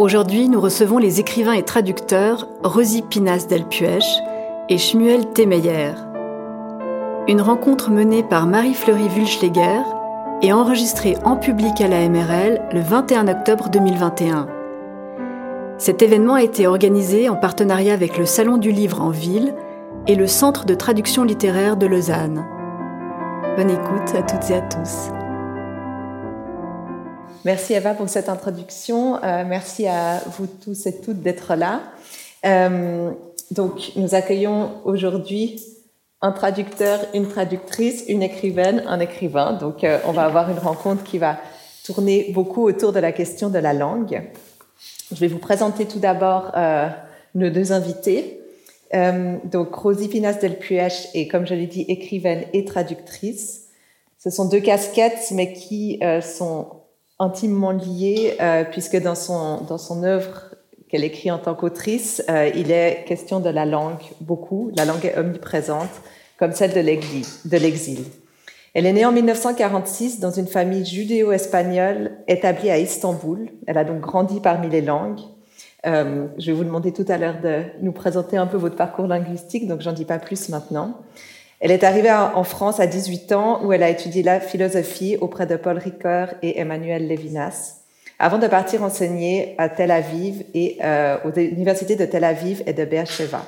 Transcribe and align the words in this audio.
Aujourd'hui, 0.00 0.48
nous 0.48 0.62
recevons 0.62 0.96
les 0.96 1.20
écrivains 1.20 1.52
et 1.52 1.62
traducteurs 1.62 2.48
Rosie 2.62 3.02
Pinas 3.02 3.44
del 3.46 3.66
Puech 3.66 4.06
et 4.70 4.78
Shmuel 4.78 5.30
Temeyer. 5.34 5.92
Une 7.28 7.42
rencontre 7.42 7.90
menée 7.90 8.22
par 8.22 8.46
Marie-Fleury 8.46 9.08
Wulschläger 9.14 9.82
et 10.40 10.54
enregistrée 10.54 11.18
en 11.22 11.36
public 11.36 11.82
à 11.82 11.88
la 11.88 12.08
MRL 12.08 12.62
le 12.72 12.80
21 12.80 13.28
octobre 13.28 13.68
2021. 13.68 14.46
Cet 15.76 16.00
événement 16.00 16.36
a 16.36 16.42
été 16.44 16.66
organisé 16.66 17.28
en 17.28 17.36
partenariat 17.36 17.92
avec 17.92 18.16
le 18.16 18.24
Salon 18.24 18.56
du 18.56 18.72
Livre 18.72 19.02
en 19.02 19.10
Ville 19.10 19.54
et 20.06 20.14
le 20.14 20.26
Centre 20.26 20.64
de 20.64 20.74
traduction 20.74 21.24
littéraire 21.24 21.76
de 21.76 21.84
Lausanne. 21.84 22.46
Bonne 23.54 23.68
écoute 23.68 24.14
à 24.14 24.22
toutes 24.22 24.48
et 24.48 24.54
à 24.54 24.62
tous. 24.62 25.10
Merci 27.46 27.72
Eva 27.72 27.94
pour 27.94 28.06
cette 28.06 28.28
introduction. 28.28 29.16
Euh, 29.24 29.44
merci 29.46 29.86
à 29.86 30.18
vous 30.26 30.46
tous 30.46 30.86
et 30.86 31.00
toutes 31.00 31.22
d'être 31.22 31.54
là. 31.54 31.80
Euh, 32.44 33.12
donc, 33.50 33.92
nous 33.96 34.14
accueillons 34.14 34.72
aujourd'hui 34.84 35.58
un 36.20 36.32
traducteur, 36.32 37.00
une 37.14 37.28
traductrice, 37.28 38.04
une 38.08 38.22
écrivaine, 38.22 38.84
un 38.86 39.00
écrivain. 39.00 39.54
Donc, 39.54 39.84
euh, 39.84 39.98
on 40.04 40.12
va 40.12 40.24
avoir 40.24 40.50
une 40.50 40.58
rencontre 40.58 41.02
qui 41.02 41.16
va 41.16 41.38
tourner 41.82 42.30
beaucoup 42.34 42.62
autour 42.62 42.92
de 42.92 43.00
la 43.00 43.10
question 43.10 43.48
de 43.48 43.58
la 43.58 43.72
langue. 43.72 44.22
Je 45.10 45.16
vais 45.16 45.28
vous 45.28 45.38
présenter 45.38 45.86
tout 45.86 45.98
d'abord 45.98 46.52
nos 47.34 47.48
deux 47.48 47.72
invités. 47.72 48.38
donc, 48.92 49.74
Rosie 49.74 50.08
Pinas 50.08 50.34
del 50.34 50.58
Puech 50.58 51.08
est, 51.14 51.26
comme 51.26 51.46
je 51.46 51.54
l'ai 51.54 51.66
dit, 51.66 51.86
écrivaine 51.88 52.44
et 52.52 52.66
traductrice. 52.66 53.68
Ce 54.18 54.28
sont 54.28 54.46
deux 54.46 54.60
casquettes, 54.60 55.32
mais 55.32 55.52
qui 55.54 56.00
sont 56.22 56.79
intimement 57.20 57.70
lié, 57.70 58.36
euh, 58.40 58.64
puisque 58.64 59.00
dans 59.00 59.14
son, 59.14 59.60
dans 59.60 59.78
son 59.78 60.02
œuvre 60.02 60.50
qu'elle 60.88 61.04
écrit 61.04 61.30
en 61.30 61.38
tant 61.38 61.54
qu'autrice, 61.54 62.22
euh, 62.28 62.50
il 62.54 62.72
est 62.72 63.04
question 63.06 63.38
de 63.38 63.50
la 63.50 63.64
langue 63.64 64.00
beaucoup. 64.20 64.72
La 64.76 64.84
langue 64.84 65.04
est 65.04 65.16
omniprésente, 65.16 65.90
comme 66.38 66.52
celle 66.52 66.72
de 66.72 66.80
l'exil. 66.80 68.04
Elle 68.74 68.86
est 68.86 68.92
née 68.92 69.04
en 69.04 69.12
1946 69.12 70.20
dans 70.20 70.30
une 70.30 70.46
famille 70.46 70.84
judéo-espagnole 70.84 72.12
établie 72.26 72.70
à 72.70 72.78
Istanbul. 72.78 73.50
Elle 73.66 73.78
a 73.78 73.84
donc 73.84 74.00
grandi 74.00 74.40
parmi 74.40 74.68
les 74.68 74.80
langues. 74.80 75.20
Euh, 75.86 76.26
je 76.38 76.46
vais 76.46 76.52
vous 76.52 76.64
demander 76.64 76.92
tout 76.92 77.04
à 77.08 77.18
l'heure 77.18 77.40
de 77.40 77.62
nous 77.80 77.92
présenter 77.92 78.36
un 78.36 78.46
peu 78.46 78.56
votre 78.56 78.76
parcours 78.76 79.06
linguistique, 79.06 79.66
donc 79.66 79.80
j'en 79.80 79.92
dis 79.92 80.04
pas 80.04 80.18
plus 80.18 80.48
maintenant. 80.48 80.98
Elle 81.60 81.70
est 81.70 81.84
arrivée 81.84 82.10
en 82.10 82.42
France 82.42 82.80
à 82.80 82.86
18 82.86 83.32
ans 83.32 83.62
où 83.62 83.72
elle 83.72 83.82
a 83.82 83.90
étudié 83.90 84.22
la 84.22 84.40
philosophie 84.40 85.18
auprès 85.20 85.46
de 85.46 85.56
Paul 85.56 85.76
Ricoeur 85.76 86.34
et 86.42 86.58
Emmanuel 86.58 87.06
Levinas 87.06 87.80
avant 88.20 88.38
de 88.38 88.46
partir 88.46 88.84
enseigner 88.84 89.54
à 89.56 89.70
Tel 89.70 89.90
Aviv 89.90 90.44
et 90.52 90.76
euh, 90.84 91.16
aux 91.24 91.32
universités 91.32 91.96
de 91.96 92.04
Tel 92.04 92.22
Aviv 92.22 92.62
et 92.66 92.74
de 92.74 92.84
Beersheba. 92.84 93.42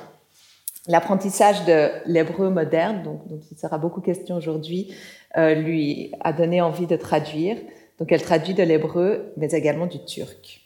L'apprentissage 0.87 1.63
de 1.65 1.91
l'hébreu 2.07 2.49
moderne, 2.49 3.03
donc, 3.03 3.25
dont 3.27 3.39
il 3.51 3.57
sera 3.57 3.77
beaucoup 3.77 4.01
question 4.01 4.35
aujourd'hui, 4.35 4.93
euh, 5.37 5.53
lui 5.53 6.11
a 6.21 6.33
donné 6.33 6.59
envie 6.59 6.87
de 6.87 6.95
traduire. 6.95 7.55
Donc 7.99 8.11
elle 8.11 8.23
traduit 8.23 8.55
de 8.55 8.63
l'hébreu, 8.63 9.31
mais 9.37 9.51
également 9.51 9.85
du 9.85 10.03
turc. 10.03 10.61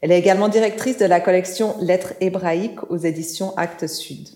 Elle 0.00 0.12
est 0.12 0.18
également 0.18 0.48
directrice 0.48 0.96
de 0.96 1.04
la 1.06 1.20
collection 1.20 1.76
Lettres 1.80 2.14
hébraïques 2.20 2.90
aux 2.90 2.96
éditions 2.96 3.54
Actes 3.56 3.86
Sud. 3.86 4.28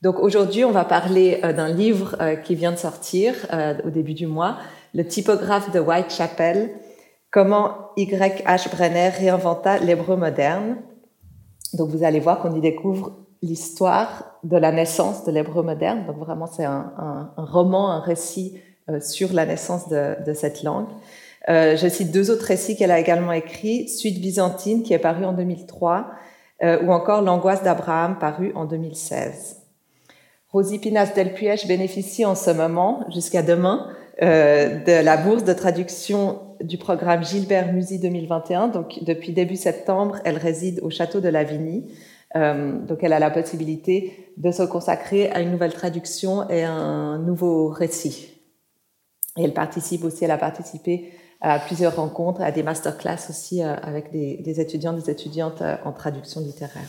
Donc 0.00 0.20
aujourd'hui, 0.20 0.64
on 0.64 0.70
va 0.70 0.84
parler 0.84 1.40
euh, 1.42 1.52
d'un 1.52 1.68
livre 1.68 2.16
euh, 2.20 2.36
qui 2.36 2.54
vient 2.54 2.70
de 2.70 2.76
sortir 2.76 3.34
euh, 3.52 3.74
au 3.84 3.90
début 3.90 4.14
du 4.14 4.26
mois, 4.26 4.58
Le 4.94 5.04
typographe 5.04 5.72
de 5.72 5.80
Whitechapel, 5.80 6.70
comment 7.32 7.90
Y.H. 7.96 8.70
Brenner 8.70 9.08
réinventa 9.08 9.78
l'hébreu 9.78 10.16
moderne. 10.16 10.76
Donc 11.74 11.90
vous 11.90 12.04
allez 12.04 12.20
voir 12.20 12.40
qu'on 12.40 12.54
y 12.54 12.60
découvre 12.60 13.12
l'histoire 13.42 14.36
de 14.44 14.56
la 14.56 14.70
naissance 14.70 15.24
de 15.24 15.32
l'hébreu 15.32 15.62
moderne. 15.62 16.06
Donc 16.06 16.18
vraiment, 16.18 16.46
c'est 16.46 16.64
un, 16.64 17.32
roman, 17.36 17.90
un 17.90 18.00
récit 18.00 18.58
sur 19.00 19.32
la 19.32 19.44
naissance 19.44 19.88
de, 19.88 20.16
de 20.24 20.32
cette 20.32 20.62
langue. 20.62 20.88
Euh, 21.48 21.76
je 21.76 21.86
cite 21.86 22.10
deux 22.10 22.30
autres 22.30 22.46
récits 22.46 22.76
qu'elle 22.76 22.90
a 22.90 22.98
également 22.98 23.32
écrits, 23.32 23.88
Suite 23.88 24.20
byzantine 24.20 24.82
qui 24.82 24.94
est 24.94 24.98
paru 24.98 25.24
en 25.24 25.32
2003, 25.32 26.06
ou 26.62 26.92
encore 26.92 27.22
L'angoisse 27.22 27.62
d'Abraham 27.62 28.18
paru 28.18 28.52
en 28.54 28.64
2016. 28.64 29.57
Rosie 30.50 30.78
Pinas 30.78 31.12
del 31.14 31.34
Puech 31.34 31.66
bénéficie 31.66 32.24
en 32.24 32.34
ce 32.34 32.50
moment, 32.50 33.04
jusqu'à 33.12 33.42
demain, 33.42 33.88
euh, 34.22 34.82
de 34.82 35.04
la 35.04 35.16
bourse 35.16 35.44
de 35.44 35.52
traduction 35.52 36.40
du 36.62 36.78
programme 36.78 37.22
Gilbert 37.22 37.72
Musi 37.72 37.98
2021. 37.98 38.68
Donc, 38.68 39.04
depuis 39.04 39.32
début 39.32 39.56
septembre, 39.56 40.18
elle 40.24 40.38
réside 40.38 40.80
au 40.82 40.90
château 40.90 41.20
de 41.20 41.28
Lavigny. 41.28 41.92
Euh, 42.34 42.78
donc, 42.78 42.98
elle 43.02 43.12
a 43.12 43.18
la 43.18 43.30
possibilité 43.30 44.32
de 44.36 44.50
se 44.50 44.62
consacrer 44.62 45.30
à 45.30 45.40
une 45.40 45.50
nouvelle 45.50 45.72
traduction 45.72 46.48
et 46.48 46.64
un 46.64 47.18
nouveau 47.18 47.68
récit. 47.68 48.32
Et 49.36 49.44
elle 49.44 49.54
participe 49.54 50.04
aussi, 50.04 50.24
elle 50.24 50.30
a 50.30 50.38
participé 50.38 51.12
à 51.40 51.58
plusieurs 51.60 51.96
rencontres, 51.96 52.40
à 52.40 52.50
des 52.50 52.62
masterclass 52.62 53.28
aussi 53.30 53.62
euh, 53.62 53.74
avec 53.82 54.10
des, 54.10 54.38
des 54.38 54.60
étudiants, 54.60 54.92
des 54.92 55.10
étudiantes 55.10 55.62
euh, 55.62 55.76
en 55.84 55.92
traduction 55.92 56.40
littéraire. 56.40 56.88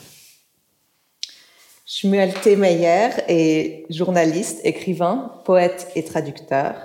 Shmuel 1.91 2.35
T. 2.35 2.55
Meyer 2.55 3.09
est 3.27 3.87
journaliste, 3.89 4.61
écrivain, 4.63 5.31
poète 5.43 5.87
et 5.95 6.03
traducteur. 6.03 6.75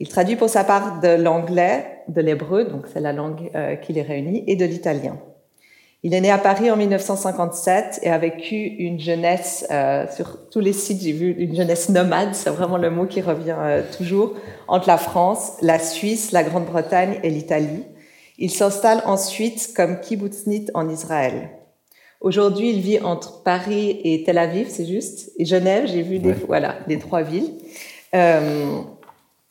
Il 0.00 0.08
traduit 0.08 0.34
pour 0.34 0.48
sa 0.48 0.64
part 0.64 0.98
de 0.98 1.10
l'anglais, 1.10 2.02
de 2.08 2.20
l'hébreu, 2.20 2.64
donc 2.64 2.86
c'est 2.92 2.98
la 2.98 3.12
langue 3.12 3.52
euh, 3.54 3.76
qui 3.76 3.92
les 3.92 4.02
réunit, 4.02 4.42
et 4.48 4.56
de 4.56 4.64
l'italien. 4.64 5.16
Il 6.02 6.12
est 6.12 6.20
né 6.20 6.32
à 6.32 6.38
Paris 6.38 6.72
en 6.72 6.76
1957 6.76 8.00
et 8.02 8.10
a 8.10 8.18
vécu 8.18 8.56
une 8.56 8.98
jeunesse, 8.98 9.64
euh, 9.70 10.06
sur 10.12 10.48
tous 10.50 10.58
les 10.58 10.72
sites 10.72 11.02
j'ai 11.02 11.12
vu 11.12 11.36
une 11.38 11.54
jeunesse 11.54 11.88
nomade, 11.88 12.34
c'est 12.34 12.50
vraiment 12.50 12.78
le 12.78 12.90
mot 12.90 13.06
qui 13.06 13.20
revient 13.20 13.54
euh, 13.56 13.82
toujours, 13.96 14.34
entre 14.66 14.88
la 14.88 14.98
France, 14.98 15.52
la 15.62 15.78
Suisse, 15.78 16.32
la 16.32 16.42
Grande-Bretagne 16.42 17.20
et 17.22 17.30
l'Italie. 17.30 17.84
Il 18.38 18.50
s'installe 18.50 19.04
ensuite 19.06 19.72
comme 19.76 20.00
kibbutznik 20.00 20.68
en 20.74 20.88
Israël. 20.88 21.61
Aujourd'hui, 22.22 22.70
il 22.70 22.80
vit 22.80 23.00
entre 23.00 23.42
Paris 23.42 24.00
et 24.04 24.22
Tel 24.22 24.38
Aviv, 24.38 24.68
c'est 24.68 24.86
juste, 24.86 25.32
et 25.38 25.44
Genève. 25.44 25.88
J'ai 25.88 26.02
vu 26.02 26.20
des, 26.20 26.32
voilà, 26.32 26.76
les 26.86 27.00
trois 27.00 27.22
villes. 27.22 27.54
Euh, 28.14 28.80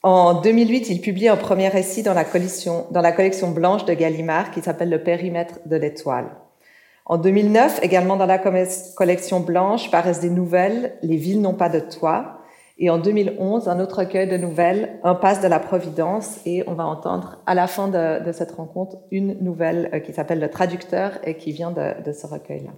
en 0.03 0.39
2008, 0.41 0.89
il 0.89 1.01
publie 1.01 1.27
un 1.27 1.35
premier 1.35 1.67
récit 1.67 2.01
dans 2.01 2.13
la, 2.13 2.23
collection, 2.23 2.87
dans 2.91 3.01
la 3.01 3.11
collection 3.11 3.51
blanche 3.51 3.83
de 3.83 3.93
Gallimard 3.93 4.51
qui 4.51 4.61
s'appelle 4.61 4.89
Le 4.89 5.03
périmètre 5.03 5.55
de 5.65 5.75
l'étoile. 5.75 6.29
En 7.05 7.17
2009, 7.17 7.79
également 7.83 8.15
dans 8.15 8.25
la 8.25 8.39
collection 8.39 9.41
blanche, 9.41 9.91
paraissent 9.91 10.21
des 10.21 10.29
nouvelles 10.29 10.97
Les 11.01 11.17
villes 11.17 11.41
n'ont 11.41 11.53
pas 11.53 11.67
de 11.67 11.81
toit, 11.81 12.40
et 12.83 12.89
en 12.89 12.97
2011, 12.97 13.69
un 13.69 13.79
autre 13.79 13.99
recueil 13.99 14.27
de 14.27 14.37
nouvelles, 14.37 14.99
Un 15.03 15.13
passe 15.13 15.39
de 15.39 15.47
la 15.47 15.59
Providence, 15.59 16.39
et 16.47 16.63
on 16.65 16.73
va 16.73 16.83
entendre 16.83 17.39
à 17.45 17.53
la 17.53 17.67
fin 17.67 17.87
de, 17.87 18.31
cette 18.31 18.53
rencontre 18.53 18.97
une 19.11 19.37
nouvelle 19.39 19.91
euh, 19.93 19.99
qui 19.99 20.13
s'appelle 20.13 20.39
Le 20.39 20.49
Traducteur 20.49 21.19
et 21.23 21.37
qui 21.37 21.51
vient 21.51 21.71
de, 21.71 22.11
ce 22.11 22.25
recueil-là. 22.25 22.71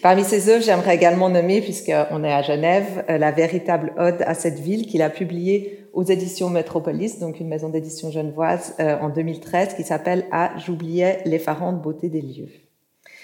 Parmi 0.00 0.24
ses 0.24 0.48
œuvres, 0.48 0.64
j'aimerais 0.64 0.94
également 0.94 1.28
nommer, 1.28 1.60
puisqu'on 1.60 2.24
est 2.24 2.32
à 2.32 2.40
Genève, 2.40 3.04
euh, 3.10 3.18
la 3.18 3.32
véritable 3.32 3.92
ode 3.98 4.22
à 4.22 4.32
cette 4.32 4.60
ville 4.60 4.86
qu'il 4.86 5.02
a 5.02 5.10
publiée 5.10 5.86
aux 5.92 6.04
éditions 6.04 6.48
Métropolis, 6.48 7.18
donc 7.18 7.40
une 7.40 7.48
maison 7.48 7.68
d'édition 7.68 8.10
genevoise, 8.10 8.74
euh, 8.80 8.96
en 8.98 9.10
2013, 9.10 9.74
qui 9.74 9.82
s'appelle 9.82 10.24
Ah, 10.32 10.52
j'oubliais 10.56 11.20
l'effarante 11.26 11.82
beauté 11.82 12.08
des 12.08 12.22
lieux. 12.22 12.48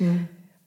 Mm. 0.01 0.17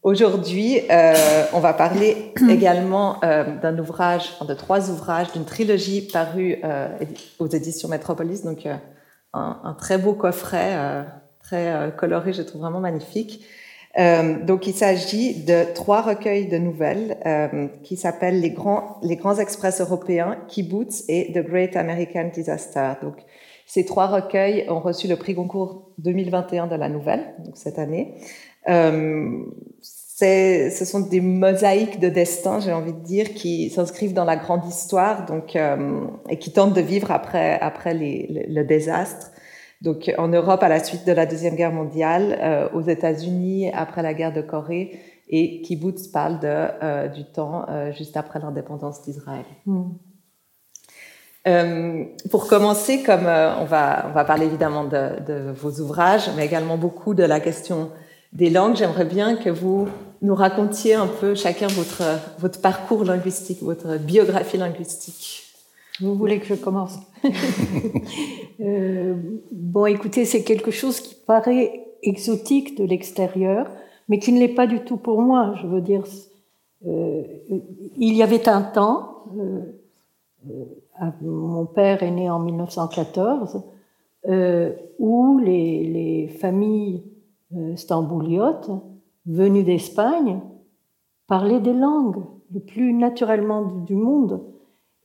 Aujourd'hui, 0.07 0.79
euh, 0.89 1.13
on 1.51 1.59
va 1.59 1.73
parler 1.73 2.31
également 2.49 3.21
euh, 3.25 3.59
d'un 3.59 3.77
ouvrage, 3.77 4.39
de 4.39 4.53
trois 4.53 4.89
ouvrages, 4.89 5.33
d'une 5.33 5.43
trilogie 5.43 5.99
parue 5.99 6.59
euh, 6.63 6.87
aux 7.39 7.47
éditions 7.47 7.89
Métropolis, 7.89 8.41
donc 8.45 8.65
un, 8.65 8.79
un, 9.33 9.73
très 9.73 9.97
beau 9.97 10.13
coffret, 10.13 11.05
très 11.43 11.91
coloré, 11.97 12.31
je 12.31 12.41
trouve 12.41 12.61
vraiment 12.61 12.79
magnifique. 12.79 13.43
donc, 13.97 14.65
il 14.67 14.73
s'agit 14.73 15.43
de 15.43 15.65
trois 15.75 16.01
recueils 16.01 16.47
de 16.47 16.57
nouvelles 16.57 17.17
qui 17.83 17.97
s'appellent 17.97 18.39
les 18.39 18.51
grands, 18.51 19.01
les 19.03 19.17
grands 19.17 19.37
express 19.37 19.81
européens, 19.81 20.37
Kibbutz 20.47 21.03
et 21.09 21.33
The 21.33 21.45
Great 21.45 21.75
American 21.75 22.29
Disaster. 22.33 22.93
Donc, 23.01 23.17
ces 23.65 23.83
trois 23.83 24.07
recueils 24.07 24.65
ont 24.69 24.79
reçu 24.79 25.09
le 25.09 25.17
prix 25.17 25.33
Goncourt 25.33 25.89
2021 25.97 26.67
de 26.67 26.75
la 26.75 26.87
nouvelle, 26.87 27.35
donc 27.43 27.57
cette 27.57 27.77
année. 27.77 28.15
Euh, 28.69 29.43
ce 30.19 30.85
sont 30.85 31.01
des 31.01 31.21
mosaïques 31.21 31.99
de 31.99 32.09
destin, 32.09 32.59
j'ai 32.59 32.73
envie 32.73 32.93
de 32.93 33.03
dire, 33.03 33.33
qui 33.33 33.69
s'inscrivent 33.69 34.13
dans 34.13 34.25
la 34.25 34.35
grande 34.35 34.65
histoire, 34.65 35.25
donc 35.25 35.55
euh, 35.55 36.05
et 36.29 36.39
qui 36.39 36.51
tentent 36.51 36.73
de 36.73 36.81
vivre 36.81 37.11
après 37.11 37.59
après 37.59 37.93
les, 37.93 38.45
le, 38.49 38.63
désastre. 38.63 39.31
Donc 39.81 40.11
en 40.17 40.27
Europe 40.27 40.63
à 40.63 40.69
la 40.69 40.83
suite 40.83 41.05
de 41.05 41.11
la 41.11 41.25
deuxième 41.25 41.55
guerre 41.55 41.71
mondiale, 41.71 42.37
euh, 42.41 42.69
aux 42.73 42.81
États-Unis 42.81 43.71
après 43.73 44.01
la 44.01 44.13
guerre 44.13 44.33
de 44.33 44.41
Corée, 44.41 44.99
et 45.29 45.61
Kibbutz 45.61 46.07
parle 46.07 46.39
de 46.39 46.47
euh, 46.47 47.07
du 47.09 47.25
temps 47.25 47.65
juste 47.91 48.17
après 48.17 48.39
l'indépendance 48.39 49.03
d'Israël. 49.03 49.45
Hmm. 49.65 49.89
Euh, 51.47 52.03
pour 52.29 52.47
commencer, 52.47 53.03
comme 53.03 53.25
euh, 53.25 53.55
on, 53.59 53.65
va, 53.65 54.07
on 54.09 54.11
va 54.11 54.25
parler 54.25 54.45
évidemment 54.45 54.83
de, 54.83 55.21
de, 55.25 55.51
vos 55.51 55.79
ouvrages, 55.79 56.29
mais 56.35 56.45
également 56.45 56.77
beaucoup 56.77 57.13
de 57.13 57.23
la 57.23 57.39
question 57.39 57.89
des 58.33 58.49
langues, 58.49 58.75
j'aimerais 58.75 59.05
bien 59.05 59.35
que 59.35 59.49
vous 59.49 59.87
nous 60.21 60.35
racontiez 60.35 60.95
un 60.95 61.07
peu 61.07 61.35
chacun 61.35 61.67
votre, 61.67 62.03
votre 62.39 62.61
parcours 62.61 63.03
linguistique, 63.03 63.61
votre 63.61 63.97
biographie 63.97 64.57
linguistique. 64.57 65.43
Vous 65.99 66.15
voulez 66.15 66.39
que 66.39 66.45
je 66.45 66.53
commence 66.53 66.99
euh, 68.59 69.15
Bon, 69.51 69.85
écoutez, 69.85 70.25
c'est 70.25 70.43
quelque 70.43 70.71
chose 70.71 70.99
qui 70.99 71.15
paraît 71.15 71.87
exotique 72.03 72.77
de 72.77 72.83
l'extérieur, 72.83 73.67
mais 74.07 74.19
qui 74.19 74.31
ne 74.31 74.39
l'est 74.39 74.47
pas 74.47 74.67
du 74.67 74.81
tout 74.81 74.97
pour 74.97 75.21
moi. 75.21 75.55
Je 75.61 75.67
veux 75.67 75.81
dire, 75.81 76.03
euh, 76.85 77.23
il 77.97 78.15
y 78.15 78.21
avait 78.21 78.47
un 78.47 78.61
temps, 78.61 79.23
euh, 79.37 79.61
mon 81.21 81.65
père 81.65 82.03
est 82.03 82.11
né 82.11 82.29
en 82.29 82.39
1914, 82.39 83.63
euh, 84.29 84.73
où 84.99 85.39
les, 85.39 85.83
les 85.83 86.27
familles 86.27 87.03
euh, 87.55 87.75
stambouliotes 87.75 88.69
venues 89.25 89.63
d'Espagne 89.63 90.41
parlaient 91.27 91.59
des 91.59 91.73
langues 91.73 92.23
le 92.53 92.59
plus 92.59 92.93
naturellement 92.93 93.83
du 93.85 93.95
monde. 93.95 94.41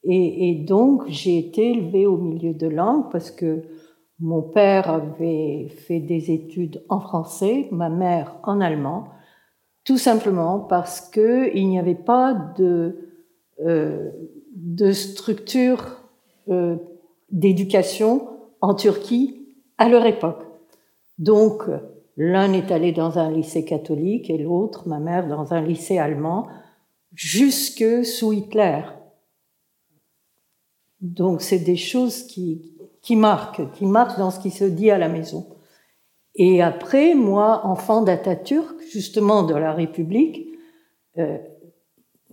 Et, 0.05 0.65
donc, 0.67 1.05
j'ai 1.07 1.39
été 1.39 1.71
élevée 1.71 2.07
au 2.07 2.17
milieu 2.17 2.55
de 2.55 2.67
langues 2.67 3.11
parce 3.13 3.31
que 3.31 3.63
mon 4.19 4.43
père 4.43 4.91
avait 4.91 5.69
fait 5.69 6.01
des 6.01 6.33
études 6.33 6.83
en 6.89 6.99
français, 6.99 7.69
ma 7.71 7.89
mère 7.89 8.35
en 8.43 8.61
allemand, 8.61 9.05
tout 9.85 9.99
simplement 9.99 10.59
parce 10.59 11.01
que 11.01 11.55
il 11.57 11.69
n'y 11.69 11.79
avait 11.79 11.95
pas 11.95 12.35
de, 12.59 12.97
euh, 13.65 14.11
structure 14.93 15.99
euh, 16.49 16.77
d'éducation 17.31 18.29
en 18.61 18.75
Turquie 18.75 19.55
à 19.79 19.89
leur 19.89 20.05
époque. 20.05 20.45
Donc, 21.19 21.63
l'un 22.17 22.53
est 22.53 22.71
allé 22.71 22.93
dans 22.93 23.19
un 23.19 23.31
lycée 23.31 23.65
catholique 23.65 24.31
et 24.31 24.39
l'autre, 24.39 24.89
ma 24.89 24.99
mère, 24.99 25.29
dans 25.29 25.53
un 25.53 25.61
lycée 25.61 25.99
allemand, 25.99 26.49
jusque 27.15 28.05
sous 28.05 28.33
Hitler. 28.33 28.83
Donc 31.01 31.43
c'est 31.43 31.59
des 31.59 31.77
choses 31.77 32.25
qui, 32.25 32.73
qui 33.01 33.17
marquent, 33.17 33.71
qui 33.73 33.87
marquent 33.87 34.19
dans 34.19 34.31
ce 34.31 34.41
qui 34.41 34.51
se 34.51 34.65
dit 34.65 34.91
à 34.91 34.99
la 34.99 35.09
maison. 35.09 35.47
Et 36.35 36.63
après, 36.63 37.15
moi, 37.15 37.67
enfant 37.67 38.03
d'Atatürk, 38.03 38.81
justement 38.91 39.43
de 39.43 39.55
la 39.55 39.73
République, 39.73 40.49
euh, 41.19 41.39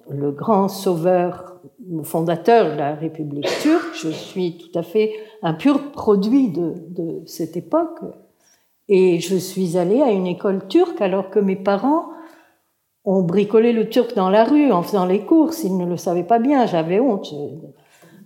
le 0.09 0.31
grand 0.31 0.69
sauveur, 0.69 1.61
le 1.85 2.03
fondateur 2.03 2.71
de 2.71 2.77
la 2.77 2.95
République 2.95 3.47
turque, 3.61 3.93
je 3.93 4.09
suis 4.09 4.57
tout 4.57 4.77
à 4.77 4.83
fait 4.83 5.13
un 5.41 5.53
pur 5.53 5.91
produit 5.91 6.49
de, 6.49 6.75
de 6.89 7.21
cette 7.25 7.57
époque. 7.57 7.99
Et 8.89 9.19
je 9.19 9.35
suis 9.35 9.77
allée 9.77 10.01
à 10.01 10.11
une 10.11 10.25
école 10.25 10.67
turque 10.67 10.99
alors 10.99 11.29
que 11.29 11.39
mes 11.39 11.55
parents 11.55 12.07
ont 13.05 13.21
bricolé 13.21 13.71
le 13.71 13.87
turc 13.87 14.15
dans 14.15 14.31
la 14.31 14.43
rue 14.43 14.71
en 14.71 14.81
faisant 14.81 15.05
les 15.05 15.21
courses. 15.21 15.63
Ils 15.63 15.77
ne 15.77 15.85
le 15.85 15.95
savaient 15.95 16.23
pas 16.23 16.39
bien, 16.39 16.65
j'avais 16.65 16.99
honte. 16.99 17.31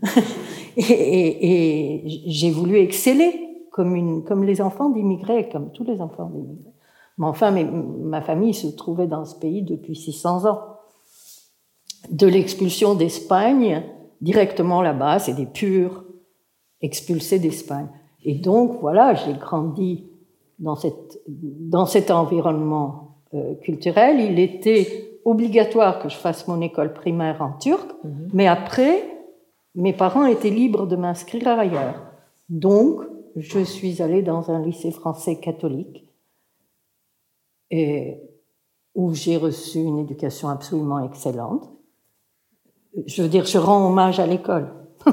et, 0.78 2.02
j'ai 2.28 2.50
voulu 2.50 2.78
exceller 2.78 3.40
comme, 3.72 4.44
les 4.46 4.62
enfants 4.62 4.90
d'immigrés, 4.90 5.50
comme 5.50 5.72
tous 5.74 5.84
les 5.84 6.00
enfants 6.00 6.30
d'immigrés. 6.34 6.72
Mais 7.18 7.26
enfin, 7.26 7.52
ma 7.52 8.22
famille 8.22 8.54
se 8.54 8.68
trouvait 8.68 9.08
dans 9.08 9.26
ce 9.26 9.36
pays 9.36 9.64
depuis 9.64 9.96
600 9.96 10.50
ans. 10.50 10.62
De 12.10 12.28
l'expulsion 12.28 12.96
d'Espagne, 12.96 13.84
directement 14.22 14.82
là-bas, 14.82 15.20
c'est 15.20 15.34
des 15.34 15.46
purs 15.46 16.06
expulsés 16.82 17.40
d'Espagne. 17.40 17.88
Et 18.24 18.36
donc, 18.36 18.80
voilà, 18.80 19.14
j'ai 19.14 19.34
grandi 19.34 20.06
dans, 20.64 20.76
cette, 20.76 21.22
dans 21.28 21.86
cet 21.86 22.10
environnement 22.10 23.18
euh, 23.34 23.56
culturel. 23.56 24.20
Il 24.20 24.40
était 24.40 25.20
obligatoire 25.26 26.00
que 26.02 26.10
je 26.10 26.16
fasse 26.16 26.48
mon 26.48 26.62
école 26.62 26.94
primaire 26.94 27.42
en 27.42 27.54
turc, 27.58 27.88
mm 28.04 28.10
-hmm. 28.10 28.30
mais 28.34 28.48
après, 28.48 28.94
mes 29.76 29.94
parents 29.94 30.26
étaient 30.26 30.56
libres 30.62 30.86
de 30.88 30.96
m'inscrire 30.96 31.48
ailleurs. 31.48 31.98
Donc, 32.50 33.02
je 33.36 33.62
suis 33.76 34.02
allée 34.02 34.22
dans 34.22 34.44
un 34.52 34.60
lycée 34.68 34.92
français 34.92 35.36
catholique 35.48 36.00
et 37.72 38.20
où 38.96 39.14
j'ai 39.14 39.38
reçu 39.38 39.80
une 39.80 40.00
éducation 40.06 40.50
absolument 40.50 41.00
excellente. 41.10 41.64
Je 43.08 43.24
veux 43.24 43.30
dire, 43.30 43.46
je 43.46 43.58
rends 43.58 43.88
hommage 43.88 44.20
à 44.20 44.28
l'école, 44.28 44.68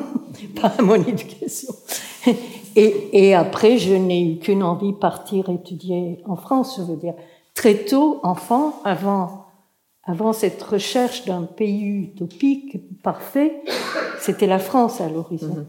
pas 0.60 0.72
à 0.78 0.82
mon 0.82 0.96
éducation. 1.12 1.72
Et, 2.76 3.26
et 3.26 3.34
après, 3.34 3.78
je 3.78 3.94
n'ai 3.94 4.32
eu 4.32 4.38
qu'une 4.38 4.62
envie, 4.62 4.92
partir 4.92 5.48
étudier 5.48 6.22
en 6.26 6.36
France, 6.36 6.76
je 6.78 6.82
veux 6.82 6.96
dire. 6.96 7.14
Très 7.54 7.84
tôt, 7.84 8.20
enfant, 8.22 8.80
avant 8.84 9.50
avant 10.04 10.32
cette 10.32 10.62
recherche 10.62 11.24
d'un 11.24 11.44
pays 11.44 11.86
utopique, 11.86 13.00
parfait, 13.02 13.62
c'était 14.20 14.46
la 14.46 14.58
France 14.58 15.00
à 15.00 15.08
l'horizon. 15.08 15.54
Mm 15.54 15.66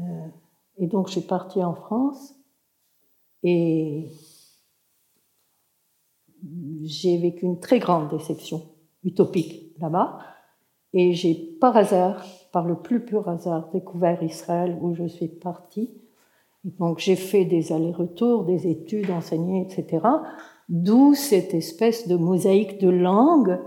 euh, 0.00 0.28
et 0.78 0.86
donc 0.86 1.08
j'ai 1.08 1.20
parti 1.20 1.62
en 1.62 1.74
France 1.74 2.34
et 3.42 4.08
j'ai 6.82 7.16
vécu 7.18 7.46
une 7.46 7.60
très 7.60 7.78
grande 7.78 8.08
déception 8.10 8.60
utopique 9.04 9.54
là-bas. 9.78 10.18
Et 10.94 11.12
j'ai 11.12 11.34
par 11.60 11.76
hasard, 11.76 12.24
par 12.52 12.64
le 12.64 12.76
plus 12.76 13.04
pur 13.04 13.28
hasard, 13.28 13.68
découvert 13.72 14.22
Israël 14.22 14.78
où 14.80 14.94
je 14.94 15.06
suis 15.06 15.28
partie. 15.28 15.90
Donc 16.78 17.00
j'ai 17.00 17.16
fait 17.16 17.44
des 17.44 17.72
allers-retours, 17.72 18.44
des 18.44 18.68
études 18.68 19.10
enseignées, 19.10 19.66
etc. 19.68 20.06
D'où 20.68 21.14
cette 21.14 21.52
espèce 21.52 22.08
de 22.08 22.16
mosaïque 22.16 22.80
de 22.80 22.88
langues 22.88 23.58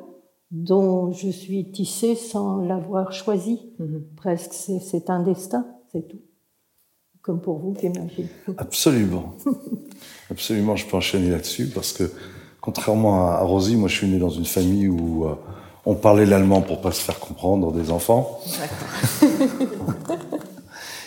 dont 0.51 1.11
je 1.11 1.29
suis 1.29 1.69
tissée 1.71 2.15
sans 2.15 2.61
l'avoir 2.61 3.11
choisi. 3.11 3.73
Mm 3.77 3.85
-hmm. 3.85 4.01
Presque, 4.15 4.53
c'est 4.53 5.09
un 5.09 5.21
destin, 5.21 5.65
c'est 5.91 6.07
tout. 6.07 6.21
Comme 7.21 7.41
pour 7.41 7.57
vous, 7.59 7.75
j'imagine. 7.79 8.29
Absolument. 8.57 9.35
Absolument, 10.31 10.75
je 10.77 10.85
peux 10.87 10.97
enchaîner 10.97 11.29
là-dessus 11.29 11.67
parce 11.75 11.91
que, 11.91 12.05
contrairement 12.61 13.13
à 13.27 13.43
Rosie, 13.51 13.75
moi 13.75 13.89
je 13.89 13.95
suis 13.99 14.07
né 14.07 14.19
dans 14.19 14.35
une 14.41 14.45
famille 14.57 14.87
où 14.87 15.25
euh, 15.25 15.35
on 15.87 15.95
parlait 15.95 16.25
l'allemand 16.25 16.61
pour 16.61 16.81
pas 16.81 16.91
se 16.91 17.01
faire 17.01 17.17
comprendre 17.17 17.71
des 17.71 17.91
enfants. 17.91 18.41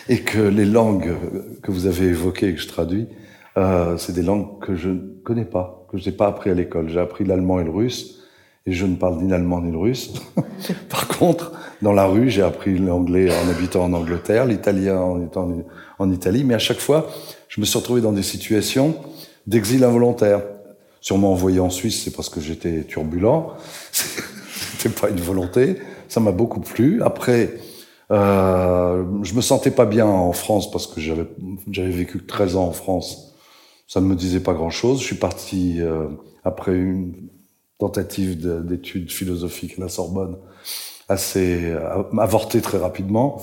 Et 0.09 0.21
que 0.21 0.39
les 0.39 0.65
langues 0.65 1.13
que 1.61 1.69
vous 1.69 1.85
avez 1.85 2.07
évoquées 2.07 2.47
et 2.49 2.55
que 2.55 2.61
je 2.61 2.67
traduis, 2.67 3.07
euh, 3.57 3.95
c'est 3.97 4.13
des 4.13 4.23
langues 4.23 4.59
que 4.59 4.75
je 4.75 4.89
ne 4.89 4.99
connais 5.23 5.45
pas, 5.45 5.85
que 5.91 5.99
je 5.99 6.09
n'ai 6.09 6.15
pas 6.15 6.25
appris 6.25 6.49
à 6.49 6.55
l'école. 6.55 6.89
J'ai 6.89 6.99
appris 6.99 7.25
l'allemand 7.25 7.59
et 7.59 7.63
le 7.63 7.69
russe, 7.69 8.23
et 8.65 8.71
je 8.71 8.87
ne 8.87 8.95
parle 8.95 9.21
ni 9.21 9.29
l'allemand 9.29 9.61
ni 9.61 9.71
le 9.71 9.77
russe. 9.77 10.13
Par 10.89 11.07
contre, 11.07 11.51
dans 11.83 11.93
la 11.93 12.05
rue, 12.07 12.31
j'ai 12.31 12.41
appris 12.41 12.75
l'anglais 12.79 13.29
en 13.29 13.49
habitant 13.51 13.83
en 13.83 13.93
Angleterre, 13.93 14.47
l'italien 14.47 14.99
en 14.99 15.21
étant 15.21 15.47
en 15.99 16.11
Italie, 16.11 16.43
mais 16.43 16.55
à 16.55 16.59
chaque 16.59 16.79
fois, 16.79 17.07
je 17.49 17.61
me 17.61 17.67
suis 17.67 17.77
retrouvé 17.77 18.01
dans 18.01 18.13
des 18.13 18.23
situations 18.23 18.95
d'exil 19.45 19.83
involontaire. 19.83 20.41
Sûrement 21.01 21.31
envoyé 21.31 21.59
en 21.59 21.69
Suisse, 21.69 22.03
c'est 22.03 22.15
parce 22.15 22.29
que 22.29 22.41
j'étais 22.41 22.83
turbulent. 22.83 23.53
C'était 24.81 24.99
pas 24.99 25.09
une 25.09 25.21
volonté. 25.21 25.77
Ça 26.07 26.19
m'a 26.19 26.31
beaucoup 26.31 26.59
plu. 26.59 27.03
Après, 27.03 27.53
euh, 28.11 29.03
je 29.21 29.35
me 29.35 29.41
sentais 29.41 29.69
pas 29.69 29.85
bien 29.85 30.07
en 30.07 30.33
France 30.33 30.71
parce 30.71 30.87
que 30.87 30.99
j'avais 30.99 31.27
j'avais 31.69 31.91
vécu 31.91 32.25
13 32.25 32.55
ans 32.55 32.65
en 32.65 32.71
France. 32.71 33.35
Ça 33.87 34.01
ne 34.01 34.07
me 34.07 34.15
disait 34.15 34.39
pas 34.39 34.53
grand-chose. 34.53 34.99
Je 34.99 35.05
suis 35.05 35.15
parti 35.15 35.75
euh, 35.81 36.07
après 36.43 36.73
une 36.73 37.13
tentative 37.77 38.39
d'études 38.65 39.11
philosophiques 39.11 39.77
à 39.77 39.81
la 39.81 39.89
Sorbonne, 39.89 40.37
assez 41.09 41.65
euh, 41.65 42.03
avortée 42.17 42.61
très 42.61 42.79
rapidement. 42.79 43.39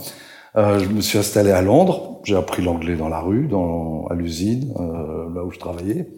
Euh, 0.57 0.81
je 0.81 0.89
me 0.89 1.01
suis 1.01 1.19
installé 1.19 1.53
à 1.53 1.63
Londres. 1.63 2.21
J'ai 2.25 2.35
appris 2.35 2.63
l'anglais 2.63 2.97
dans 2.97 3.09
la 3.09 3.21
rue, 3.21 3.49
à 4.11 4.15
l'usine, 4.15 4.75
là 5.35 5.45
où 5.45 5.53
je 5.53 5.59
travaillais. 5.59 6.09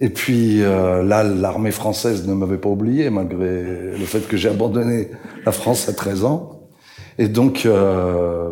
Et 0.00 0.08
puis 0.08 0.62
euh, 0.62 1.02
là, 1.02 1.22
l'armée 1.22 1.70
française 1.72 2.26
ne 2.26 2.32
m'avait 2.34 2.58
pas 2.58 2.70
oublié, 2.70 3.10
malgré 3.10 3.62
le 3.98 4.06
fait 4.06 4.26
que 4.26 4.36
j'ai 4.36 4.48
abandonné 4.48 5.10
la 5.44 5.52
France 5.52 5.88
à 5.88 5.92
13 5.92 6.24
ans. 6.24 6.60
Et 7.18 7.28
donc, 7.28 7.66
euh, 7.66 8.50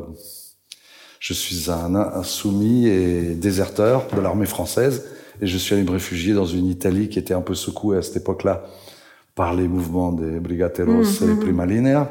je 1.20 1.32
suis 1.32 1.70
un 1.70 1.94
insoumis 1.94 2.86
et 2.86 3.34
déserteur 3.34 4.06
de 4.14 4.20
l'armée 4.20 4.46
française. 4.46 5.06
Et 5.40 5.46
je 5.46 5.56
suis 5.56 5.74
allé 5.74 5.84
me 5.84 5.92
réfugier 5.92 6.34
dans 6.34 6.44
une 6.44 6.66
Italie 6.66 7.08
qui 7.08 7.18
était 7.18 7.32
un 7.34 7.40
peu 7.40 7.54
secouée 7.54 7.96
à 7.96 8.02
cette 8.02 8.16
époque-là 8.16 8.64
par 9.34 9.54
les 9.54 9.68
mouvements 9.68 10.12
des 10.12 10.40
Brigateros 10.40 10.92
mm 10.92 11.02
-hmm. 11.02 11.24
et 11.24 11.26
les 11.28 11.40
Prima 11.40 11.64
Linea. 11.64 12.10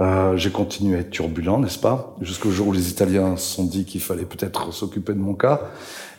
Euh, 0.00 0.36
j'ai 0.36 0.50
continué 0.50 0.96
à 0.96 1.00
être 1.00 1.10
turbulent, 1.10 1.60
n'est-ce 1.60 1.78
pas? 1.78 2.16
Jusqu'au 2.20 2.50
jour 2.50 2.68
où 2.68 2.72
les 2.72 2.90
Italiens 2.90 3.36
se 3.36 3.54
sont 3.54 3.64
dit 3.64 3.84
qu'il 3.84 4.00
fallait 4.00 4.24
peut-être 4.24 4.72
s'occuper 4.72 5.12
de 5.12 5.20
mon 5.20 5.34
cas. 5.34 5.60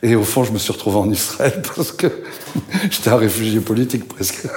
Et 0.02 0.14
au 0.14 0.22
fond, 0.22 0.44
je 0.44 0.52
me 0.52 0.58
suis 0.58 0.72
retrouvé 0.72 0.96
en 0.96 1.10
Israël 1.10 1.60
parce 1.76 1.92
que 1.92 2.06
j'étais 2.90 3.10
un 3.10 3.16
réfugié 3.16 3.60
politique 3.60 4.08
presque. 4.08 4.48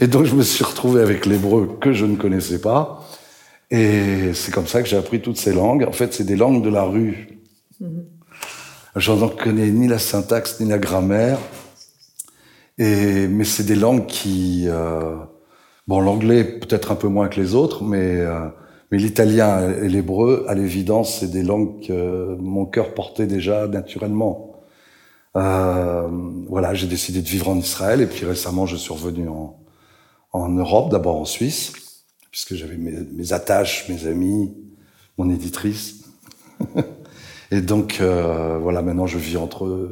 Et 0.00 0.06
donc, 0.06 0.24
je 0.24 0.34
me 0.34 0.42
suis 0.42 0.64
retrouvé 0.64 1.02
avec 1.02 1.26
l'hébreu 1.26 1.76
que 1.80 1.92
je 1.92 2.06
ne 2.06 2.16
connaissais 2.16 2.60
pas. 2.60 3.06
Et 3.70 4.32
c'est 4.32 4.52
comme 4.52 4.66
ça 4.66 4.82
que 4.82 4.88
j'ai 4.88 4.96
appris 4.96 5.20
toutes 5.20 5.36
ces 5.36 5.52
langues. 5.52 5.84
En 5.86 5.92
fait, 5.92 6.14
c'est 6.14 6.24
des 6.24 6.36
langues 6.36 6.64
de 6.64 6.70
la 6.70 6.84
rue. 6.84 7.38
Mm-hmm. 7.82 8.04
Je 8.96 9.12
n'en 9.12 9.28
connais 9.28 9.70
ni 9.70 9.88
la 9.88 9.98
syntaxe 9.98 10.58
ni 10.60 10.68
la 10.70 10.78
grammaire. 10.78 11.38
Et, 12.78 13.28
mais 13.28 13.44
c'est 13.44 13.64
des 13.64 13.74
langues 13.74 14.06
qui... 14.06 14.64
Euh, 14.68 15.16
bon, 15.88 16.00
l'anglais 16.00 16.44
peut-être 16.44 16.92
un 16.92 16.94
peu 16.94 17.08
moins 17.08 17.28
que 17.28 17.40
les 17.40 17.54
autres, 17.54 17.82
mais, 17.82 18.20
euh, 18.20 18.48
mais 18.92 18.98
l'italien 18.98 19.72
et 19.72 19.88
l'hébreu, 19.88 20.44
à 20.46 20.54
l'évidence, 20.54 21.18
c'est 21.18 21.30
des 21.30 21.42
langues 21.42 21.84
que 21.84 22.36
mon 22.38 22.66
cœur 22.66 22.94
portait 22.94 23.26
déjà 23.26 23.66
naturellement. 23.66 24.52
Euh, 25.36 26.08
voilà, 26.48 26.74
j'ai 26.74 26.86
décidé 26.86 27.22
de 27.22 27.28
vivre 27.28 27.48
en 27.48 27.56
Israël 27.56 28.00
et 28.00 28.06
puis 28.06 28.26
récemment, 28.26 28.66
je 28.66 28.76
suis 28.76 28.92
revenu 28.92 29.28
en, 29.28 29.58
en 30.32 30.48
Europe, 30.50 30.90
d'abord 30.90 31.16
en 31.16 31.24
Suisse, 31.24 31.72
puisque 32.30 32.54
j'avais 32.54 32.76
mes, 32.76 32.92
mes, 33.12 33.32
attaches, 33.32 33.88
mes 33.88 34.06
amis, 34.06 34.54
mon 35.16 35.30
éditrice. 35.30 36.04
et 37.50 37.62
donc, 37.62 37.98
euh, 38.00 38.58
voilà, 38.58 38.82
maintenant 38.82 39.06
je 39.06 39.18
vis 39.18 39.38
entre, 39.38 39.90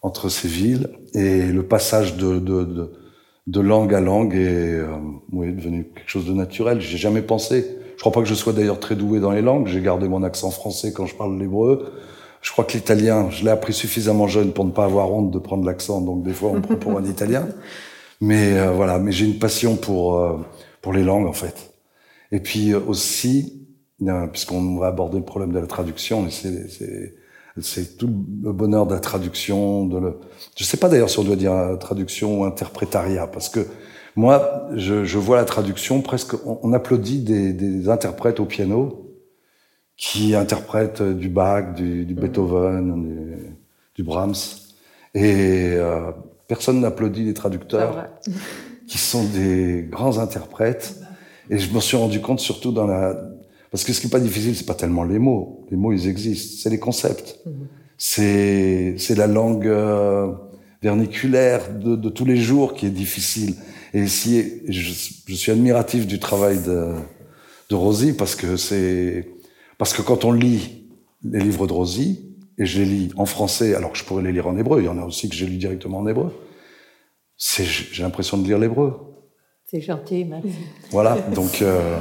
entre 0.00 0.28
ces 0.28 0.48
villes 0.48 0.90
et 1.14 1.46
le 1.46 1.66
passage 1.66 2.16
de, 2.16 2.38
de, 2.38 2.64
de, 2.64 2.92
de 3.46 3.60
langue 3.60 3.94
à 3.94 4.00
langue 4.00 4.34
est, 4.34 4.78
euh, 4.78 4.96
oui, 5.32 5.52
devenu 5.52 5.84
quelque 5.94 6.08
chose 6.08 6.26
de 6.26 6.32
naturel. 6.32 6.80
J'ai 6.80 6.98
jamais 6.98 7.22
pensé. 7.22 7.66
Je 7.96 8.00
crois 8.00 8.12
pas 8.12 8.20
que 8.20 8.28
je 8.28 8.34
sois 8.34 8.52
d'ailleurs 8.52 8.80
très 8.80 8.96
doué 8.96 9.20
dans 9.20 9.32
les 9.32 9.42
langues. 9.42 9.66
J'ai 9.66 9.80
gardé 9.80 10.08
mon 10.08 10.22
accent 10.22 10.50
français 10.50 10.92
quand 10.92 11.06
je 11.06 11.14
parle 11.14 11.38
l'hébreu. 11.38 11.92
Je 12.42 12.50
crois 12.50 12.64
que 12.64 12.72
l'italien, 12.72 13.30
je 13.30 13.44
l'ai 13.44 13.50
appris 13.50 13.72
suffisamment 13.72 14.26
jeune 14.26 14.52
pour 14.52 14.64
ne 14.64 14.72
pas 14.72 14.84
avoir 14.84 15.12
honte 15.12 15.30
de 15.30 15.38
prendre 15.38 15.64
l'accent, 15.64 16.00
donc 16.00 16.24
des 16.24 16.32
fois 16.32 16.50
on 16.50 16.54
me 16.54 16.60
prend 16.60 16.74
pour 16.74 16.98
un 16.98 17.04
italien. 17.08 17.48
Mais 18.20 18.58
euh, 18.58 18.72
voilà, 18.72 18.98
mais 18.98 19.12
j'ai 19.12 19.24
une 19.24 19.38
passion 19.38 19.76
pour 19.76 20.18
euh, 20.18 20.38
pour 20.80 20.92
les 20.92 21.04
langues 21.04 21.26
en 21.26 21.32
fait. 21.32 21.72
Et 22.32 22.40
puis 22.40 22.72
euh, 22.72 22.80
aussi, 22.86 23.68
puisqu'on 24.32 24.76
va 24.78 24.88
aborder 24.88 25.18
le 25.18 25.24
problème 25.24 25.52
de 25.52 25.60
la 25.60 25.66
traduction, 25.66 26.28
c'est 26.30 27.14
c'est 27.60 27.98
tout 27.98 28.08
le 28.42 28.52
bonheur 28.52 28.86
de 28.86 28.94
la 28.94 29.00
traduction. 29.00 29.86
De 29.86 29.98
le... 29.98 30.20
Je 30.56 30.64
sais 30.64 30.76
pas 30.76 30.88
d'ailleurs 30.88 31.10
si 31.10 31.18
on 31.18 31.24
doit 31.24 31.36
dire 31.36 31.76
traduction 31.78 32.40
ou 32.40 32.44
interprétariat, 32.44 33.26
parce 33.26 33.48
que 33.48 33.66
moi, 34.16 34.68
je, 34.74 35.04
je 35.04 35.18
vois 35.18 35.36
la 35.36 35.44
traduction 35.44 36.02
presque. 36.02 36.34
On, 36.46 36.58
on 36.62 36.72
applaudit 36.72 37.20
des, 37.20 37.52
des 37.52 37.88
interprètes 37.88 38.40
au 38.40 38.44
piano 38.44 39.02
qui 39.96 40.34
interprètent 40.34 41.02
du 41.02 41.28
Bach, 41.28 41.74
du, 41.74 42.04
du 42.04 42.14
Beethoven, 42.14 43.02
du, 43.02 43.56
du, 43.94 44.02
Brahms. 44.02 44.34
Et 45.14 45.74
euh, 45.76 46.10
personne 46.48 46.80
n'applaudit 46.80 47.24
les 47.24 47.34
traducteurs, 47.34 48.08
qui 48.88 48.98
sont 48.98 49.24
des 49.24 49.86
grands 49.88 50.18
interprètes. 50.18 50.96
Et 51.50 51.58
je 51.58 51.72
me 51.72 51.80
suis 51.80 51.96
rendu 51.96 52.20
compte 52.20 52.40
surtout 52.40 52.72
dans 52.72 52.86
la... 52.86 53.14
Parce 53.72 53.84
que 53.84 53.92
ce 53.92 54.00
qui 54.00 54.06
est 54.06 54.10
pas 54.10 54.20
difficile, 54.20 54.54
c'est 54.54 54.66
pas 54.66 54.74
tellement 54.74 55.02
les 55.02 55.18
mots. 55.18 55.66
Les 55.70 55.78
mots, 55.78 55.92
ils 55.92 56.06
existent. 56.06 56.58
C'est 56.62 56.70
les 56.70 56.78
concepts. 56.78 57.38
-hmm. 57.44 57.50
C'est 57.96 58.94
c'est 58.98 59.16
la 59.24 59.28
langue 59.38 59.66
euh, 59.66 60.26
verniculaire 60.82 61.62
de, 61.84 61.92
de, 62.04 62.08
tous 62.16 62.26
les 62.32 62.40
jours 62.48 62.68
qui 62.76 62.84
est 62.86 62.96
difficile. 63.04 63.52
Et 63.94 64.06
si 64.18 64.30
je, 64.68 64.82
je 65.30 65.36
suis 65.42 65.52
admiratif 65.56 66.02
du 66.06 66.18
travail 66.18 66.56
de, 66.70 66.78
de 67.70 67.76
Rosie 67.84 68.12
parce 68.20 68.34
que 68.40 68.48
c'est 68.66 69.28
parce 69.80 69.92
que 69.96 70.02
quand 70.08 70.20
on 70.28 70.32
lit 70.44 70.64
les 71.34 71.42
livres 71.48 71.66
de 71.70 71.74
Rosie, 71.80 72.12
et 72.58 72.66
je 72.70 72.74
les 72.80 72.88
lis 72.94 73.08
en 73.16 73.28
français, 73.34 73.70
alors 73.78 73.90
que 73.92 73.98
je 74.00 74.04
pourrais 74.06 74.24
les 74.28 74.32
lire 74.36 74.48
en 74.52 74.56
hébreu, 74.62 74.76
il 74.82 74.86
y 74.90 74.92
en 74.96 74.98
a 75.02 75.04
aussi 75.10 75.24
que 75.30 75.36
j'ai 75.38 75.46
lu 75.52 75.56
directement 75.64 75.98
en 76.02 76.06
hébreu, 76.12 76.30
j'ai 77.94 78.02
l'impression 78.06 78.36
de 78.40 78.44
lire 78.48 78.58
l'hébreu. 78.58 78.90
C'est 79.70 79.80
gentil, 79.80 80.24
merci. 80.24 80.54
Voilà, 80.90 81.12
donc... 81.38 81.62
Euh, 81.62 82.00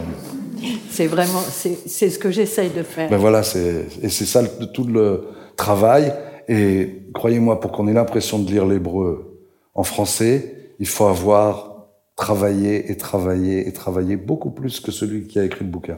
c'est 0.89 1.07
vraiment, 1.07 1.41
c'est 1.41 2.09
ce 2.09 2.19
que 2.19 2.31
j'essaye 2.31 2.69
de 2.69 2.83
faire. 2.83 3.09
Ben 3.09 3.17
voilà, 3.17 3.41
et 3.41 4.09
c'est 4.09 4.25
ça 4.25 4.43
tout 4.73 4.85
le 4.85 5.27
travail. 5.55 6.13
Et 6.47 7.03
croyez-moi, 7.13 7.59
pour 7.59 7.71
qu'on 7.71 7.87
ait 7.87 7.93
l'impression 7.93 8.39
de 8.39 8.49
lire 8.51 8.65
l'hébreu 8.65 9.39
en 9.73 9.83
français, 9.83 10.55
il 10.79 10.87
faut 10.87 11.05
avoir 11.05 11.71
travailler 12.15 12.91
et 12.91 12.97
travailler 12.97 13.67
et 13.67 13.73
travailler 13.73 14.15
beaucoup 14.15 14.51
plus 14.51 14.79
que 14.79 14.91
celui 14.91 15.27
qui 15.27 15.39
a 15.39 15.43
écrit 15.43 15.63
le 15.63 15.71
bouquin. 15.71 15.97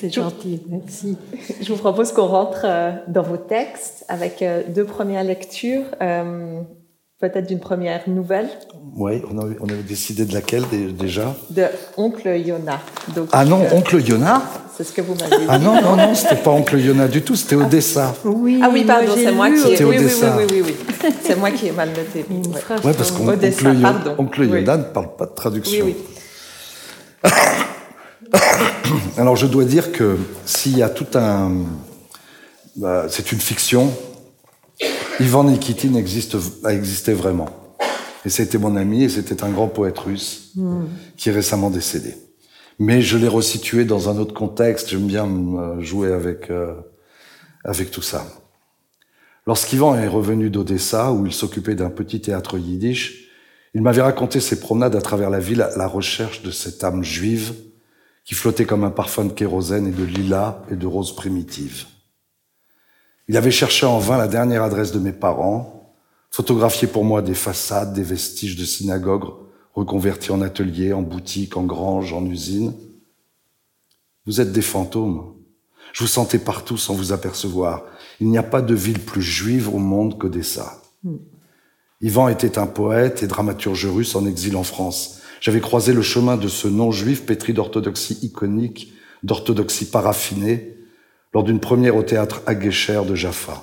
C'est 0.00 0.12
gentil, 0.12 0.62
merci. 0.68 1.16
Je 1.60 1.72
vous 1.72 1.78
propose 1.78 2.12
qu'on 2.12 2.26
rentre 2.26 2.62
euh, 2.64 2.92
dans 3.08 3.22
vos 3.22 3.36
textes 3.36 4.04
avec 4.08 4.40
euh, 4.40 4.62
deux 4.66 4.84
premières 4.84 5.24
lectures, 5.24 5.84
euh, 6.00 6.62
peut-être 7.20 7.46
d'une 7.46 7.60
première 7.60 8.08
nouvelle. 8.08 8.48
Oui, 8.96 9.22
on 9.30 9.38
avait, 9.38 9.56
on 9.60 9.68
avait 9.68 9.82
décidé 9.82 10.24
de 10.24 10.32
laquelle 10.32 10.64
déjà? 10.98 11.36
De 11.50 11.66
Oncle 11.96 12.28
Yona. 12.28 12.80
Donc, 13.14 13.28
ah 13.32 13.44
non, 13.44 13.62
Oncle 13.72 14.00
Yona? 14.00 14.42
C'est 14.76 14.84
ce 14.84 14.92
que 14.92 15.02
vous 15.02 15.14
m'avez 15.14 15.44
dit. 15.44 15.46
Ah 15.48 15.58
non, 15.58 15.80
non, 15.82 15.96
non, 15.96 16.14
c'était 16.14 16.36
pas 16.36 16.50
Oncle 16.50 16.78
Yona 16.78 17.06
du 17.08 17.20
tout, 17.22 17.36
c'était 17.36 17.56
Odessa. 17.56 18.14
Ah, 18.16 18.28
oui, 18.28 18.60
ah 18.62 18.70
oui, 18.72 18.84
pardon, 18.84 19.12
c'est 19.14 19.32
moi 19.32 19.50
qui 19.50 19.74
ai... 19.74 19.84
Oui, 19.84 19.98
oui, 19.98 20.06
oui, 20.06 20.28
oui, 20.38 20.44
oui, 20.50 20.62
oui. 20.66 21.10
c'est 21.22 21.36
moi 21.36 21.50
qui 21.50 21.66
ai 21.66 21.72
mal 21.72 21.90
noté. 21.90 22.24
Oui, 22.30 22.40
ouais, 22.84 22.94
parce 22.94 23.10
qu'Oncle 23.10 23.38
Oncle 24.18 24.44
Yona 24.44 24.76
ne 24.78 24.82
parle 24.84 25.14
pas 25.16 25.26
de 25.26 25.34
traduction. 25.34 25.84
Oui, 25.84 25.96
oui. 27.24 27.30
Alors 29.18 29.36
je 29.36 29.46
dois 29.46 29.64
dire 29.64 29.92
que 29.92 30.16
s'il 30.46 30.78
y 30.78 30.82
a 30.82 30.88
tout 30.88 31.06
un... 31.14 31.50
Bah, 32.76 33.06
c'est 33.08 33.32
une 33.32 33.40
fiction, 33.40 33.92
Ivan 35.20 35.44
Nikitin 35.44 35.94
existe, 35.94 36.36
a 36.64 36.72
existé 36.72 37.12
vraiment. 37.12 37.48
Et 38.24 38.30
c'était 38.30 38.58
mon 38.58 38.74
ami 38.76 39.04
et 39.04 39.08
c'était 39.08 39.44
un 39.44 39.50
grand 39.50 39.68
poète 39.68 39.98
russe 39.98 40.52
qui 41.16 41.28
est 41.28 41.32
récemment 41.32 41.70
décédé. 41.70 42.14
Mais 42.78 43.02
je 43.02 43.18
l'ai 43.18 43.28
resitué 43.28 43.84
dans 43.84 44.08
un 44.08 44.16
autre 44.18 44.32
contexte. 44.32 44.88
J'aime 44.88 45.06
bien 45.06 45.28
jouer 45.80 46.12
avec, 46.12 46.50
euh, 46.50 46.74
avec 47.64 47.90
tout 47.90 48.02
ça. 48.02 48.26
Lorsqu'Ivan 49.46 49.94
est 49.94 50.08
revenu 50.08 50.48
d'Odessa, 50.48 51.12
où 51.12 51.26
il 51.26 51.32
s'occupait 51.32 51.74
d'un 51.74 51.90
petit 51.90 52.20
théâtre 52.20 52.58
yiddish, 52.58 53.28
il 53.74 53.82
m'avait 53.82 54.02
raconté 54.02 54.40
ses 54.40 54.58
promenades 54.58 54.96
à 54.96 55.02
travers 55.02 55.30
la 55.30 55.38
ville 55.38 55.62
à 55.62 55.76
la 55.76 55.86
recherche 55.86 56.42
de 56.42 56.50
cette 56.50 56.82
âme 56.82 57.04
juive 57.04 57.52
qui 58.24 58.34
flottait 58.34 58.64
comme 58.64 58.84
un 58.84 58.90
parfum 58.90 59.24
de 59.24 59.32
kérosène 59.32 59.86
et 59.86 59.92
de 59.92 60.04
lilas 60.04 60.62
et 60.70 60.76
de 60.76 60.86
roses 60.86 61.14
primitives. 61.14 61.86
Il 63.30 63.36
avait 63.36 63.52
cherché 63.52 63.86
en 63.86 64.00
vain 64.00 64.18
la 64.18 64.26
dernière 64.26 64.64
adresse 64.64 64.90
de 64.90 64.98
mes 64.98 65.12
parents, 65.12 65.94
photographié 66.32 66.88
pour 66.88 67.04
moi 67.04 67.22
des 67.22 67.34
façades, 67.34 67.92
des 67.92 68.02
vestiges 68.02 68.56
de 68.56 68.64
synagogues 68.64 69.30
reconvertis 69.72 70.32
en 70.32 70.42
ateliers, 70.42 70.92
en 70.92 71.02
boutiques, 71.02 71.56
en 71.56 71.62
granges, 71.62 72.12
en 72.12 72.26
usines. 72.26 72.74
Vous 74.26 74.40
êtes 74.40 74.50
des 74.50 74.62
fantômes. 74.62 75.36
Je 75.92 76.00
vous 76.02 76.08
sentais 76.08 76.40
partout 76.40 76.76
sans 76.76 76.92
vous 76.94 77.12
apercevoir. 77.12 77.84
Il 78.18 78.26
n'y 78.26 78.36
a 78.36 78.42
pas 78.42 78.62
de 78.62 78.74
ville 78.74 78.98
plus 78.98 79.22
juive 79.22 79.72
au 79.72 79.78
monde 79.78 80.18
qu'Odessa. 80.18 80.82
Ivan 82.00 82.26
était 82.26 82.58
un 82.58 82.66
poète 82.66 83.22
et 83.22 83.28
dramaturge 83.28 83.86
russe 83.86 84.16
en 84.16 84.26
exil 84.26 84.56
en 84.56 84.64
France. 84.64 85.20
J'avais 85.40 85.60
croisé 85.60 85.92
le 85.92 86.02
chemin 86.02 86.36
de 86.36 86.48
ce 86.48 86.66
non-juif 86.66 87.26
pétri 87.26 87.52
d'orthodoxie 87.52 88.18
iconique, 88.22 88.92
d'orthodoxie 89.22 89.88
paraffinée, 89.88 90.79
lors 91.32 91.44
d'une 91.44 91.60
première 91.60 91.96
au 91.96 92.02
théâtre 92.02 92.42
Aguesher 92.46 93.02
de 93.06 93.14
Jaffa. 93.14 93.62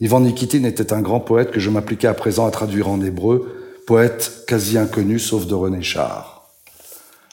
Ivan 0.00 0.20
Nikitin 0.20 0.64
était 0.64 0.92
un 0.92 1.00
grand 1.00 1.20
poète 1.20 1.52
que 1.52 1.60
je 1.60 1.70
m'appliquais 1.70 2.08
à 2.08 2.14
présent 2.14 2.46
à 2.46 2.50
traduire 2.50 2.88
en 2.88 3.00
hébreu, 3.00 3.54
poète 3.86 4.44
quasi 4.48 4.76
inconnu 4.76 5.18
sauf 5.18 5.46
de 5.46 5.54
René 5.54 5.82
Char. 5.82 6.50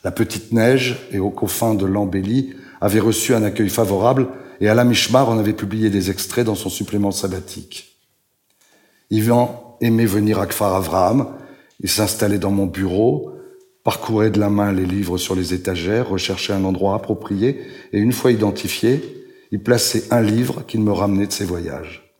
La 0.03 0.11
Petite 0.11 0.53
Neige 0.53 1.07
et 1.11 1.19
au 1.19 1.29
confins 1.29 1.73
de 1.73 1.85
l'embellie 1.85 2.53
avait 2.79 2.99
reçu 2.99 3.33
un 3.33 3.43
accueil 3.43 3.69
favorable 3.69 4.27
et 4.61 4.69
Alain 4.69 4.83
Mishmar 4.83 5.29
en 5.29 5.39
avait 5.39 5.53
publié 5.53 5.89
des 5.89 6.11
extraits 6.11 6.45
dans 6.45 6.55
son 6.55 6.69
supplément 6.69 7.11
sabbatique. 7.11 7.97
Ivan 9.09 9.77
aimait 9.81 10.05
venir 10.05 10.39
à 10.39 10.45
Kfar 10.45 10.75
Avraham, 10.75 11.27
il 11.79 11.89
s'installait 11.89 12.37
dans 12.37 12.51
mon 12.51 12.65
bureau, 12.65 13.33
parcourait 13.83 14.29
de 14.29 14.39
la 14.39 14.49
main 14.49 14.71
les 14.71 14.85
livres 14.85 15.17
sur 15.17 15.35
les 15.35 15.53
étagères, 15.53 16.09
recherchait 16.09 16.53
un 16.53 16.63
endroit 16.63 16.95
approprié, 16.95 17.61
et 17.93 17.99
une 17.99 18.11
fois 18.11 18.31
identifié, 18.31 19.01
il 19.51 19.61
plaçait 19.61 20.03
un 20.11 20.21
livre 20.21 20.63
qui 20.67 20.77
me 20.77 20.91
ramenait 20.91 21.27
de 21.27 21.31
ses 21.31 21.45
voyages. 21.45 22.13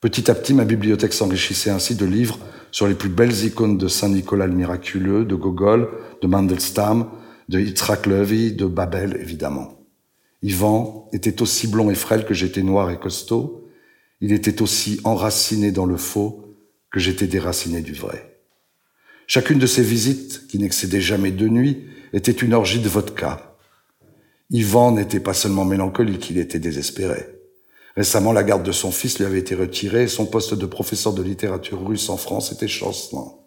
Petit 0.00 0.30
à 0.30 0.34
petit, 0.34 0.54
ma 0.54 0.64
bibliothèque 0.64 1.12
s'enrichissait 1.12 1.70
ainsi 1.70 1.94
de 1.94 2.06
livres 2.06 2.38
sur 2.70 2.86
les 2.86 2.94
plus 2.94 3.08
belles 3.08 3.44
icônes 3.44 3.76
de 3.76 3.88
Saint 3.88 4.08
Nicolas 4.08 4.46
le 4.46 4.54
Miraculeux, 4.54 5.24
de 5.24 5.34
Gogol, 5.34 5.90
de 6.22 6.26
Mandelstam, 6.26 7.10
de 7.48 7.60
Yitzhak 7.60 8.06
Levy, 8.06 8.52
de 8.52 8.66
Babel, 8.66 9.18
évidemment. 9.20 9.80
Ivan 10.42 11.08
était 11.12 11.42
aussi 11.42 11.66
blond 11.66 11.90
et 11.90 11.94
frêle 11.94 12.24
que 12.24 12.34
j'étais 12.34 12.62
noir 12.62 12.90
et 12.90 12.98
costaud. 12.98 13.68
Il 14.20 14.32
était 14.32 14.62
aussi 14.62 15.00
enraciné 15.04 15.72
dans 15.72 15.86
le 15.86 15.96
faux 15.96 16.56
que 16.90 17.00
j'étais 17.00 17.26
déraciné 17.26 17.82
du 17.82 17.92
vrai. 17.92 18.29
Chacune 19.32 19.60
de 19.60 19.66
ces 19.66 19.84
visites, 19.84 20.48
qui 20.48 20.58
n'excédait 20.58 21.00
jamais 21.00 21.30
deux 21.30 21.46
nuits, 21.46 21.84
était 22.12 22.32
une 22.32 22.52
orgie 22.52 22.80
de 22.80 22.88
vodka. 22.88 23.54
Ivan 24.50 24.90
n'était 24.90 25.20
pas 25.20 25.34
seulement 25.34 25.64
mélancolique, 25.64 26.30
il 26.30 26.38
était 26.38 26.58
désespéré. 26.58 27.26
Récemment, 27.94 28.32
la 28.32 28.42
garde 28.42 28.64
de 28.64 28.72
son 28.72 28.90
fils 28.90 29.20
lui 29.20 29.26
avait 29.26 29.38
été 29.38 29.54
retirée 29.54 30.02
et 30.02 30.08
son 30.08 30.26
poste 30.26 30.54
de 30.54 30.66
professeur 30.66 31.12
de 31.12 31.22
littérature 31.22 31.86
russe 31.86 32.08
en 32.08 32.16
France 32.16 32.50
était 32.50 32.66
chancelant. 32.66 33.46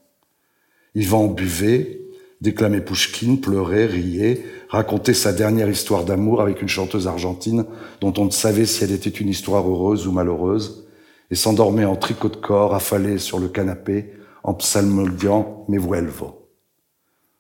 Ivan 0.96 1.28
buvait, 1.28 2.00
déclamer 2.40 2.80
Pouchkine, 2.80 3.42
pleurer, 3.42 3.86
rier, 3.86 4.46
raconter 4.70 5.14
sa 5.14 5.34
dernière 5.34 5.70
histoire 5.70 6.06
d'amour 6.06 6.40
avec 6.40 6.62
une 6.62 6.70
chanteuse 6.70 7.08
argentine 7.08 7.66
dont 8.00 8.14
on 8.16 8.24
ne 8.24 8.32
savait 8.32 8.66
si 8.66 8.86
elle 8.86 8.94
était 8.94 9.10
une 9.10 9.28
histoire 9.28 9.70
heureuse 9.70 10.08
ou 10.08 10.14
malheureuse, 10.14 10.88
et 11.30 11.36
s'endormait 11.36 11.84
en 11.84 11.98
tricot 11.98 12.30
de 12.30 12.38
corps, 12.38 12.74
affalé 12.74 13.18
sur 13.18 13.38
le 13.38 13.50
canapé, 13.50 14.14
en 14.44 14.54
psalmodiant 14.54 15.66
mes 15.70 15.78
vuelvo. 15.78 16.50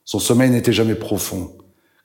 Son 0.06 0.20
sommeil 0.20 0.50
n'était 0.50 0.74
jamais 0.74 0.96
profond, 0.96 1.52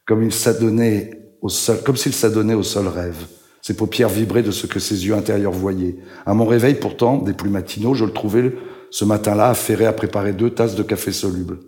comme 0.06 0.22
il 0.22 0.32
s'adonnait 0.32 1.32
au 1.40 1.48
seul, 1.48 1.82
comme 1.82 1.96
s'il 1.96 2.12
s'adonnait 2.12 2.54
au 2.54 2.62
seul 2.62 2.88
rêve. 2.88 3.26
Ses 3.62 3.74
paupières 3.74 4.08
vibraient 4.08 4.42
de 4.42 4.50
ce 4.50 4.66
que 4.66 4.80
ses 4.80 5.06
yeux 5.06 5.14
intérieurs 5.14 5.52
voyaient. 5.52 5.96
À 6.26 6.34
mon 6.34 6.46
réveil, 6.46 6.74
pourtant, 6.74 7.18
des 7.18 7.32
plus 7.32 7.50
matinaux, 7.50 7.94
je 7.94 8.04
le 8.04 8.12
trouvais 8.12 8.54
ce 8.90 9.04
matin-là 9.04 9.50
affairé 9.50 9.84
à 9.86 9.92
préparer 9.92 10.32
deux 10.32 10.50
tasses 10.50 10.74
de 10.74 10.82
café 10.82 11.12
soluble. 11.12 11.58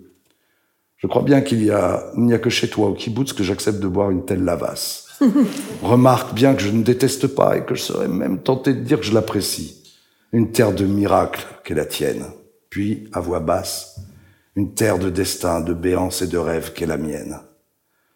Je 0.96 1.06
crois 1.06 1.22
bien 1.22 1.40
qu'il 1.40 1.64
y 1.64 1.70
a, 1.70 2.10
il 2.16 2.24
n'y 2.24 2.34
a 2.34 2.38
que 2.38 2.50
chez 2.50 2.68
toi, 2.68 2.88
au 2.88 2.94
kibbutz, 2.94 3.32
que 3.32 3.42
j'accepte 3.42 3.80
de 3.80 3.88
boire 3.88 4.10
une 4.10 4.24
telle 4.24 4.44
lavasse. 4.44 5.08
Remarque 5.82 6.34
bien 6.34 6.54
que 6.54 6.62
je 6.62 6.70
ne 6.70 6.82
déteste 6.82 7.26
pas 7.26 7.56
et 7.56 7.64
que 7.64 7.74
je 7.74 7.82
serais 7.82 8.08
même 8.08 8.42
tenté 8.42 8.72
de 8.72 8.80
dire 8.80 9.00
que 9.00 9.06
je 9.06 9.14
l'apprécie. 9.14 9.82
Une 10.32 10.52
terre 10.52 10.72
de 10.72 10.84
miracles 10.84 11.46
qu'est 11.64 11.74
la 11.74 11.86
tienne. 11.86 12.24
Puis, 12.70 13.08
à 13.12 13.20
voix 13.20 13.40
basse, 13.40 14.00
une 14.56 14.74
terre 14.74 14.98
de 14.98 15.10
destin, 15.10 15.60
de 15.60 15.74
béance 15.74 16.22
et 16.22 16.28
de 16.28 16.38
rêve 16.38 16.72
qu'est 16.72 16.86
la 16.86 16.96
mienne. 16.96 17.40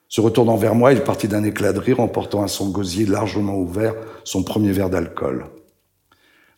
Se 0.08 0.20
retournant 0.20 0.56
vers 0.56 0.76
moi, 0.76 0.92
il 0.92 1.00
partit 1.00 1.26
d'un 1.26 1.42
éclat 1.42 1.72
de 1.72 1.80
rire 1.80 1.98
en 1.98 2.06
portant 2.06 2.42
à 2.44 2.48
son 2.48 2.70
gosier 2.70 3.04
largement 3.04 3.58
ouvert 3.58 3.94
son 4.22 4.44
premier 4.44 4.70
verre 4.70 4.90
d'alcool. 4.90 5.46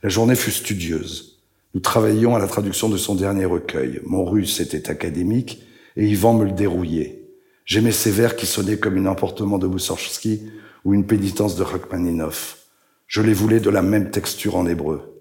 La 0.02 0.10
journée 0.10 0.34
fut 0.34 0.50
studieuse. 0.50 1.42
Nous 1.72 1.80
travaillions 1.80 2.36
à 2.36 2.38
la 2.38 2.48
traduction 2.48 2.90
de 2.90 2.98
son 2.98 3.14
dernier 3.14 3.46
recueil. 3.46 4.00
Mon 4.04 4.24
russe 4.24 4.60
était 4.60 4.90
académique 4.90 5.62
et 5.96 6.06
Yvan 6.06 6.34
me 6.34 6.44
le 6.44 6.52
dérouillait. 6.52 7.22
J'aimais 7.64 7.92
ces 7.92 8.10
vers 8.10 8.36
qui 8.36 8.44
sonnaient 8.44 8.78
comme 8.78 8.98
un 8.98 9.10
emportement 9.10 9.58
de 9.58 9.66
Moussorgsky 9.66 10.42
ou 10.84 10.92
une 10.92 11.06
pénitence 11.06 11.56
de 11.56 11.62
Rachmaninoff. 11.62 12.58
Je 13.06 13.22
les 13.22 13.32
voulais 13.32 13.60
de 13.60 13.70
la 13.70 13.82
même 13.82 14.10
texture 14.10 14.56
en 14.56 14.66
hébreu. 14.66 15.15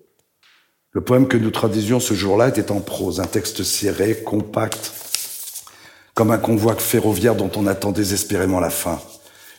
Le 0.96 1.02
poème 1.02 1.28
que 1.28 1.36
nous 1.36 1.52
traduisions 1.52 2.00
ce 2.00 2.14
jour-là 2.14 2.48
était 2.48 2.72
en 2.72 2.80
prose, 2.80 3.20
un 3.20 3.26
texte 3.26 3.64
serré, 3.64 4.16
compact, 4.24 4.94
comme 6.14 6.32
un 6.32 6.38
convoi 6.38 6.74
ferroviaire 6.76 7.36
dont 7.36 7.52
on 7.58 7.68
attend 7.68 7.92
désespérément 7.92 8.62
la 8.62 8.70
fin. 8.70 9.02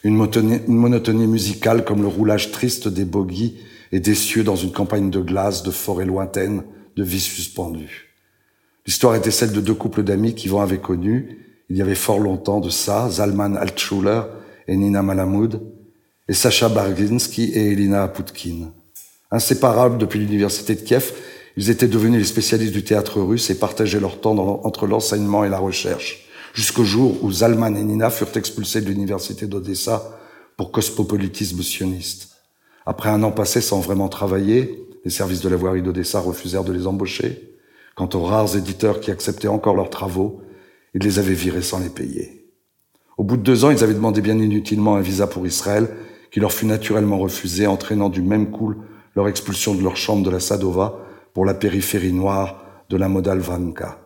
Une 0.02 0.16
monotonie, 0.16 1.26
musicale 1.26 1.84
comme 1.84 2.00
le 2.00 2.08
roulage 2.08 2.52
triste 2.52 2.88
des 2.88 3.04
bogies 3.04 3.58
et 3.92 4.00
des 4.00 4.14
cieux 4.14 4.44
dans 4.44 4.56
une 4.56 4.72
campagne 4.72 5.10
de 5.10 5.20
glace, 5.20 5.62
de 5.62 5.70
forêt 5.70 6.06
lointaine, 6.06 6.62
de 6.96 7.04
vie 7.04 7.20
suspendue. 7.20 8.14
L'histoire 8.86 9.14
était 9.14 9.30
celle 9.30 9.52
de 9.52 9.60
deux 9.60 9.74
couples 9.74 10.04
d'amis 10.04 10.34
qu'Yvan 10.34 10.62
avait 10.62 10.78
connus, 10.78 11.44
il 11.68 11.76
y 11.76 11.82
avait 11.82 11.94
fort 11.94 12.18
longtemps 12.18 12.60
de 12.60 12.70
ça, 12.70 13.10
Zalman 13.10 13.56
Altschuler 13.56 14.22
et 14.68 14.76
Nina 14.76 15.02
Malamoud, 15.02 15.60
et 16.28 16.32
Sacha 16.32 16.70
Barginski 16.70 17.52
et 17.52 17.72
Elina 17.72 18.04
Aputkin. 18.04 18.72
Inséparables 19.30 19.98
depuis 19.98 20.18
l'université 20.18 20.74
de 20.74 20.80
Kiev, 20.80 21.12
ils 21.56 21.70
étaient 21.70 21.88
devenus 21.88 22.20
les 22.20 22.26
spécialistes 22.26 22.72
du 22.72 22.84
théâtre 22.84 23.20
russe 23.20 23.50
et 23.50 23.58
partageaient 23.58 24.00
leur 24.00 24.20
temps 24.20 24.36
entre 24.64 24.86
l'enseignement 24.86 25.44
et 25.44 25.48
la 25.48 25.58
recherche 25.58 26.26
jusqu'au 26.56 26.84
jour 26.84 27.22
où 27.22 27.30
Zalman 27.30 27.76
et 27.76 27.84
Nina 27.84 28.08
furent 28.10 28.34
expulsés 28.34 28.80
de 28.80 28.86
l'université 28.86 29.46
d'Odessa 29.46 30.18
pour 30.56 30.72
cosmopolitisme 30.72 31.62
sioniste. 31.62 32.38
Après 32.86 33.10
un 33.10 33.22
an 33.22 33.30
passé 33.30 33.60
sans 33.60 33.80
vraiment 33.80 34.08
travailler, 34.08 34.88
les 35.04 35.10
services 35.10 35.42
de 35.42 35.50
la 35.50 35.56
voirie 35.56 35.82
d'Odessa 35.82 36.18
refusèrent 36.18 36.64
de 36.64 36.72
les 36.72 36.86
embaucher. 36.86 37.52
Quant 37.94 38.08
aux 38.14 38.22
rares 38.22 38.56
éditeurs 38.56 39.00
qui 39.00 39.10
acceptaient 39.10 39.48
encore 39.48 39.76
leurs 39.76 39.90
travaux, 39.90 40.40
ils 40.94 41.02
les 41.02 41.18
avaient 41.18 41.34
virés 41.34 41.62
sans 41.62 41.78
les 41.78 41.90
payer. 41.90 42.48
Au 43.18 43.22
bout 43.22 43.36
de 43.36 43.42
deux 43.42 43.66
ans, 43.66 43.70
ils 43.70 43.84
avaient 43.84 43.94
demandé 43.94 44.22
bien 44.22 44.38
inutilement 44.38 44.96
un 44.96 45.00
visa 45.00 45.26
pour 45.26 45.46
Israël, 45.46 45.88
qui 46.30 46.40
leur 46.40 46.52
fut 46.52 46.66
naturellement 46.66 47.18
refusé, 47.18 47.66
entraînant 47.66 48.08
du 48.08 48.22
même 48.22 48.50
coup 48.50 48.74
leur 49.16 49.28
expulsion 49.28 49.74
de 49.74 49.82
leur 49.82 49.96
chambre 49.96 50.22
de 50.22 50.30
la 50.30 50.40
Sadova 50.40 50.98
pour 51.32 51.46
la 51.46 51.54
périphérie 51.54 52.12
noire 52.12 52.62
de 52.88 52.96
la 52.96 53.08
Modalvanka. 53.08 53.98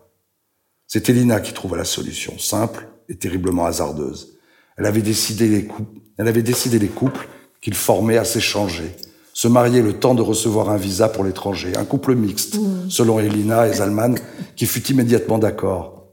C'était 0.87 1.13
Lina 1.13 1.39
qui 1.41 1.53
trouva 1.53 1.77
la 1.77 1.85
solution, 1.85 2.39
simple 2.39 2.87
et 3.09 3.15
terriblement 3.15 3.65
hasardeuse. 3.65 4.39
Elle 4.77 4.85
avait 4.85 5.01
décidé 5.01 5.47
les 5.47 5.65
couples, 5.65 5.99
elle 6.17 6.27
avait 6.27 6.41
décidé 6.41 6.79
les 6.79 6.87
couples 6.87 7.27
qu'ils 7.61 7.75
formaient 7.75 8.17
à 8.17 8.25
s'échanger, 8.25 8.95
se 9.33 9.47
marier 9.47 9.81
le 9.81 9.93
temps 9.93 10.15
de 10.15 10.21
recevoir 10.21 10.69
un 10.69 10.77
visa 10.77 11.09
pour 11.09 11.23
l'étranger, 11.23 11.73
un 11.77 11.85
couple 11.85 12.15
mixte, 12.15 12.57
mmh. 12.57 12.89
selon 12.89 13.19
Elina 13.19 13.67
et 13.67 13.73
Zalman, 13.73 14.15
qui 14.55 14.65
fut 14.65 14.85
immédiatement 14.87 15.37
d'accord. 15.37 16.07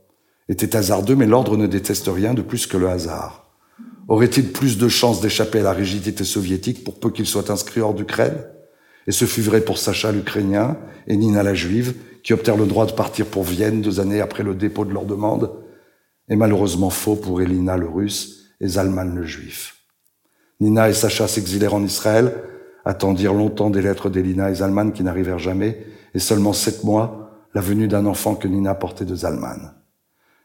Était 0.49 0.77
hasardeux, 0.77 1.15
mais 1.15 1.27
l'ordre 1.27 1.57
ne 1.57 1.67
déteste 1.67 2.11
rien 2.13 2.35
de 2.35 2.43
plus 2.43 2.67
que 2.67 2.77
le 2.77 2.89
hasard. 2.89 3.51
Aurait-il 4.09 4.53
plus 4.53 4.79
de 4.79 4.89
chances 4.89 5.21
d'échapper 5.21 5.61
à 5.61 5.65
la 5.65 5.73
rigidité 5.73 6.25
soviétique 6.25 6.85
pour 6.85 6.99
peu 6.99 7.11
qu'il 7.11 7.27
soit 7.27 7.51
inscrit 7.51 7.81
hors 7.81 7.95
d'Ukraine? 7.95 8.43
Et 9.09 9.13
ce 9.13 9.25
fut 9.25 9.41
vrai 9.41 9.63
pour 9.63 9.79
Sacha 9.79 10.13
l'Ukrainien 10.13 10.77
et 11.09 11.17
Nina 11.17 11.43
la 11.43 11.55
Juive, 11.55 11.95
qui 12.23 12.35
obtinrent 12.35 12.59
le 12.59 12.67
droit 12.67 12.87
de 12.87 12.93
partir 12.93 13.27
pour 13.27 13.43
Vienne 13.43 13.81
deux 13.81 14.01
années 14.01 14.21
après 14.21 14.43
le 14.43 14.55
dépôt 14.55 14.85
de 14.85 14.93
leur 14.93 15.07
demande, 15.07 15.51
et 16.29 16.37
malheureusement 16.37 16.91
faux 16.91 17.17
pour 17.17 17.41
Elina 17.41 17.79
le 17.79 17.89
russe 17.89 18.53
et 18.61 18.69
Zalman 18.69 19.15
le 19.15 19.25
juif. 19.25 19.77
Nina 20.61 20.91
et 20.91 20.93
Sacha 20.93 21.27
s'exilèrent 21.27 21.75
en 21.75 21.83
Israël, 21.83 22.35
attendirent 22.85 23.33
longtemps 23.33 23.71
des 23.71 23.81
lettres 23.81 24.11
d'Elina 24.11 24.51
et 24.51 24.57
Zalman 24.57 24.93
qui 24.93 25.03
n'arrivèrent 25.03 25.39
jamais, 25.39 25.87
et 26.15 26.19
seulement 26.19 26.53
sept 26.53 26.85
mois, 26.85 27.49
la 27.55 27.63
venue 27.63 27.89
d'un 27.89 28.05
enfant 28.05 28.35
que 28.35 28.47
Nina 28.47 28.75
portait 28.75 29.07
de 29.07 29.15
Zalman. 29.15 29.73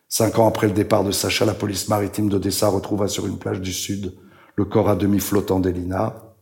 Cinq 0.08 0.40
ans 0.40 0.48
après 0.48 0.68
le 0.68 0.74
départ 0.74 1.04
de 1.04 1.12
Sacha, 1.12 1.44
la 1.44 1.54
police 1.54 1.90
maritime 1.90 2.30
d'Odessa 2.30 2.70
retrouva 2.70 3.10
sur 3.10 3.28
une 3.28 3.38
plage 3.38 3.60
du 3.60 3.74
sud 3.74 4.14
le 4.56 4.66
corps 4.66 4.90
à 4.90 4.96
demi 4.96 5.20
flottant 5.20 5.60
d'Elina. 5.60 6.33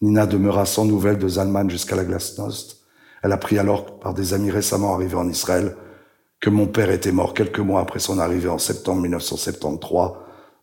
Nina 0.00 0.26
demeura 0.26 0.66
sans 0.66 0.84
nouvelles 0.84 1.18
de 1.18 1.28
Zalman 1.28 1.68
jusqu'à 1.70 1.96
la 1.96 2.04
glasnost, 2.04 2.76
elle 3.22 3.32
apprit 3.32 3.58
alors 3.58 3.98
par 3.98 4.14
des 4.14 4.34
amis 4.34 4.50
récemment 4.50 4.94
arrivés 4.94 5.16
en 5.16 5.28
Israël 5.28 5.76
que 6.40 6.50
mon 6.50 6.66
père 6.66 6.90
était 6.90 7.12
mort 7.12 7.34
quelques 7.34 7.60
mois 7.60 7.80
après 7.80 7.98
son 7.98 8.18
arrivée 8.18 8.48
en 8.48 8.58
septembre 8.58 9.02
1973 9.02 10.10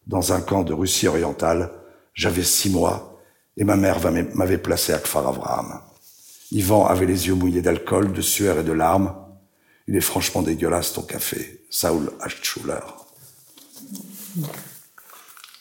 dans 0.08 0.34
un 0.34 0.41
camp 0.41 0.63
de 0.63 0.74
Russie 0.74 1.08
orientale. 1.08 1.72
J'avais 2.13 2.43
six 2.43 2.69
mois 2.69 3.19
et 3.58 3.63
ma 3.63 3.76
mère 3.76 4.00
m'avait 4.36 4.58
placé 4.58 4.93
à 4.93 5.00
Kfar 5.00 5.28
Avraham. 5.28 5.82
Ivan 6.52 6.86
avait 6.86 7.06
les 7.06 7.28
yeux 7.28 7.34
mouillés 7.34 7.62
d'alcool, 7.62 8.13
de 8.13 8.22
sueur 8.22 8.60
et 8.60 8.63
de 8.63 8.72
larmes. 8.72 9.15
Il 9.88 9.96
est 9.96 10.02
franchement 10.02 10.41
dégueulasse 10.41 10.93
ton 10.93 11.02
café. 11.02 11.65
Saul 11.69 12.12
Schuller. 12.41 12.80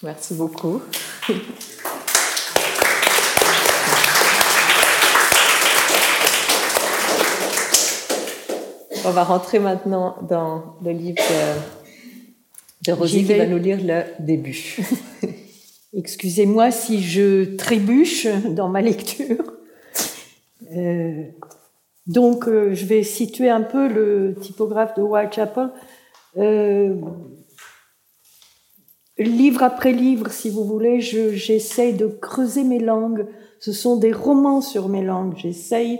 Merci 0.03 0.35
beaucoup. 0.35 0.83
On 9.05 9.11
va 9.11 9.25
rentrer 9.25 9.59
maintenant 9.59 10.17
dans 10.29 10.77
le 10.85 10.93
livre 10.93 11.17
de, 11.19 12.91
de 12.91 12.93
Rosie 12.93 13.25
qui 13.25 13.35
va 13.35 13.47
nous 13.47 13.59
lire 13.59 13.79
le 13.83 14.03
début. 14.21 14.77
Excusez-moi 15.97 16.71
si 16.71 17.03
je 17.03 17.57
trébuche 17.57 18.29
dans 18.51 18.69
ma 18.69 18.81
lecture. 18.81 19.55
Euh, 20.77 21.25
donc, 22.07 22.47
euh, 22.47 22.75
je 22.75 22.87
vais 22.87 23.03
situer 23.03 23.51
un 23.51 23.62
peu 23.62 23.88
le 23.88 24.37
typographe 24.41 24.95
de 24.97 25.03
Whitechapel. 25.03 25.71
Euh, 26.37 26.95
livre 29.19 29.65
après 29.65 29.93
livre, 29.93 30.31
si 30.31 30.49
vous 30.49 30.65
voulez, 30.65 31.01
j'essaye 31.01 31.95
de 31.95 32.07
creuser 32.07 32.62
mes 32.62 32.79
langues. 32.81 33.27
Ce 33.59 33.73
sont 33.73 33.97
des 33.97 34.12
romans 34.12 34.61
sur 34.61 34.88
mes 34.88 35.03
langues. 35.03 35.35
J'essaye 35.37 35.99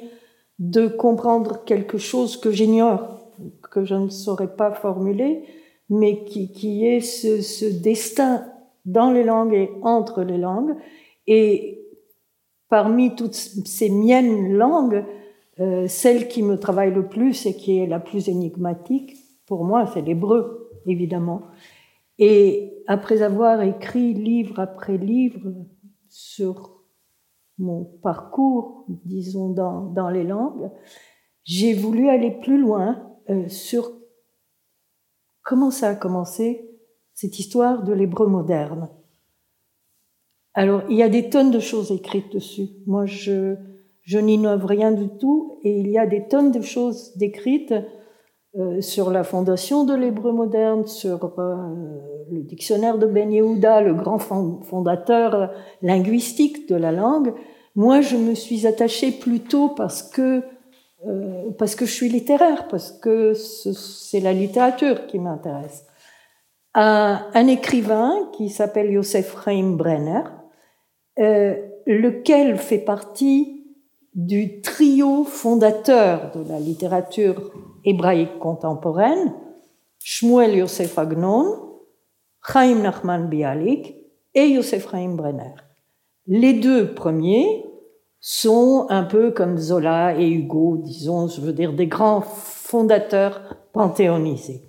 de 0.63 0.87
comprendre 0.87 1.65
quelque 1.65 1.99
chose 1.99 2.37
que 2.37 2.53
j'ignore, 2.53 3.19
que 3.73 3.85
je 3.85 3.97
ne 3.97 4.11
saurais 4.11 4.55
pas 4.55 4.71
formuler, 4.71 5.43
mais 5.91 6.25
qui, 6.25 6.53
qui 6.53 6.87
est 6.87 7.01
ce, 7.01 7.41
ce, 7.41 7.65
destin 7.65 8.47
dans 8.85 9.11
les 9.11 9.25
langues 9.25 9.55
et 9.55 9.71
entre 9.83 10.23
les 10.23 10.39
langues. 10.39 10.77
Et 11.27 11.85
parmi 12.69 13.17
toutes 13.17 13.35
ces 13.35 13.91
miennes 13.91 14.53
langues, 14.53 15.05
euh, 15.59 15.89
celle 15.89 16.29
qui 16.29 16.45
me 16.45 16.57
travaille 16.57 16.95
le 16.95 17.09
plus 17.09 17.45
et 17.45 17.57
qui 17.57 17.81
est 17.81 17.89
la 17.89 17.99
plus 17.99 18.29
énigmatique, 18.29 19.17
pour 19.47 19.65
moi, 19.65 19.91
c'est 19.93 20.03
l'hébreu, 20.03 20.71
évidemment. 20.87 21.43
Et 22.21 22.85
après 22.87 23.23
avoir 23.23 23.63
écrit 23.63 24.15
livre 24.15 24.61
après 24.61 24.97
livre 24.97 25.41
sur 26.09 26.82
mon 27.63 27.85
parcours, 28.03 28.85
disons, 29.05 29.51
dans, 29.51 29.83
dans 29.87 30.11
les 30.11 30.25
langues, 30.25 30.71
j'ai 31.45 31.73
voulu 31.73 32.09
aller 32.09 32.31
plus 32.31 32.59
loin 32.59 33.03
euh, 33.31 33.49
sur 33.49 33.91
comment 35.43 35.71
ça 35.71 35.91
a 35.91 35.95
commencé, 35.95 36.69
cette 37.15 37.39
histoire 37.39 37.83
de 37.83 37.93
l'hébreu 37.93 38.27
moderne. 38.27 38.89
Alors, 40.55 40.83
il 40.89 40.97
y 40.97 41.03
a 41.03 41.09
des 41.09 41.31
tonnes 41.31 41.51
de 41.51 41.61
choses 41.61 41.91
écrites 41.91 42.33
dessus. 42.33 42.69
Moi, 42.87 43.07
je, 43.07 43.57
je 44.03 44.19
n'innove 44.19 44.67
rien 44.67 44.93
du 44.93 45.09
tout 45.19 45.59
et 45.63 45.81
il 45.81 45.89
y 45.89 45.99
a 45.99 46.07
des 46.07 46.29
tonnes 46.29 46.53
de 46.53 46.61
choses 46.61 47.17
décrites 47.17 47.75
euh, 48.59 48.83
sur 48.83 49.11
la 49.11 49.25
fondation 49.25 49.85
de 49.85 49.95
l'hébreu 49.95 50.33
moderne, 50.33 50.87
sur 50.87 51.39
euh, 51.39 52.01
le 52.31 52.43
dictionnaire 52.43 52.99
de 52.99 53.07
Ben 53.07 53.33
Yehuda, 53.33 53.81
le 53.81 53.95
grand 53.95 54.19
fondateur 54.19 55.53
linguistique 55.81 56.69
de 56.69 56.77
la 56.77 56.93
langue. 56.93 57.33
Moi, 57.75 58.01
je 58.01 58.17
me 58.17 58.35
suis 58.35 58.67
attachée 58.67 59.13
plutôt 59.13 59.69
parce 59.69 60.03
que 60.03 60.43
euh, 61.07 61.51
parce 61.59 61.75
que 61.75 61.85
je 61.85 61.93
suis 61.93 62.09
littéraire, 62.09 62.69
parce 62.69 62.93
que 62.93 63.35
c'est 63.35 64.21
la 64.21 64.33
littérature 64.33 65.07
qui 65.07 65.19
m'intéresse. 65.19 65.85
Un, 66.75 67.27
un, 67.35 67.47
écrivain 67.49 68.31
qui 68.33 68.51
s'appelle 68.51 68.93
Yosef 68.93 69.37
Chaim 69.45 69.73
Brenner, 69.73 70.23
euh, 71.19 71.57
lequel 71.87 72.57
fait 72.57 72.79
partie 72.79 73.67
du 74.15 74.61
trio 74.61 75.25
fondateur 75.25 76.31
de 76.37 76.49
la 76.49 76.61
littérature 76.61 77.51
hébraïque 77.85 78.39
contemporaine, 78.39 79.35
Shmuel 79.99 80.57
Yosef 80.57 80.99
Agnon, 80.99 81.81
Chaim 82.47 82.77
Nachman 82.77 83.29
Bialik 83.29 83.97
et 84.35 84.47
Yosef 84.47 84.89
Chaim 84.91 85.15
Brenner. 85.17 85.55
Les 86.27 86.53
deux 86.53 86.95
premiers 86.95 87.65
sont 88.21 88.87
un 88.89 89.03
peu 89.03 89.33
comme 89.33 89.59
Zola 89.59 90.19
et 90.19 90.29
Hugo, 90.29 90.77
disons, 90.79 91.27
je 91.27 91.41
veux 91.41 91.53
dire, 91.53 91.73
des 91.73 91.89
grands 91.89 92.21
fondateurs 92.21 93.57
panthéonisés. 93.73 94.63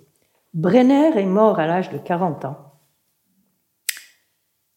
Brenner 0.52 1.16
est 1.16 1.26
mort 1.26 1.58
à 1.60 1.66
l'âge 1.66 1.90
de 1.90 1.98
40 1.98 2.44
ans. 2.46 2.56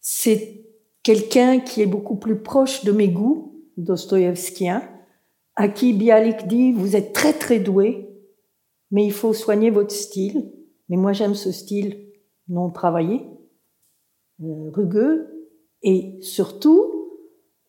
C'est 0.00 0.64
quelqu'un 1.02 1.60
qui 1.60 1.82
est 1.82 1.86
beaucoup 1.86 2.16
plus 2.16 2.40
proche 2.40 2.84
de 2.84 2.92
mes 2.92 3.08
goûts, 3.08 3.60
dostoïevskiens, 3.76 4.88
à 5.56 5.68
qui 5.68 5.92
Bialik 5.92 6.46
dit, 6.46 6.72
vous 6.72 6.94
êtes 6.94 7.12
très 7.12 7.32
très 7.32 7.58
doué, 7.58 8.08
mais 8.92 9.04
il 9.04 9.12
faut 9.12 9.32
soigner 9.32 9.70
votre 9.70 9.92
style. 9.92 10.52
Mais 10.88 10.96
moi 10.96 11.12
j'aime 11.12 11.34
ce 11.34 11.50
style 11.50 12.08
non 12.48 12.70
travaillé, 12.70 13.26
euh, 14.42 14.70
rugueux, 14.70 15.37
et 15.82 16.18
surtout 16.20 16.98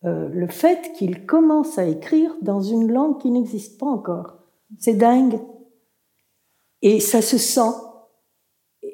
euh, 0.05 0.29
le 0.29 0.47
fait 0.47 0.93
qu'il 0.93 1.25
commence 1.25 1.77
à 1.77 1.85
écrire 1.85 2.33
dans 2.41 2.61
une 2.61 2.91
langue 2.91 3.19
qui 3.19 3.31
n'existe 3.31 3.79
pas 3.79 3.87
encore. 3.87 4.37
C'est 4.77 4.93
dingue. 4.93 5.39
Et 6.81 6.99
ça 6.99 7.21
se 7.21 7.37
sent. 7.37 7.73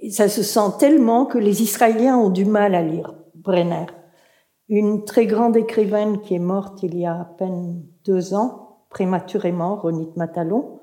ça 0.09 0.27
se 0.27 0.41
sent 0.41 0.77
tellement 0.79 1.25
que 1.25 1.37
les 1.37 1.61
Israéliens 1.61 2.17
ont 2.17 2.29
du 2.29 2.45
mal 2.45 2.73
à 2.73 2.81
lire 2.81 3.13
Brenner. 3.35 3.85
Une 4.67 5.05
très 5.05 5.27
grande 5.27 5.55
écrivaine 5.55 6.21
qui 6.21 6.33
est 6.33 6.39
morte 6.39 6.81
il 6.81 6.97
y 6.97 7.05
a 7.05 7.21
à 7.21 7.25
peine 7.25 7.83
deux 8.03 8.33
ans, 8.33 8.79
prématurément, 8.89 9.75
Ronit 9.75 10.09
Matalon, 10.15 10.79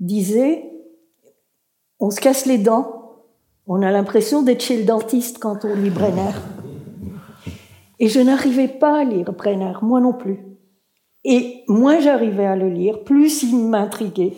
disait 0.00 0.72
On 2.00 2.10
se 2.10 2.20
casse 2.20 2.46
les 2.46 2.58
dents, 2.58 3.22
on 3.68 3.82
a 3.82 3.92
l'impression 3.92 4.42
d'être 4.42 4.62
chez 4.62 4.78
le 4.78 4.84
dentiste 4.84 5.38
quand 5.38 5.64
on 5.64 5.76
lit 5.76 5.90
Brenner. 5.90 6.32
Et 7.98 8.08
je 8.08 8.20
n'arrivais 8.20 8.68
pas 8.68 9.00
à 9.00 9.04
lire 9.04 9.32
Brenner, 9.32 9.74
moi 9.82 10.00
non 10.00 10.12
plus. 10.12 10.40
Et 11.24 11.64
moins 11.68 12.00
j'arrivais 12.00 12.46
à 12.46 12.56
le 12.56 12.68
lire, 12.68 13.04
plus 13.04 13.42
il 13.42 13.56
m'intriguait. 13.56 14.34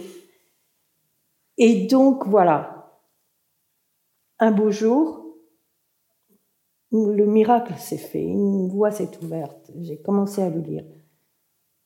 Et 1.58 1.86
donc 1.86 2.26
voilà, 2.26 3.00
un 4.38 4.50
beau 4.50 4.70
jour, 4.70 5.26
le 6.92 7.26
miracle 7.26 7.74
s'est 7.78 7.96
fait, 7.96 8.22
une 8.22 8.68
voie 8.68 8.90
s'est 8.90 9.10
ouverte, 9.22 9.70
j'ai 9.80 10.00
commencé 10.00 10.42
à 10.42 10.50
le 10.50 10.60
lire. 10.60 10.84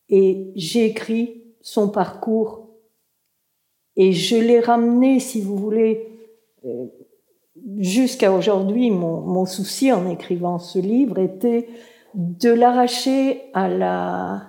Et 0.08 0.52
j'ai 0.56 0.86
écrit 0.86 1.44
son 1.60 1.88
parcours 1.88 2.70
et 3.96 4.12
je 4.12 4.36
l'ai 4.36 4.60
ramené, 4.60 5.20
si 5.20 5.40
vous 5.40 5.56
voulez, 5.56 6.08
euh, 6.64 6.86
jusqu'à 7.78 8.32
aujourd'hui, 8.32 8.90
mon, 8.90 9.44
souci 9.46 9.92
en 9.92 10.08
écrivant 10.08 10.58
ce 10.58 10.78
livre 10.78 11.18
était 11.18 11.68
de 12.14 12.50
l'arracher 12.50 13.50
à 13.54 13.68
la 13.68 14.42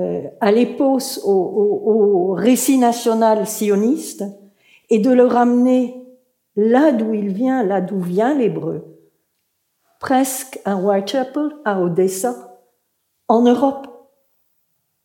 euh, 0.00 0.24
à 0.40 0.50
au, 0.50 1.20
au, 1.24 2.32
récit 2.32 2.78
national 2.78 3.46
sioniste 3.46 4.24
et 4.90 4.98
de 4.98 5.12
le 5.12 5.24
ramener 5.24 6.04
là 6.56 6.90
d'où 6.90 7.14
il 7.14 7.28
vient, 7.28 7.62
là 7.62 7.80
d'où 7.80 8.00
vient 8.00 8.34
l'hébreu, 8.34 8.84
presque 10.00 10.60
à 10.64 10.76
Whitechapel, 10.76 11.50
à 11.64 11.80
Odessa, 11.80 12.58
en 13.28 13.42
Europe. 13.42 13.86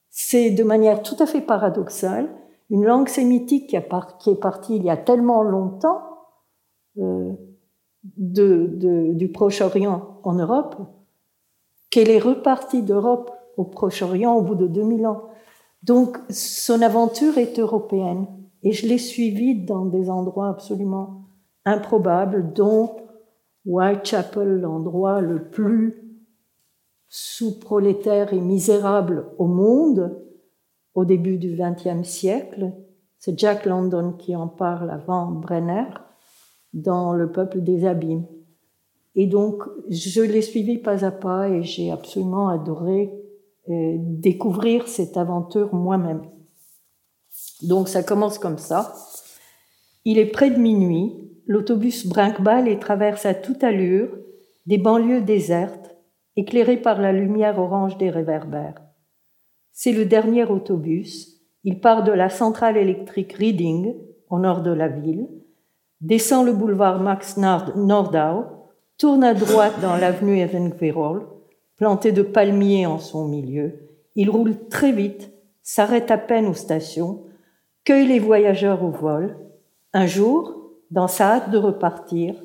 C'est 0.09 0.49
de 0.49 0.63
manière 0.63 1.03
tout 1.03 1.15
à 1.19 1.27
fait 1.27 1.41
paradoxale 1.41 2.27
une 2.71 2.85
langue 2.85 3.09
sémitique 3.09 3.67
qui 3.67 3.75
est 3.75 3.81
partie 3.81 4.75
il 4.75 4.83
y 4.83 4.89
a 4.89 4.97
tellement 4.97 5.43
longtemps 5.43 6.08
euh, 6.99 7.31
de, 8.17 9.13
du 9.13 9.29
Proche-Orient 9.29 10.19
en 10.23 10.33
Europe, 10.33 10.75
qu'elle 11.89 12.09
est 12.09 12.19
repartie 12.19 12.83
d'Europe 12.83 13.31
au 13.57 13.65
Proche-Orient 13.65 14.35
au 14.35 14.41
bout 14.41 14.55
de 14.55 14.67
2000 14.67 15.07
ans. 15.07 15.23
Donc 15.83 16.17
son 16.29 16.81
aventure 16.81 17.37
est 17.37 17.59
européenne 17.59 18.27
et 18.63 18.71
je 18.71 18.87
l'ai 18.87 18.97
suivie 18.97 19.55
dans 19.55 19.85
des 19.85 20.09
endroits 20.09 20.49
absolument 20.49 21.25
improbables, 21.65 22.53
dont 22.53 22.95
Whitechapel, 23.65 24.61
l'endroit 24.61 25.21
le 25.21 25.49
plus 25.49 26.09
sous-prolétaire 27.07 28.33
et 28.33 28.39
misérable 28.39 29.27
au 29.37 29.47
monde 29.47 30.21
au 30.93 31.05
début 31.05 31.37
du 31.37 31.57
XXe 31.57 32.07
siècle. 32.07 32.71
C'est 33.17 33.37
Jack 33.37 33.65
London 33.65 34.13
qui 34.13 34.35
en 34.35 34.47
parle 34.47 34.89
avant 34.89 35.27
Brenner 35.27 35.85
dans 36.73 37.13
le 37.13 37.31
peuple 37.31 37.61
des 37.61 37.85
abîmes. 37.85 38.25
Et 39.15 39.27
donc, 39.27 39.63
je 39.89 40.21
l'ai 40.21 40.41
suivi 40.41 40.77
pas 40.77 41.03
à 41.03 41.11
pas 41.11 41.49
et 41.49 41.63
j'ai 41.63 41.91
absolument 41.91 42.49
adoré 42.49 43.11
euh, 43.69 43.95
découvrir 43.99 44.87
cette 44.87 45.17
aventure 45.17 45.73
moi-même. 45.73 46.21
Donc, 47.63 47.87
ça 47.87 48.03
commence 48.03 48.39
comme 48.39 48.57
ça. 48.57 48.95
Il 50.05 50.17
est 50.17 50.25
près 50.25 50.49
de 50.49 50.59
minuit, 50.59 51.13
l'autobus 51.45 52.07
brinque-balle 52.07 52.67
et 52.67 52.79
traverse 52.79 53.25
à 53.25 53.33
toute 53.33 53.63
allure 53.63 54.09
des 54.65 54.77
banlieues 54.77 55.21
désertes, 55.21 55.95
éclairées 56.35 56.81
par 56.81 57.01
la 57.01 57.11
lumière 57.11 57.59
orange 57.59 57.97
des 57.97 58.09
réverbères. 58.09 58.81
C'est 59.71 59.91
le 59.91 60.05
dernier 60.05 60.45
autobus. 60.45 61.41
Il 61.63 61.79
part 61.79 62.03
de 62.03 62.11
la 62.11 62.29
centrale 62.29 62.77
électrique 62.77 63.33
Reading, 63.33 63.95
au 64.29 64.39
nord 64.39 64.61
de 64.61 64.71
la 64.71 64.87
ville, 64.87 65.27
descend 66.01 66.45
le 66.45 66.53
boulevard 66.53 67.01
Max 67.01 67.37
Nordau, 67.37 68.45
tourne 68.97 69.23
à 69.23 69.33
droite 69.33 69.79
dans 69.81 69.95
l'avenue 69.95 70.39
Evenquerol, 70.39 71.27
planté 71.77 72.11
de 72.11 72.21
palmiers 72.21 72.85
en 72.85 72.99
son 72.99 73.27
milieu. 73.27 73.89
Il 74.15 74.29
roule 74.29 74.67
très 74.69 74.91
vite, 74.91 75.31
s'arrête 75.63 76.11
à 76.11 76.17
peine 76.17 76.47
aux 76.47 76.53
stations, 76.53 77.23
cueille 77.85 78.07
les 78.07 78.19
voyageurs 78.19 78.83
au 78.83 78.91
vol. 78.91 79.37
Un 79.93 80.05
jour, 80.05 80.73
dans 80.91 81.07
sa 81.07 81.35
hâte 81.35 81.51
de 81.51 81.57
repartir, 81.57 82.35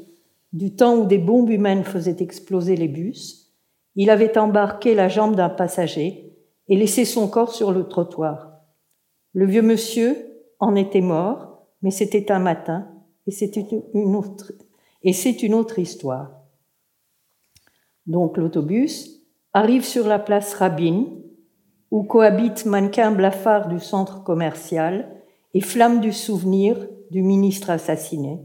du 0.53 0.77
temps 0.77 0.97
où 0.97 1.07
des 1.07 1.19
bombes 1.19 1.51
humaines 1.51 1.83
faisaient 1.83 2.17
exploser 2.21 2.77
les 2.77 2.89
bus, 2.89 3.53
il 3.97 4.11
avait 4.11 4.39
embarqué 4.39 4.95
la 4.95 5.09
jambe 5.09 5.35
d'un 5.35 5.49
passager 5.49 6.33
et 6.69 6.77
laissé 6.77 7.05
son 7.05 7.29
corps 7.29 7.53
sur 7.53 7.73
le 7.73 7.89
trottoir. 7.89 8.53
Le 9.33 9.47
vieux 9.47 9.63
monsieur 9.63 10.17
en 10.61 10.77
était 10.77 11.01
mort, 11.01 11.67
mais 11.83 11.91
c'était 11.91 12.31
un 12.31 12.39
matin, 12.39 12.89
et 13.27 13.31
c'est 13.31 13.57
une 15.43 15.55
autre, 15.55 15.79
histoire. 15.79 16.33
Donc 18.07 18.37
l'autobus 18.37 19.23
arrive 19.53 19.85
sur 19.85 20.07
la 20.07 20.19
place 20.19 20.55
Rabin, 20.55 21.07
où 21.91 22.03
cohabitent 22.03 22.67
mannequins 22.67 23.13
blafards 23.13 23.69
du 23.69 23.81
centre 23.81 24.25
commercial 24.25 25.23
et 25.55 25.61
flammes 25.61 26.01
du 26.01 26.13
souvenir 26.13 26.89
du 27.11 27.23
ministre 27.23 27.71
assassiné, 27.71 28.41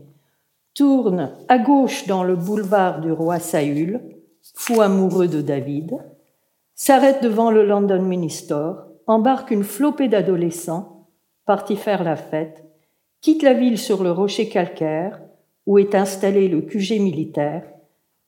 tourne 0.75 1.35
à 1.47 1.57
gauche 1.57 2.05
dans 2.07 2.23
le 2.23 2.35
boulevard 2.35 3.01
du 3.01 3.11
roi 3.11 3.39
Saül, 3.39 3.99
fou 4.55 4.81
amoureux 4.81 5.27
de 5.27 5.41
David, 5.41 5.97
s'arrête 6.75 7.21
devant 7.23 7.51
le 7.51 7.65
London 7.65 8.03
Minister, 8.03 8.71
embarque 9.07 9.51
une 9.51 9.63
flopée 9.63 10.07
d'adolescents 10.07 11.07
partis 11.45 11.75
faire 11.75 12.03
la 12.03 12.15
fête 12.15 12.68
quitte 13.21 13.43
la 13.43 13.53
ville 13.53 13.77
sur 13.77 14.03
le 14.03 14.11
rocher 14.11 14.49
calcaire 14.49 15.21
où 15.65 15.77
est 15.77 15.93
installé 15.93 16.47
le 16.47 16.61
QG 16.61 16.99
militaire 16.99 17.63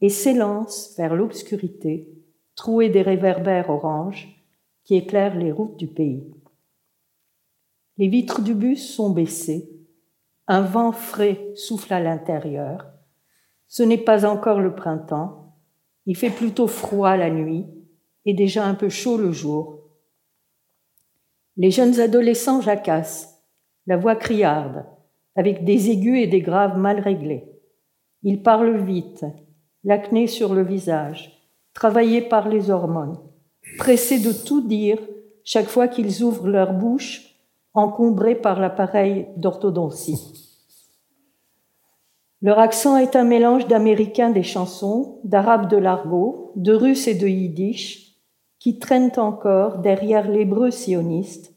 et 0.01 0.10
s'élance 0.10 0.95
vers 0.97 1.15
l'obscurité, 1.15 2.10
trouée 2.56 2.89
des 2.89 3.01
réverbères 3.01 3.69
oranges 3.69 4.27
qui 4.84 4.95
éclairent 4.95 5.38
les 5.38 5.51
routes 5.51 5.77
du 5.77 5.88
pays. 5.88 6.32
Les 7.97 8.08
vitres 8.08 8.41
du 8.41 8.54
bus 8.54 8.93
sont 8.93 9.12
baissées, 9.12 9.69
un 10.47 10.62
vent 10.62 10.91
frais 10.91 11.51
souffle 11.56 11.93
à 11.93 11.99
l'intérieur. 11.99 12.88
Ce 13.67 13.84
n'est 13.84 13.97
pas 13.97 14.25
encore 14.25 14.60
le 14.60 14.75
printemps, 14.75 15.56
il 16.06 16.17
fait 16.17 16.30
plutôt 16.30 16.67
froid 16.67 17.15
la 17.15 17.30
nuit 17.30 17.65
et 18.25 18.34
déjà 18.34 18.65
un 18.65 18.73
peu 18.73 18.89
chaud 18.89 19.17
le 19.17 19.32
jour. 19.32 19.80
Les 21.58 21.71
jeunes 21.71 21.99
adolescents 21.99 22.62
jacassent, 22.62 23.31
la 23.88 23.98
voix 23.98 24.15
criarde, 24.15 24.86
avec 25.36 25.63
des 25.63 25.89
aigus 25.89 26.20
et 26.20 26.28
des 26.28 26.41
graves 26.41 26.78
mal 26.78 27.00
réglés. 27.00 27.46
Ils 28.24 28.44
parlent 28.44 28.78
vite, 28.78 29.26
l'acné 29.84 30.28
sur 30.28 30.54
le 30.54 30.63
visage, 30.63 31.50
travaillés 31.74 32.22
par 32.22 32.48
les 32.48 32.70
hormones, 32.70 33.17
pressés 33.78 34.20
de 34.20 34.32
tout 34.32 34.62
dire 34.62 35.00
chaque 35.44 35.67
fois 35.67 35.88
qu'ils 35.88 36.24
ouvrent 36.24 36.48
leur 36.48 36.74
bouche, 36.74 37.36
encombrés 37.74 38.36
par 38.36 38.60
l'appareil 38.60 39.28
d'orthodontie. 39.38 40.20
Leur 42.41 42.60
accent 42.60 42.98
est 42.98 43.15
un 43.15 43.24
mélange 43.24 43.67
d'américain 43.67 44.32
des 44.32 44.44
chansons, 44.44 45.20
d'arabe 45.24 45.70
de 45.70 45.78
l'argot, 45.78 46.52
de 46.56 46.74
russe 46.74 47.08
et 47.08 47.15
de 47.15 47.28
yiddish, 47.28 48.17
qui 48.60 48.80
traînent 48.80 49.17
encore 49.17 49.80
derrière 49.80 50.30
l'hébreu 50.30 50.72
sioniste, 50.72 51.51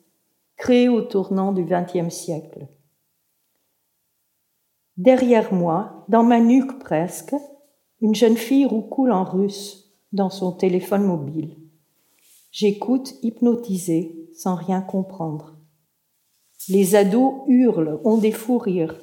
créé 0.56 0.88
au 0.88 1.02
tournant 1.02 1.52
du 1.52 1.64
XXe 1.64 2.14
siècle. 2.14 2.68
Derrière 4.96 5.52
moi, 5.52 6.04
dans 6.08 6.22
ma 6.22 6.40
nuque 6.40 6.78
presque, 6.78 7.34
une 8.00 8.14
jeune 8.14 8.36
fille 8.36 8.66
roucoule 8.66 9.12
en 9.12 9.24
russe 9.24 9.92
dans 10.12 10.30
son 10.30 10.52
téléphone 10.52 11.04
mobile. 11.04 11.56
J'écoute 12.52 13.14
hypnotisée 13.22 14.28
sans 14.32 14.54
rien 14.54 14.80
comprendre. 14.80 15.58
Les 16.68 16.94
ados 16.94 17.42
hurlent, 17.48 18.00
ont 18.04 18.16
des 18.16 18.32
fous 18.32 18.58
rires. 18.58 19.00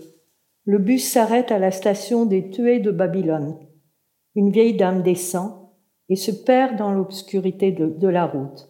Le 0.63 0.77
bus 0.77 1.11
s'arrête 1.11 1.51
à 1.51 1.59
la 1.59 1.71
station 1.71 2.25
des 2.25 2.49
Tués 2.49 2.79
de 2.79 2.91
Babylone. 2.91 3.57
Une 4.35 4.51
vieille 4.51 4.77
dame 4.77 5.03
descend 5.03 5.67
et 6.09 6.15
se 6.15 6.31
perd 6.31 6.77
dans 6.77 6.91
l'obscurité 6.91 7.71
de, 7.71 8.07
la 8.07 8.25
route. 8.25 8.69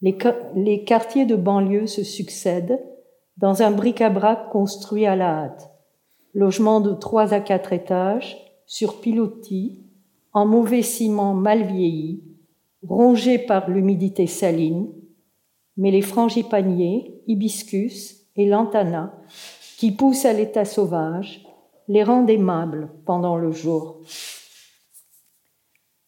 Les, 0.00 0.84
quartiers 0.84 1.26
de 1.26 1.34
banlieue 1.34 1.86
se 1.86 2.04
succèdent 2.04 2.80
dans 3.36 3.62
un 3.62 3.72
bric-à-brac 3.72 4.50
construit 4.50 5.06
à 5.06 5.16
la 5.16 5.44
hâte. 5.44 5.70
Logement 6.34 6.80
de 6.80 6.92
trois 6.92 7.34
à 7.34 7.40
quatre 7.40 7.72
étages, 7.72 8.36
sur 8.66 9.00
pilotis, 9.00 9.82
en 10.32 10.46
mauvais 10.46 10.82
ciment 10.82 11.34
mal 11.34 11.62
vieilli, 11.62 12.22
rongé 12.86 13.38
par 13.38 13.68
l'humidité 13.70 14.26
saline, 14.26 14.88
mais 15.76 15.90
les 15.90 16.02
frangipaniers, 16.02 17.22
hibiscus 17.26 18.26
et 18.36 18.46
lantana, 18.46 19.18
qui 19.78 19.90
poussent 19.90 20.26
à 20.26 20.32
l'état 20.32 20.64
sauvage, 20.64 21.44
les 21.88 22.04
rendent 22.04 22.30
aimables 22.30 22.90
pendant 23.04 23.36
le 23.36 23.50
jour. 23.50 24.00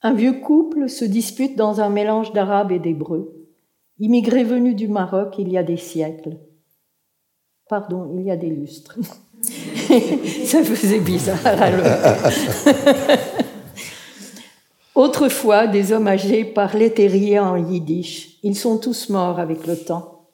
Un 0.03 0.14
vieux 0.14 0.35
couple 0.35 0.88
se 0.88 1.05
dispute 1.05 1.57
dans 1.57 1.81
un 1.81 1.90
mélange 1.90 2.33
d'arabe 2.33 2.72
et 2.72 2.79
d'hébreu, 2.79 3.39
immigré 4.00 4.42
venu 4.42 4.74
du 4.74 4.88
Maroc 4.88 5.36
il 5.38 5.48
y 5.48 5.58
a 5.58 5.62
des 5.62 5.76
siècles. 5.76 6.38
Pardon, 7.68 8.12
il 8.16 8.24
y 8.24 8.30
a 8.30 8.36
des 8.36 8.50
lustres. 8.50 8.98
Ça 10.44 10.64
faisait 10.64 11.00
bizarre 11.00 11.46
alors. 11.46 11.86
Autrefois, 14.94 15.66
des 15.66 15.92
hommes 15.92 16.08
âgés 16.08 16.44
parlaient 16.44 16.90
terrier 16.90 17.38
en 17.38 17.56
yiddish. 17.56 18.38
Ils 18.42 18.56
sont 18.56 18.78
tous 18.78 19.08
morts 19.08 19.38
avec 19.38 19.66
le 19.66 19.76
temps. 19.76 20.28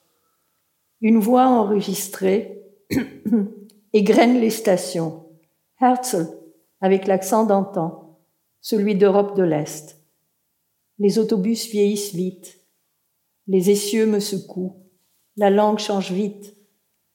Une 0.99 1.19
voix 1.19 1.47
enregistrée 1.47 2.63
égrène 3.93 4.41
les 4.41 4.49
stations. 4.49 5.25
Herzl, 5.79 6.27
avec 6.81 7.07
l'accent 7.07 7.45
d'antan, 7.45 8.19
celui 8.61 8.95
d'Europe 8.95 9.37
de 9.37 9.43
l'Est. 9.43 10.01
Les 10.97 11.19
autobus 11.19 11.69
vieillissent 11.69 12.15
vite. 12.15 12.56
Les 13.47 13.69
essieux 13.69 14.05
me 14.05 14.19
secouent. 14.19 14.75
La 15.37 15.49
langue 15.49 15.79
change 15.79 16.11
vite. 16.11 16.55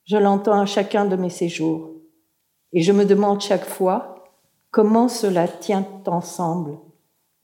Je 0.04 0.16
l'entends 0.16 0.60
à 0.60 0.66
chacun 0.66 1.04
de 1.04 1.16
mes 1.16 1.30
séjours. 1.30 1.90
Et 2.72 2.80
je 2.80 2.92
me 2.92 3.04
demande 3.04 3.40
chaque 3.40 3.66
fois 3.66 4.24
comment 4.70 5.08
cela 5.08 5.46
tient 5.46 5.86
ensemble 6.06 6.78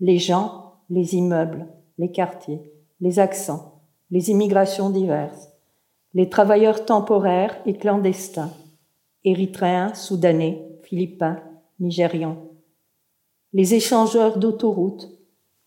les 0.01 0.18
gens, 0.18 0.81
les 0.90 1.16
immeubles, 1.16 1.66
les 1.98 2.11
quartiers, 2.11 2.72
les 3.01 3.18
accents, 3.18 3.83
les 4.11 4.31
immigrations 4.31 4.90
diverses, 4.90 5.51
les 6.14 6.29
travailleurs 6.29 6.85
temporaires 6.85 7.61
et 7.66 7.77
clandestins, 7.77 8.53
érythréens, 9.24 9.92
soudanais, 9.94 10.66
philippins, 10.83 11.42
nigérians, 11.81 12.38
les 13.53 13.74
échangeurs 13.74 14.38
d'autoroutes, 14.38 15.11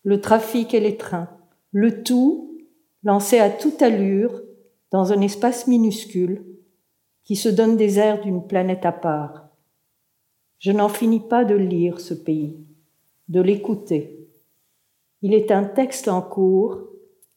le 0.02 0.20
trafic 0.20 0.74
et 0.74 0.80
les 0.80 0.96
trains, 0.96 1.28
le 1.70 2.02
tout 2.02 2.51
lancé 3.02 3.38
à 3.38 3.50
toute 3.50 3.82
allure 3.82 4.42
dans 4.90 5.12
un 5.12 5.20
espace 5.20 5.66
minuscule 5.66 6.44
qui 7.24 7.36
se 7.36 7.48
donne 7.48 7.76
des 7.76 7.98
airs 7.98 8.20
d'une 8.20 8.46
planète 8.46 8.84
à 8.84 8.92
part. 8.92 9.48
Je 10.58 10.72
n'en 10.72 10.88
finis 10.88 11.20
pas 11.20 11.44
de 11.44 11.54
lire 11.54 12.00
ce 12.00 12.14
pays, 12.14 12.64
de 13.28 13.40
l'écouter, 13.40 14.22
il 15.22 15.34
est 15.34 15.52
un 15.52 15.62
texte 15.62 16.08
en 16.08 16.20
cours 16.20 16.88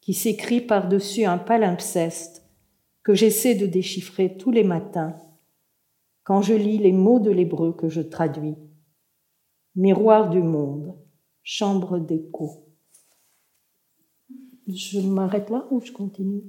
qui 0.02 0.16
s'écrit 0.16 0.62
par-dessus 0.62 1.26
un 1.26 1.38
palimpseste 1.38 2.44
que 3.04 3.14
j'essaie 3.14 3.54
de 3.54 3.68
déchiffrer 3.68 4.38
tous 4.38 4.50
les 4.50 4.64
matins 4.64 5.16
quand 6.24 6.42
je 6.42 6.56
lis 6.56 6.80
les 6.80 6.92
mots 6.92 7.20
de 7.20 7.30
l'hébreu 7.30 7.74
que 7.74 7.88
je 7.88 8.02
traduis. 8.02 8.56
Miroir 9.76 10.32
du 10.32 10.42
monde, 10.42 10.98
chambre 11.44 12.00
d'écho. 12.00 12.65
Je 14.68 15.00
m'arrête 15.00 15.50
là 15.50 15.66
ou 15.70 15.82
je 15.82 15.92
continue? 15.92 16.42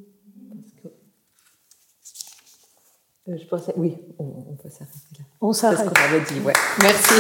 Euh, 3.29 3.37
Je 3.37 3.73
oui, 3.77 3.97
on, 4.19 4.55
peut 4.55 4.71
s'arrêter 4.71 4.99
là. 5.19 5.25
On 5.41 5.53
s'arrête. 5.53 5.79
C'est 5.79 5.85
ce 5.85 5.91
qu'on 5.91 6.15
avait 6.15 6.25
dit, 6.25 6.41
ouais. 6.41 6.53
Merci. 6.81 7.15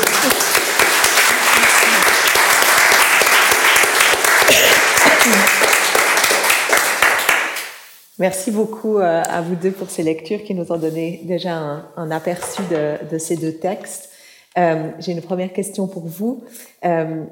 Merci 8.19 8.51
beaucoup 8.51 8.99
euh, 8.99 9.23
à 9.29 9.43
vous 9.43 9.57
deux 9.57 9.73
pour 9.73 9.91
ces 9.91 10.03
lectures 10.03 10.43
qui 10.43 10.55
nous 10.55 10.73
ont 10.73 10.79
donné 10.79 11.21
déjà 11.25 11.85
un, 11.97 12.11
aperçu 12.11 12.63
de, 12.71 13.19
ces 13.19 13.37
deux 13.37 13.53
textes. 13.53 14.11
Euh, 14.57 14.91
j'ai 15.01 15.13
une 15.13 15.21
première 15.21 15.53
question 15.53 15.87
pour 15.87 16.07
vous. 16.07 16.43
Euh, 16.87 17.25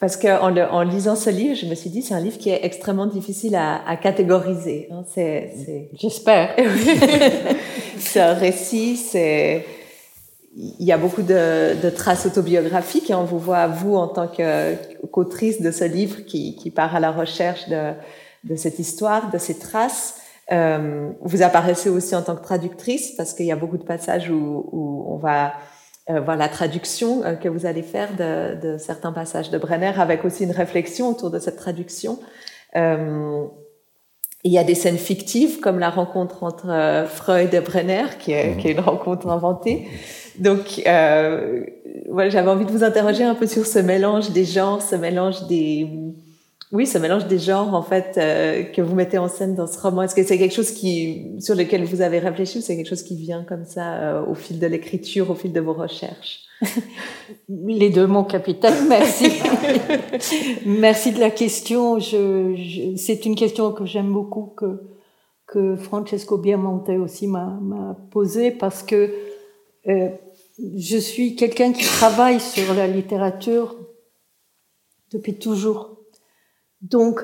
parce 0.00 0.16
qu'en 0.16 0.56
en 0.56 0.82
lisant 0.82 1.14
ce 1.14 1.28
livre, 1.28 1.54
je 1.54 1.66
me 1.66 1.74
suis 1.74 1.90
dit, 1.90 2.00
c'est 2.00 2.14
un 2.14 2.20
livre 2.20 2.38
qui 2.38 2.48
est 2.48 2.64
extrêmement 2.64 3.06
difficile 3.06 3.54
à, 3.54 3.96
catégoriser. 3.96 4.88
Hein. 4.90 5.04
J'espère. 5.94 6.56
c'est 7.98 8.20
un 8.20 8.32
récit, 8.32 8.96
c'est 8.96 9.66
il 10.56 10.84
y 10.84 10.90
a 10.90 10.98
beaucoup 10.98 11.22
de, 11.22 11.90
traces 11.90 12.24
autobiographiques 12.24 13.10
et 13.10 13.14
on 13.14 13.24
vous 13.24 13.38
voit, 13.38 13.66
vous, 13.66 13.94
en 13.94 14.08
tant 14.08 14.26
qu'autrice 14.26 15.60
de 15.60 15.70
ce 15.70 15.84
livre 15.84 16.24
qui, 16.24 16.56
qui, 16.56 16.70
part 16.70 16.96
à 16.96 17.00
la 17.00 17.12
recherche 17.12 17.68
de, 17.68 17.92
de 18.44 18.56
cette 18.56 18.78
histoire, 18.78 19.30
de 19.30 19.38
ces 19.38 19.58
traces. 19.58 20.16
Euh, 20.50 21.10
vous 21.20 21.42
apparaissez 21.42 21.90
aussi 21.90 22.16
en 22.16 22.22
tant 22.22 22.34
que 22.34 22.42
traductrice 22.42 23.12
parce 23.16 23.34
qu'il 23.34 23.46
y 23.46 23.52
a 23.52 23.56
beaucoup 23.56 23.78
de 23.78 23.84
passages 23.84 24.30
où, 24.30 24.68
où 24.72 25.04
on 25.08 25.18
va 25.18 25.52
euh, 26.08 26.20
voir 26.20 26.36
la 26.36 26.48
traduction 26.48 27.22
euh, 27.24 27.34
que 27.34 27.48
vous 27.48 27.66
allez 27.66 27.82
faire 27.82 28.16
de, 28.16 28.60
de, 28.60 28.78
certains 28.78 29.12
passages 29.12 29.50
de 29.50 29.58
Brenner 29.58 29.92
avec 29.98 30.24
aussi 30.24 30.44
une 30.44 30.50
réflexion 30.50 31.10
autour 31.10 31.30
de 31.30 31.38
cette 31.38 31.56
traduction. 31.56 32.18
Euh, 32.76 33.44
il 34.42 34.52
y 34.52 34.58
a 34.58 34.64
des 34.64 34.74
scènes 34.74 34.98
fictives 34.98 35.60
comme 35.60 35.78
la 35.78 35.90
rencontre 35.90 36.42
entre 36.42 36.70
euh, 36.70 37.06
Freud 37.06 37.52
et 37.52 37.60
Brenner 37.60 38.06
qui 38.18 38.32
est, 38.32 38.56
qui 38.56 38.68
est 38.68 38.72
une 38.72 38.80
rencontre 38.80 39.28
inventée. 39.28 39.86
Donc, 40.38 40.82
euh, 40.86 41.64
voilà, 42.08 42.30
j'avais 42.30 42.48
envie 42.48 42.64
de 42.64 42.70
vous 42.70 42.84
interroger 42.84 43.24
un 43.24 43.34
peu 43.34 43.46
sur 43.46 43.66
ce 43.66 43.78
mélange 43.78 44.30
des 44.30 44.46
genres, 44.46 44.80
ce 44.80 44.96
mélange 44.96 45.46
des 45.48 45.86
oui, 46.72 46.86
ce 46.86 46.98
mélange 46.98 47.26
des 47.26 47.38
genres 47.38 47.74
en 47.74 47.82
fait 47.82 48.16
euh, 48.16 48.62
que 48.62 48.80
vous 48.80 48.94
mettez 48.94 49.18
en 49.18 49.26
scène 49.26 49.56
dans 49.56 49.66
ce 49.66 49.78
roman. 49.80 50.02
Est-ce 50.02 50.14
que 50.14 50.22
c'est 50.22 50.38
quelque 50.38 50.54
chose 50.54 50.70
qui 50.70 51.32
sur 51.40 51.56
lequel 51.56 51.84
vous 51.84 52.00
avez 52.00 52.20
réfléchi 52.20 52.58
ou 52.58 52.60
c'est 52.60 52.76
quelque 52.76 52.88
chose 52.88 53.02
qui 53.02 53.16
vient 53.16 53.42
comme 53.42 53.64
ça 53.64 53.94
euh, 53.94 54.24
au 54.24 54.34
fil 54.34 54.60
de 54.60 54.66
l'écriture, 54.68 55.30
au 55.30 55.34
fil 55.34 55.52
de 55.52 55.60
vos 55.60 55.72
recherches? 55.72 56.44
Les 57.48 57.90
deux, 57.90 58.06
mon 58.06 58.22
capitaine. 58.22 58.86
Merci. 58.88 59.32
merci 60.66 61.10
de 61.10 61.18
la 61.18 61.30
question. 61.30 61.98
Je, 61.98 62.94
c'est 62.96 63.26
une 63.26 63.34
question 63.34 63.72
que 63.72 63.84
j'aime 63.84 64.12
beaucoup 64.12 64.54
que 64.56 64.80
que 65.48 65.74
Francesco 65.74 66.38
Biamonte 66.38 66.90
aussi 66.90 67.26
m'a 67.26 67.96
posée 68.12 68.52
parce 68.52 68.84
que 68.84 69.12
euh, 69.88 70.10
je 70.76 70.96
suis 70.98 71.34
quelqu'un 71.34 71.72
qui 71.72 71.84
travaille 71.84 72.38
sur 72.38 72.72
la 72.74 72.86
littérature 72.86 73.74
depuis 75.12 75.34
toujours. 75.34 75.99
Donc, 76.80 77.20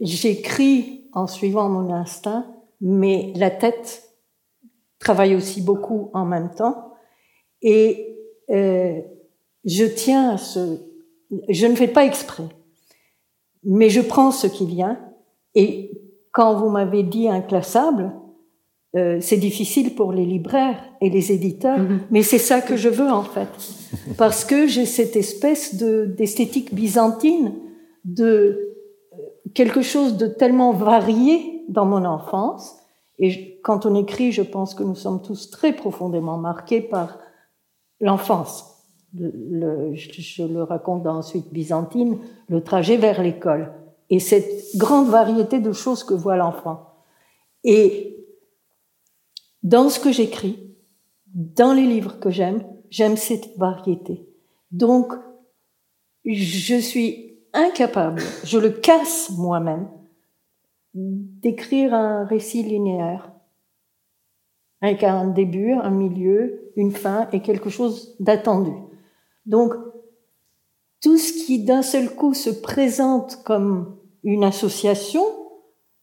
j'écris 0.00 1.08
en 1.12 1.26
suivant 1.26 1.68
mon 1.68 1.92
instinct, 1.92 2.46
mais 2.80 3.32
la 3.36 3.50
tête 3.50 4.02
travaille 4.98 5.34
aussi 5.34 5.62
beaucoup 5.62 6.10
en 6.14 6.24
même 6.24 6.50
temps. 6.54 6.92
Et 7.62 8.18
euh, 8.50 9.00
je 9.64 9.84
tiens 9.84 10.30
à 10.30 10.38
ce... 10.38 10.80
Je 11.48 11.66
ne 11.66 11.74
fais 11.74 11.88
pas 11.88 12.04
exprès, 12.04 12.48
mais 13.64 13.88
je 13.88 14.00
prends 14.00 14.30
ce 14.30 14.46
qui 14.46 14.66
vient. 14.66 15.00
Et 15.54 15.90
quand 16.30 16.54
vous 16.54 16.68
m'avez 16.68 17.02
dit 17.02 17.28
inclassable, 17.28 18.12
euh, 18.94 19.18
c'est 19.20 19.36
difficile 19.36 19.94
pour 19.94 20.12
les 20.12 20.24
libraires 20.24 20.82
et 21.00 21.10
les 21.10 21.32
éditeurs, 21.32 21.78
mm-hmm. 21.78 21.98
mais 22.10 22.22
c'est 22.22 22.38
ça 22.38 22.60
que 22.60 22.76
je 22.76 22.88
veux 22.88 23.10
en 23.10 23.24
fait, 23.24 23.48
parce 24.16 24.44
que 24.44 24.66
j'ai 24.66 24.86
cette 24.86 25.16
espèce 25.16 25.74
de 25.74 26.06
d'esthétique 26.06 26.74
byzantine, 26.74 27.52
de 28.06 28.72
euh, 29.12 29.16
quelque 29.52 29.82
chose 29.82 30.16
de 30.16 30.26
tellement 30.26 30.72
varié 30.72 31.64
dans 31.68 31.84
mon 31.84 32.04
enfance. 32.04 32.76
Et 33.18 33.60
quand 33.62 33.84
on 33.84 33.94
écrit, 33.94 34.32
je 34.32 34.42
pense 34.42 34.74
que 34.74 34.84
nous 34.84 34.94
sommes 34.94 35.20
tous 35.20 35.50
très 35.50 35.74
profondément 35.74 36.38
marqués 36.38 36.80
par 36.80 37.18
l'enfance. 38.00 38.72
Le, 39.14 39.94
je, 39.94 40.44
le 40.44 40.62
raconte 40.62 41.02
dans 41.02 41.22
Suite 41.22 41.52
byzantine, 41.52 42.18
le 42.48 42.62
trajet 42.62 42.96
vers 42.96 43.22
l'école 43.22 43.72
et 44.10 44.20
cette 44.20 44.76
grande 44.76 45.08
variété 45.08 45.58
de 45.58 45.72
choses 45.72 46.04
que 46.04 46.14
voit 46.14 46.36
l'enfant. 46.36 46.92
Et 47.64 48.26
dans 49.62 49.88
ce 49.88 49.98
que 49.98 50.12
j'écris, 50.12 50.76
dans 51.34 51.72
les 51.72 51.86
livres 51.86 52.20
que 52.20 52.30
j'aime, 52.30 52.62
j'aime 52.90 53.16
cette 53.16 53.56
variété. 53.56 54.28
Donc, 54.70 55.12
je 56.24 56.76
suis 56.76 57.35
incapable, 57.56 58.22
je 58.44 58.58
le 58.58 58.70
casse 58.70 59.30
moi-même, 59.36 59.88
d'écrire 60.94 61.94
un 61.94 62.24
récit 62.24 62.62
linéaire 62.62 63.32
avec 64.80 65.02
un 65.02 65.26
début, 65.26 65.72
un 65.72 65.90
milieu, 65.90 66.70
une 66.76 66.92
fin 66.92 67.28
et 67.32 67.40
quelque 67.40 67.70
chose 67.70 68.14
d'attendu. 68.20 68.72
Donc, 69.46 69.72
tout 71.02 71.16
ce 71.16 71.32
qui 71.32 71.64
d'un 71.64 71.82
seul 71.82 72.14
coup 72.14 72.34
se 72.34 72.50
présente 72.50 73.42
comme 73.44 73.96
une 74.22 74.44
association, 74.44 75.24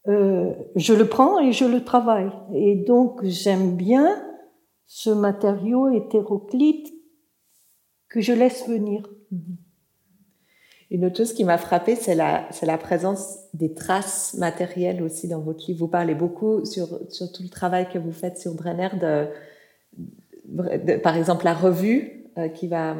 euh, 0.07 0.53
je 0.75 0.93
le 0.93 1.07
prends 1.07 1.39
et 1.39 1.51
je 1.51 1.65
le 1.65 1.83
travaille. 1.83 2.31
Et 2.53 2.75
donc 2.75 3.23
j'aime 3.23 3.75
bien 3.75 4.21
ce 4.85 5.09
matériau 5.09 5.89
hétéroclite 5.89 6.93
que 8.09 8.21
je 8.21 8.33
laisse 8.33 8.67
venir. 8.67 9.09
Une 10.93 11.05
autre 11.05 11.17
chose 11.17 11.33
qui 11.33 11.43
m'a 11.43 11.57
frappée, 11.57 11.95
c'est 11.95 12.13
la, 12.13 12.77
présence 12.77 13.39
des 13.55 13.73
traces 13.73 14.35
matérielles 14.35 15.01
aussi 15.01 15.27
dans 15.27 15.39
votre 15.39 15.65
livre. 15.67 15.79
Vous 15.79 15.87
parlez 15.87 16.13
beaucoup 16.13 16.63
sur, 16.65 16.87
tout 16.87 17.41
le 17.41 17.49
travail 17.49 17.89
que 17.91 17.97
vous 17.97 18.11
faites 18.11 18.37
sur 18.37 18.53
Brenner, 18.53 18.89
de, 19.01 19.27
par 20.97 21.17
exemple 21.17 21.45
la 21.45 21.55
revue 21.55 22.29
euh, 22.37 22.47
qui 22.47 22.67
va, 22.67 22.95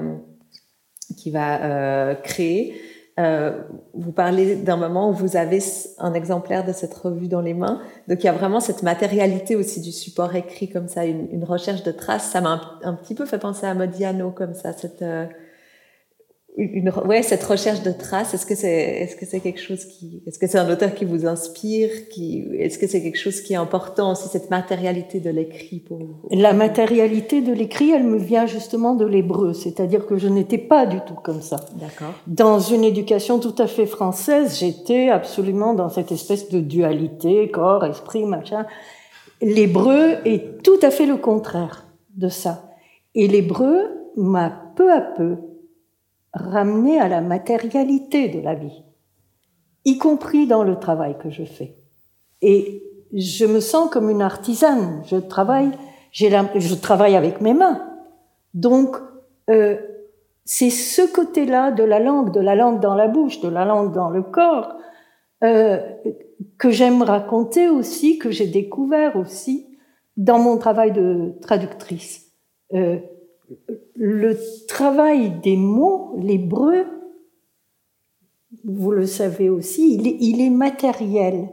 euh, 1.30 2.16
créer. 2.16 2.82
Euh, 3.20 3.62
vous 3.94 4.12
parlez 4.12 4.56
d'un 4.56 4.78
moment 4.78 5.12
où 5.12 5.14
vous 5.14 5.38
avez 5.38 5.60
un 6.00 6.16
exemplaire 6.16 6.66
de 6.66 6.74
cette 6.74 6.96
revue 6.96 7.28
dans 7.28 7.42
les 7.42 7.54
mains. 7.54 7.80
Donc 8.08 8.24
il 8.24 8.26
y 8.26 8.30
a 8.30 8.34
vraiment 8.34 8.60
cette 8.60 8.82
matérialité 8.82 9.56
aussi 9.56 9.82
du 9.82 9.92
support 9.92 10.36
écrit 10.36 10.68
comme 10.68 10.88
ça, 10.88 11.06
une, 11.06 11.44
recherche 11.44 11.84
de 11.84 11.92
traces. 11.92 12.32
Ça 12.32 12.42
m'a 12.42 12.80
un, 12.82 12.94
petit 12.96 13.14
peu 13.14 13.26
fait 13.26 13.38
penser 13.38 13.68
à 13.68 13.76
Modiano 13.76 14.32
comme 14.32 14.56
ça, 14.56 14.72
euh, 15.04 15.28
une, 16.56 16.92
ouais, 17.06 17.24
cette 17.24 17.44
recherche 17.44 17.82
de 17.82 17.92
traces, 17.92 18.34
est-ce 18.34 18.46
que 18.46 18.54
c'est, 18.54 18.72
est-ce 18.72 19.16
que 19.16 19.26
c'est 19.26 19.39
quelque 19.39 19.60
chose 19.60 19.86
qui, 19.86 20.22
est-ce 20.28 20.38
que 20.38 20.46
c'est 20.46 20.60
un 20.60 20.70
auteur 20.70 20.94
qui 20.94 21.04
vous 21.04 21.26
inspire, 21.26 21.89
qui, 22.10 22.46
est-ce 22.60 22.78
que 22.78 22.86
c'est 22.86 23.02
quelque 23.02 23.18
chose 23.18 23.42
qui 23.42 23.54
est 23.54 23.58
important 23.58 24.12
aussi, 24.12 24.28
cette 24.28 24.52
matérialité 24.52 25.20
de 25.20 25.32
l'écrit 25.32 25.80
pour 25.80 25.98
vous? 25.98 26.16
La 26.30 26.54
matérialité 26.54 27.42
de 27.42 27.52
l'écrit, 27.54 27.89
elle 27.92 28.04
me 28.04 28.20
vient 28.20 28.46
justement 28.46 28.94
de 28.94 29.06
l'hébreu, 29.06 29.54
c'est-à-dire 29.54 30.06
que 30.06 30.18
je 30.18 30.28
n'étais 30.28 30.60
pas 30.60 30.86
du 30.86 31.00
tout 31.02 31.16
comme 31.16 31.42
ça. 31.42 31.58
D'accord. 31.76 32.13
Dans 32.28 32.60
une 32.60 32.84
éducation 32.84 33.39
tout 33.39 33.56
à 33.58 33.66
fait 33.66 33.88
française, 33.88 34.60
j'étais 34.60 35.10
absolument 35.10 35.74
dans 35.74 35.89
cette 35.89 36.12
espèce 36.12 36.50
de 36.50 36.60
dualité, 36.60 37.50
corps, 37.50 37.84
esprit, 37.86 38.26
machin. 38.26 38.66
L'hébreu 39.42 40.18
est 40.26 40.62
tout 40.62 40.80
à 40.84 40.92
fait 40.92 41.08
le 41.08 41.18
contraire 41.18 41.88
de 42.16 42.30
ça. 42.30 42.76
Et 43.16 43.28
l'hébreu 43.28 43.89
m'a 44.16 44.52
peu 44.76 44.92
à 44.92 45.02
peu 45.02 45.38
ramener 46.34 47.00
à 47.00 47.08
la 47.08 47.22
matérialité 47.22 48.30
de 48.30 48.41
la 48.41 48.56
vie, 48.56 48.84
y 49.86 49.98
compris 49.98 50.48
dans 50.48 50.63
le 50.63 50.78
travail 50.78 51.17
que 51.17 51.30
je 51.30 51.43
fais. 51.43 51.76
Et 52.41 52.84
je 53.13 53.46
me 53.46 53.60
sens 53.60 53.89
comme 53.89 54.10
une 54.10 54.22
artisane. 54.22 55.04
Je 55.06 55.17
travaille, 55.17 55.72
je 56.12 56.76
travaille 56.76 57.15
avec 57.15 57.41
mes 57.41 57.54
mains. 57.54 57.82
Donc, 58.54 58.98
euh, 59.50 59.78
c'est 60.46 60.69
ce 60.69 61.02
côté-là 61.12 61.72
de 61.72 61.84
la 61.84 62.00
langue, 62.00 62.34
de 62.34 62.39
la 62.39 62.56
langue 62.56 62.80
dans 62.80 62.96
la 62.96 63.08
bouche, 63.08 63.39
de 63.41 63.50
la 63.50 63.65
langue 63.65 63.93
dans 63.93 64.10
le 64.10 64.24
corps, 64.24 64.76
euh, 65.43 65.80
que 66.58 66.69
j'aime 66.69 67.02
raconter 67.02 67.69
aussi, 67.69 68.17
que 68.17 68.32
j'ai 68.32 68.48
découvert 68.48 69.15
aussi 69.15 69.67
dans 70.17 70.39
mon 70.39 70.58
travail 70.58 70.91
de 70.91 71.34
traductrice. 71.41 72.32
Euh, 72.74 72.98
le 73.96 74.38
travail 74.68 75.39
des 75.42 75.58
mots, 75.58 76.16
l'hébreu, 76.18 76.86
vous 78.63 78.92
le 78.92 79.06
savez 79.06 79.50
aussi, 79.50 79.96
il 79.96 80.42
est, 80.42 80.50
matériel 80.50 81.50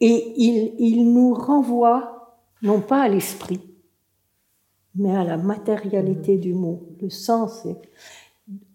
et 0.00 0.32
il, 0.36 1.12
nous 1.12 1.34
renvoie 1.34 2.38
non 2.62 2.80
pas 2.80 3.02
à 3.02 3.08
l'esprit, 3.08 3.60
mais 4.94 5.14
à 5.14 5.24
la 5.24 5.36
matérialité 5.36 6.38
du 6.38 6.54
mot, 6.54 6.88
le 7.00 7.10
sens. 7.10 7.66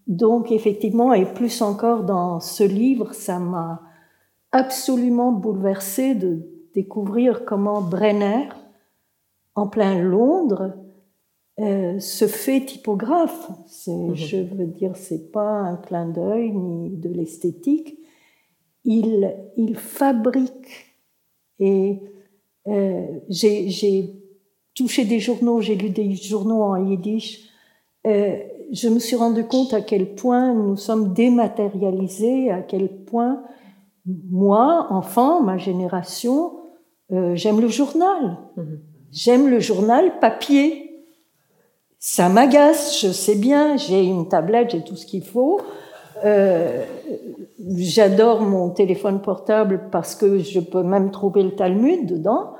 Donc 0.06 0.52
effectivement, 0.52 1.12
et 1.14 1.24
plus 1.24 1.62
encore 1.62 2.04
dans 2.04 2.40
ce 2.40 2.64
livre, 2.64 3.14
ça 3.14 3.38
m'a 3.38 3.82
absolument 4.52 5.32
bouleversé 5.32 6.14
de 6.14 6.42
découvrir 6.74 7.44
comment 7.44 7.80
Brenner, 7.80 8.48
en 9.54 9.66
plein 9.68 9.98
Londres, 9.98 10.74
euh, 11.60 11.98
ce 12.00 12.26
fait 12.26 12.64
typographe. 12.64 13.50
Mhm. 13.86 14.14
Je 14.14 14.36
veux 14.38 14.66
dire, 14.66 14.96
c'est 14.96 15.30
pas 15.30 15.50
un 15.50 15.76
clin 15.76 16.06
d'œil 16.06 16.50
ni 16.50 16.90
de 16.90 17.08
l'esthétique. 17.08 17.98
Il, 18.84 19.34
il 19.56 19.76
fabrique. 19.76 20.94
Et 21.60 22.00
euh, 22.66 23.06
j'ai 23.28 24.12
touché 24.74 25.04
des 25.04 25.20
journaux, 25.20 25.60
j'ai 25.60 25.76
lu 25.76 25.90
des 25.90 26.14
journaux 26.14 26.62
en 26.62 26.76
yiddish. 26.76 27.48
Euh, 28.06 28.36
je 28.72 28.88
me 28.88 28.98
suis 28.98 29.16
rendu 29.16 29.44
compte 29.44 29.72
à 29.72 29.80
quel 29.80 30.14
point 30.14 30.52
nous 30.52 30.76
sommes 30.76 31.14
dématérialisés, 31.14 32.50
à 32.50 32.62
quel 32.62 32.88
point 33.04 33.42
moi, 34.06 34.88
enfant, 34.90 35.42
ma 35.42 35.56
génération, 35.56 36.52
euh, 37.12 37.34
j'aime 37.34 37.60
le 37.60 37.68
journal. 37.68 38.38
Mhm. 38.56 38.80
J'aime 39.12 39.48
le 39.48 39.60
journal 39.60 40.18
papier. 40.18 40.83
Ça 42.06 42.28
m'agace, 42.28 43.00
je 43.00 43.10
sais 43.12 43.34
bien, 43.34 43.78
j'ai 43.78 44.02
une 44.02 44.28
tablette, 44.28 44.72
j'ai 44.72 44.84
tout 44.84 44.94
ce 44.94 45.06
qu'il 45.06 45.24
faut. 45.24 45.58
Euh, 46.22 46.84
J'adore 47.66 48.42
mon 48.42 48.68
téléphone 48.68 49.22
portable 49.22 49.88
parce 49.90 50.14
que 50.14 50.38
je 50.38 50.60
peux 50.60 50.82
même 50.82 51.10
trouver 51.10 51.42
le 51.42 51.56
Talmud 51.56 52.04
dedans, 52.04 52.56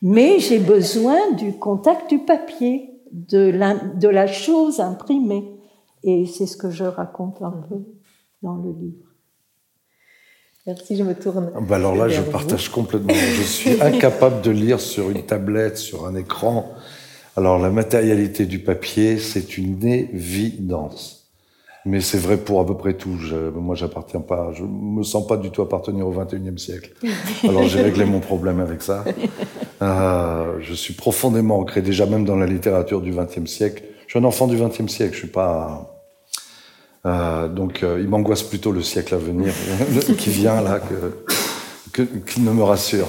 mais 0.00 0.38
j'ai 0.38 0.58
besoin 0.58 1.32
du 1.32 1.52
contact 1.52 2.08
du 2.08 2.20
papier, 2.20 2.98
de 3.12 3.50
la, 3.50 3.74
de 3.74 4.08
la 4.08 4.26
chose 4.26 4.80
imprimée. 4.80 5.44
Et 6.02 6.24
c'est 6.24 6.46
ce 6.46 6.56
que 6.56 6.70
je 6.70 6.84
raconte 6.84 7.42
un 7.42 7.50
peu 7.68 7.84
dans 8.40 8.54
le 8.54 8.70
livre. 8.70 9.06
Merci, 10.66 10.96
je 10.96 11.02
me 11.02 11.14
tourne. 11.14 11.52
Ah 11.54 11.60
bah 11.60 11.76
alors 11.76 11.96
là, 11.96 12.08
je 12.08 12.22
partage 12.22 12.70
complètement. 12.70 13.12
Je 13.12 13.42
suis 13.42 13.82
incapable 13.82 14.40
de 14.40 14.50
lire 14.52 14.80
sur 14.80 15.10
une 15.10 15.22
tablette, 15.26 15.76
sur 15.76 16.06
un 16.06 16.14
écran. 16.14 16.72
Alors 17.36 17.58
la 17.58 17.70
matérialité 17.70 18.46
du 18.46 18.60
papier, 18.60 19.18
c'est 19.18 19.58
une 19.58 19.84
évidence. 19.84 21.26
Mais 21.84 22.00
c'est 22.00 22.18
vrai 22.18 22.36
pour 22.36 22.60
à 22.60 22.66
peu 22.66 22.76
près 22.76 22.94
tout. 22.94 23.16
Je, 23.20 23.36
moi, 23.36 23.76
j'appartiens 23.76 24.20
pas, 24.20 24.50
je 24.54 24.64
me 24.64 25.04
sens 25.04 25.24
pas 25.26 25.36
du 25.36 25.50
tout 25.50 25.62
appartenir 25.62 26.06
au 26.08 26.12
21e 26.12 26.58
siècle. 26.58 26.92
Alors 27.48 27.64
j'ai 27.68 27.80
réglé 27.80 28.04
mon 28.04 28.20
problème 28.20 28.58
avec 28.58 28.82
ça. 28.82 29.04
Euh, 29.82 30.56
je 30.60 30.74
suis 30.74 30.94
profondément 30.94 31.58
ancré 31.58 31.82
déjà 31.82 32.06
même 32.06 32.24
dans 32.24 32.36
la 32.36 32.46
littérature 32.46 33.00
du 33.02 33.12
20e 33.12 33.46
siècle. 33.46 33.84
Je 34.06 34.12
suis 34.12 34.18
un 34.18 34.24
enfant 34.24 34.48
du 34.48 34.56
20e 34.56 34.88
siècle. 34.88 35.12
Je 35.12 35.18
suis 35.18 35.28
pas. 35.28 35.92
Euh, 37.04 37.46
donc 37.46 37.82
euh, 37.82 37.98
il 38.00 38.08
m'angoisse 38.08 38.42
plutôt 38.42 38.72
le 38.72 38.82
siècle 38.82 39.14
à 39.14 39.18
venir 39.18 39.52
qui 40.18 40.30
vient 40.30 40.60
là 40.60 40.80
que, 40.80 41.32
que, 41.92 42.02
qui 42.02 42.40
ne 42.40 42.50
me 42.50 42.64
rassure. 42.64 43.06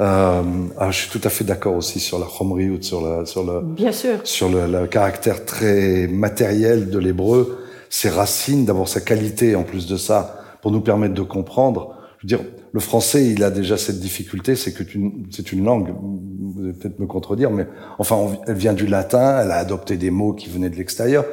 Euh, 0.00 0.42
ah, 0.78 0.90
je 0.90 0.98
suis 0.98 1.10
tout 1.10 1.20
à 1.26 1.30
fait 1.30 1.44
d'accord 1.44 1.76
aussi 1.76 2.00
sur 2.00 2.18
la 2.18 2.26
ou 2.26 2.82
sur, 2.82 3.06
la, 3.06 3.26
sur, 3.26 3.44
le, 3.44 3.60
Bien 3.62 3.92
sûr. 3.92 4.18
sur 4.24 4.48
le, 4.48 4.66
le 4.66 4.86
caractère 4.86 5.44
très 5.44 6.06
matériel 6.06 6.88
de 6.88 6.98
l'hébreu, 6.98 7.58
ses 7.90 8.08
racines, 8.08 8.64
d'abord 8.64 8.88
sa 8.88 9.00
qualité 9.00 9.54
en 9.56 9.62
plus 9.62 9.86
de 9.86 9.98
ça, 9.98 10.36
pour 10.62 10.70
nous 10.70 10.80
permettre 10.80 11.14
de 11.14 11.22
comprendre. 11.22 11.96
Je 12.18 12.26
veux 12.26 12.38
dire, 12.38 12.50
le 12.72 12.80
français, 12.80 13.26
il 13.26 13.42
a 13.42 13.50
déjà 13.50 13.76
cette 13.76 14.00
difficulté, 14.00 14.54
c'est 14.54 14.72
que 14.72 14.84
c'est 15.30 15.52
une 15.52 15.64
langue, 15.64 15.94
vous 16.00 16.62
allez 16.62 16.72
peut-être 16.72 16.98
me 16.98 17.06
contredire, 17.06 17.50
mais 17.50 17.66
enfin, 17.98 18.38
elle 18.46 18.54
vient 18.54 18.74
du 18.74 18.86
latin, 18.86 19.40
elle 19.42 19.50
a 19.50 19.56
adopté 19.56 19.96
des 19.96 20.10
mots 20.10 20.32
qui 20.32 20.48
venaient 20.48 20.70
de 20.70 20.76
l'extérieur. 20.76 21.24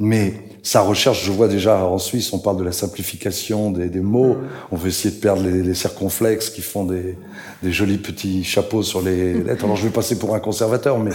Mais 0.00 0.32
sa 0.62 0.80
recherche, 0.80 1.24
je 1.24 1.30
vois 1.30 1.46
déjà 1.46 1.84
en 1.84 1.98
Suisse, 1.98 2.32
on 2.32 2.38
parle 2.38 2.56
de 2.56 2.64
la 2.64 2.72
simplification 2.72 3.70
des, 3.70 3.90
des 3.90 4.00
mots. 4.00 4.38
On 4.72 4.76
veut 4.76 4.88
essayer 4.88 5.14
de 5.14 5.20
perdre 5.20 5.42
les, 5.42 5.62
les 5.62 5.74
circonflexes 5.74 6.48
qui 6.48 6.62
font 6.62 6.84
des, 6.84 7.16
des, 7.62 7.70
jolis 7.70 7.98
petits 7.98 8.42
chapeaux 8.42 8.82
sur 8.82 9.02
les 9.02 9.34
lettres. 9.34 9.64
Alors 9.64 9.76
je 9.76 9.84
vais 9.84 9.92
passer 9.92 10.18
pour 10.18 10.34
un 10.34 10.40
conservateur, 10.40 10.98
mais, 10.98 11.12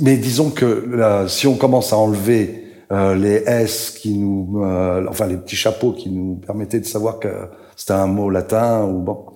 mais 0.00 0.16
disons 0.16 0.50
que 0.50 0.84
là, 0.90 1.28
si 1.28 1.46
on 1.46 1.54
commence 1.54 1.92
à 1.92 1.96
enlever 1.96 2.64
euh, 2.90 3.14
les 3.14 3.42
S 3.46 3.96
qui 4.00 4.16
nous, 4.16 4.64
euh, 4.64 5.06
enfin 5.08 5.26
les 5.26 5.36
petits 5.36 5.56
chapeaux 5.56 5.92
qui 5.92 6.10
nous 6.10 6.36
permettaient 6.36 6.80
de 6.80 6.86
savoir 6.86 7.20
que 7.20 7.28
c'était 7.76 7.92
un 7.92 8.06
mot 8.06 8.30
latin 8.30 8.84
ou 8.84 9.00
bon, 9.00 9.26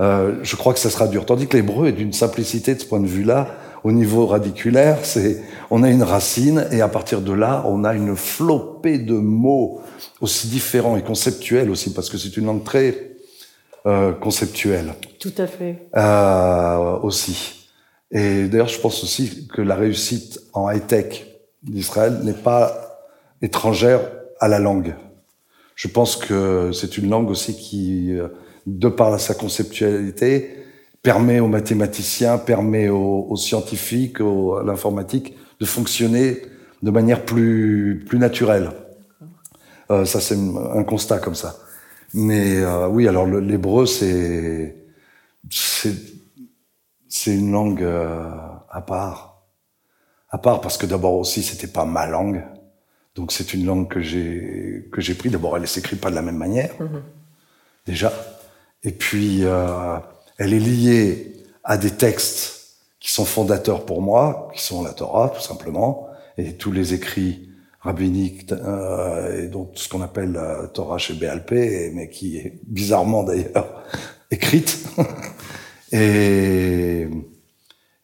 euh, 0.00 0.36
je 0.42 0.56
crois 0.56 0.74
que 0.74 0.78
ça 0.78 0.90
sera 0.90 1.08
dur. 1.08 1.24
Tandis 1.24 1.48
que 1.48 1.56
l'hébreu 1.56 1.88
est 1.88 1.92
d'une 1.92 2.12
simplicité 2.12 2.74
de 2.74 2.80
ce 2.80 2.86
point 2.86 3.00
de 3.00 3.06
vue-là 3.06 3.48
au 3.84 3.92
niveau 3.92 4.26
radiculaire, 4.26 5.04
c'est 5.04 5.42
on 5.70 5.82
a 5.82 5.90
une 5.90 6.02
racine 6.02 6.66
et 6.70 6.80
à 6.80 6.88
partir 6.88 7.20
de 7.20 7.32
là, 7.32 7.64
on 7.66 7.84
a 7.84 7.94
une 7.94 8.16
flopée 8.16 8.98
de 8.98 9.14
mots 9.14 9.80
aussi 10.20 10.48
différents 10.48 10.96
et 10.96 11.02
conceptuels 11.02 11.70
aussi 11.70 11.92
parce 11.92 12.08
que 12.08 12.18
c'est 12.18 12.36
une 12.36 12.46
langue 12.46 12.64
très 12.64 13.16
euh, 13.86 14.12
conceptuelle. 14.12 14.94
Tout 15.18 15.32
à 15.38 15.46
fait. 15.46 15.88
Euh, 15.96 16.98
aussi. 17.00 17.68
Et 18.12 18.44
d'ailleurs, 18.44 18.68
je 18.68 18.78
pense 18.78 19.02
aussi 19.02 19.48
que 19.48 19.62
la 19.62 19.74
réussite 19.74 20.40
en 20.52 20.70
high 20.70 20.86
tech 20.86 21.26
d'Israël 21.62 22.20
n'est 22.22 22.32
pas 22.32 23.00
étrangère 23.40 24.00
à 24.38 24.48
la 24.48 24.58
langue. 24.58 24.94
Je 25.74 25.88
pense 25.88 26.16
que 26.16 26.70
c'est 26.72 26.98
une 26.98 27.10
langue 27.10 27.30
aussi 27.30 27.56
qui, 27.56 28.12
euh, 28.12 28.28
de 28.66 28.88
par 28.88 29.18
sa 29.18 29.34
conceptualité, 29.34 30.50
permet 31.02 31.40
aux 31.40 31.48
mathématiciens, 31.48 32.38
permet 32.38 32.88
aux, 32.88 33.26
aux 33.28 33.36
scientifiques, 33.36 34.20
aux, 34.20 34.56
à 34.56 34.62
l'informatique 34.62 35.34
de 35.60 35.66
fonctionner 35.66 36.42
de 36.82 36.90
manière 36.90 37.24
plus, 37.24 38.04
plus 38.06 38.18
naturelle. 38.18 38.70
Euh, 39.90 40.04
ça, 40.04 40.20
c'est 40.20 40.36
un 40.36 40.84
constat 40.84 41.18
comme 41.18 41.34
ça. 41.34 41.56
Mais 42.14 42.58
euh, 42.58 42.88
oui, 42.88 43.08
alors 43.08 43.26
l'hébreu, 43.26 43.86
c'est 43.86 44.76
c'est 47.08 47.34
une 47.34 47.52
langue 47.52 47.82
euh, 47.82 48.30
à 48.70 48.80
part, 48.80 49.42
à 50.30 50.38
part 50.38 50.60
parce 50.60 50.76
que 50.78 50.86
d'abord 50.86 51.14
aussi, 51.14 51.42
c'était 51.42 51.66
pas 51.66 51.84
ma 51.84 52.06
langue. 52.06 52.42
Donc 53.14 53.32
c'est 53.32 53.52
une 53.54 53.66
langue 53.66 53.88
que 53.88 54.00
j'ai 54.00 54.88
que 54.92 55.00
j'ai 55.00 55.14
pris. 55.14 55.30
D'abord, 55.30 55.56
elle 55.56 55.66
s'écrit 55.68 55.96
pas 55.96 56.10
de 56.10 56.14
la 56.14 56.22
même 56.22 56.36
manière, 56.38 56.72
mm 56.80 56.84
-hmm. 56.84 57.02
déjà. 57.86 58.12
Et 58.82 58.92
puis 58.92 59.44
euh, 59.44 59.98
elle 60.42 60.54
est 60.54 60.58
liée 60.58 61.32
à 61.62 61.76
des 61.76 61.92
textes 61.92 62.78
qui 62.98 63.12
sont 63.12 63.24
fondateurs 63.24 63.86
pour 63.86 64.02
moi, 64.02 64.50
qui 64.54 64.60
sont 64.60 64.82
la 64.82 64.92
Torah, 64.92 65.28
tout 65.28 65.40
simplement, 65.40 66.08
et 66.36 66.54
tous 66.54 66.72
les 66.72 66.94
écrits 66.94 67.48
rabbiniques, 67.80 68.50
euh, 68.50 69.44
et 69.44 69.46
donc 69.46 69.70
ce 69.74 69.88
qu'on 69.88 70.02
appelle 70.02 70.32
la 70.32 70.66
Torah 70.66 70.98
chez 70.98 71.14
BLP, 71.14 71.92
mais 71.94 72.08
qui 72.10 72.38
est 72.38 72.58
bizarrement 72.66 73.22
d'ailleurs 73.22 73.84
écrite. 74.32 74.84
et, 75.92 77.06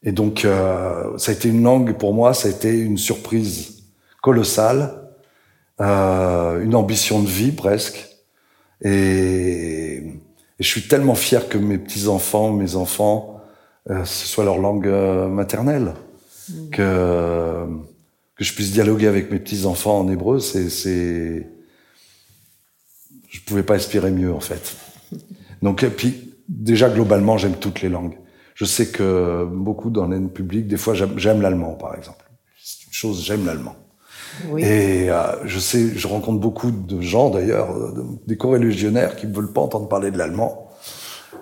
et 0.03 0.11
donc, 0.13 0.45
euh, 0.45 1.17
ça 1.17 1.31
a 1.31 1.35
été 1.35 1.49
une 1.49 1.63
langue, 1.63 1.97
pour 1.97 2.13
moi, 2.13 2.33
ça 2.33 2.47
a 2.47 2.51
été 2.51 2.71
une 2.71 2.97
surprise 2.97 3.83
colossale, 4.21 5.09
euh, 5.81 6.63
une 6.63 6.75
ambition 6.75 7.21
de 7.21 7.27
vie 7.27 7.51
presque. 7.51 8.07
Et, 8.81 10.18
et 10.59 10.63
je 10.63 10.67
suis 10.67 10.87
tellement 10.87 11.15
fier 11.15 11.47
que 11.47 11.57
mes 11.57 11.77
petits-enfants, 11.77 12.51
mes 12.51 12.75
enfants, 12.75 13.41
euh, 13.89 14.03
ce 14.03 14.27
soit 14.27 14.43
leur 14.43 14.57
langue 14.57 14.87
euh, 14.87 15.27
maternelle, 15.27 15.93
mmh. 16.49 16.69
que, 16.71 17.65
que 18.35 18.43
je 18.43 18.53
puisse 18.53 18.71
dialoguer 18.71 19.07
avec 19.07 19.31
mes 19.31 19.39
petits-enfants 19.39 19.99
en 19.99 20.11
hébreu, 20.11 20.39
c'est, 20.39 20.69
c'est, 20.69 21.49
je 23.29 23.39
pouvais 23.41 23.63
pas 23.63 23.75
aspirer 23.75 24.11
mieux, 24.11 24.33
en 24.33 24.41
fait. 24.41 24.75
Donc, 25.61 25.83
et 25.83 25.89
puis, 25.89 26.35
déjà, 26.49 26.89
globalement, 26.89 27.37
j'aime 27.37 27.55
toutes 27.55 27.81
les 27.81 27.89
langues. 27.89 28.17
Je 28.53 28.65
sais 28.65 28.87
que 28.87 29.47
beaucoup 29.49 29.89
dans 29.89 30.07
l'aide 30.07 30.29
publique, 30.33 30.67
des 30.67 30.77
fois, 30.77 30.93
j'aime, 30.93 31.17
j'aime 31.17 31.41
l'allemand, 31.41 31.75
par 31.75 31.95
exemple. 31.95 32.29
C'est 32.61 32.85
une 32.85 32.93
chose, 32.93 33.23
j'aime 33.23 33.45
l'allemand. 33.45 33.75
Et 34.57 35.09
euh, 35.09 35.23
je 35.45 35.59
sais, 35.59 35.89
je 35.95 36.07
rencontre 36.07 36.39
beaucoup 36.39 36.71
de 36.71 37.01
gens 37.01 37.29
d'ailleurs, 37.29 37.75
des 38.27 38.37
co-religionnaires 38.37 39.15
qui 39.15 39.27
ne 39.27 39.33
veulent 39.33 39.51
pas 39.51 39.61
entendre 39.61 39.87
parler 39.87 40.11
de 40.11 40.17
l'allemand. 40.17 40.69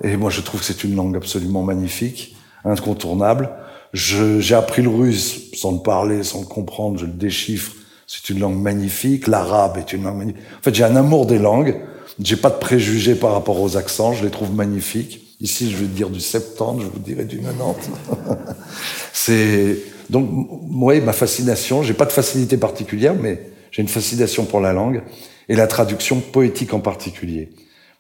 Et 0.04 0.18
moi, 0.18 0.30
je 0.30 0.42
trouve 0.42 0.60
que 0.60 0.66
c'est 0.66 0.84
une 0.84 0.96
langue 0.96 1.16
absolument 1.16 1.64
magnifique, 1.64 2.36
incontournable. 2.64 3.50
J'ai 3.94 4.54
appris 4.56 4.82
le 4.82 4.90
russe 4.90 5.52
sans 5.54 5.72
le 5.72 5.80
parler, 5.80 6.24
sans 6.24 6.42
le 6.42 6.46
comprendre, 6.46 7.00
je 7.00 7.06
le 7.06 7.14
déchiffre. 7.14 7.74
C'est 8.06 8.30
une 8.30 8.40
langue 8.40 8.62
magnifique. 8.62 9.28
L'arabe 9.28 9.78
est 9.78 9.94
une 9.94 10.04
langue 10.04 10.18
magnifique. 10.18 10.42
En 10.60 10.64
fait, 10.64 10.76
j'ai 10.76 10.84
un 10.84 10.96
amour 10.96 11.26
des 11.26 11.40
langues. 11.40 11.82
J'ai 12.22 12.38
pas 12.38 12.50
de 12.50 12.56
préjugés 12.56 13.16
par 13.16 13.34
rapport 13.34 13.62
aux 13.62 13.78
accents. 13.78 14.14
Je 14.14 14.24
les 14.24 14.32
trouve 14.32 14.54
magnifiques. 14.54 15.36
Ici, 15.40 15.70
je 15.70 15.78
vais 15.78 15.86
dire 15.86 16.10
du 16.10 16.20
70, 16.20 16.84
je 16.84 16.88
vous 16.88 17.00
dirais 17.00 17.26
du 17.26 17.40
90. 17.40 17.90
c'est 19.14 19.78
donc, 20.10 20.30
oui, 20.72 21.02
ma 21.02 21.14
fascination, 21.14 21.84
j'ai 21.84 21.94
pas 21.94 22.06
de 22.06 22.12
facilité 22.12 22.58
particulière, 22.58 23.16
mais 23.20 23.50
j'ai 23.72 23.82
une 23.82 23.88
fascination 23.88 24.46
pour 24.46 24.62
la 24.62 24.74
langue 24.74 25.04
et 25.50 25.56
la 25.56 25.68
traduction 25.68 26.20
poétique 26.20 26.74
en 26.74 26.80
particulier. 26.80 27.50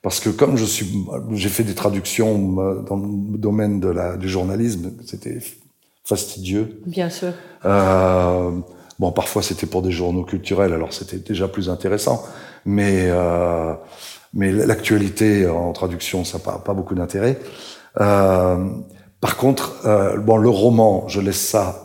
Parce 0.02 0.20
que 0.20 0.30
comme 0.30 0.58
je 0.58 0.66
suis, 0.66 0.88
j'ai 1.34 1.50
fait 1.50 1.64
des 1.64 1.74
traductions 1.74 2.38
dans 2.84 2.96
le 2.96 3.38
domaine 3.38 3.80
de 3.80 3.90
la, 3.90 4.16
du 4.16 4.30
journalisme, 4.30 4.94
c'était 5.06 5.40
fastidieux. 6.06 6.82
Bien 6.86 7.10
sûr. 7.10 7.34
Euh, 7.66 8.52
bon, 9.00 9.12
parfois 9.12 9.42
c'était 9.42 9.66
pour 9.66 9.82
des 9.82 9.92
journaux 9.92 10.24
culturels, 10.24 10.72
alors 10.72 10.94
c'était 10.94 11.18
déjà 11.18 11.48
plus 11.48 11.70
intéressant. 11.70 12.24
Mais, 12.66 13.08
euh, 13.08 13.74
mais 14.34 14.52
l'actualité 14.52 15.48
en 15.48 15.74
traduction, 15.74 16.24
ça 16.24 16.38
n'a 16.38 16.44
pas, 16.44 16.60
pas 16.60 16.74
beaucoup 16.74 16.96
d'intérêt. 16.96 17.40
Euh, 18.00 18.66
par 19.20 19.38
contre, 19.38 19.86
euh, 19.86 20.18
bon, 20.18 20.38
le 20.38 20.50
roman, 20.50 21.08
je 21.08 21.20
laisse 21.22 21.42
ça. 21.42 21.84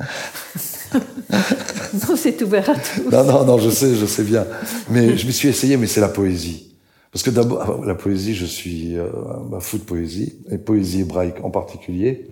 non, 0.92 2.16
c'est 2.16 2.40
ouvert 2.42 2.70
à 2.70 2.74
tous. 2.74 3.10
Non, 3.10 3.24
non, 3.24 3.44
non, 3.44 3.58
je 3.58 3.70
sais, 3.70 3.94
je 3.94 4.06
sais 4.06 4.24
bien. 4.24 4.46
Mais 4.88 5.16
je 5.16 5.26
m'y 5.26 5.32
suis 5.32 5.48
essayé, 5.48 5.76
mais 5.76 5.86
c'est 5.86 6.00
la 6.00 6.08
poésie. 6.08 6.74
Parce 7.12 7.22
que 7.22 7.30
d'abord, 7.30 7.84
la 7.84 7.94
poésie, 7.94 8.34
je 8.34 8.46
suis 8.46 8.96
euh, 8.96 9.08
fou 9.60 9.78
de 9.78 9.82
poésie, 9.82 10.36
et 10.50 10.58
poésie 10.58 11.00
hébraïque 11.02 11.42
en 11.42 11.50
particulier. 11.50 12.28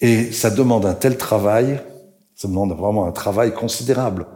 Et 0.00 0.32
ça 0.32 0.50
demande 0.50 0.86
un 0.86 0.94
tel 0.94 1.16
travail, 1.16 1.80
ça 2.34 2.48
demande 2.48 2.72
vraiment 2.76 3.06
un 3.06 3.12
travail 3.12 3.54
considérable. 3.54 4.26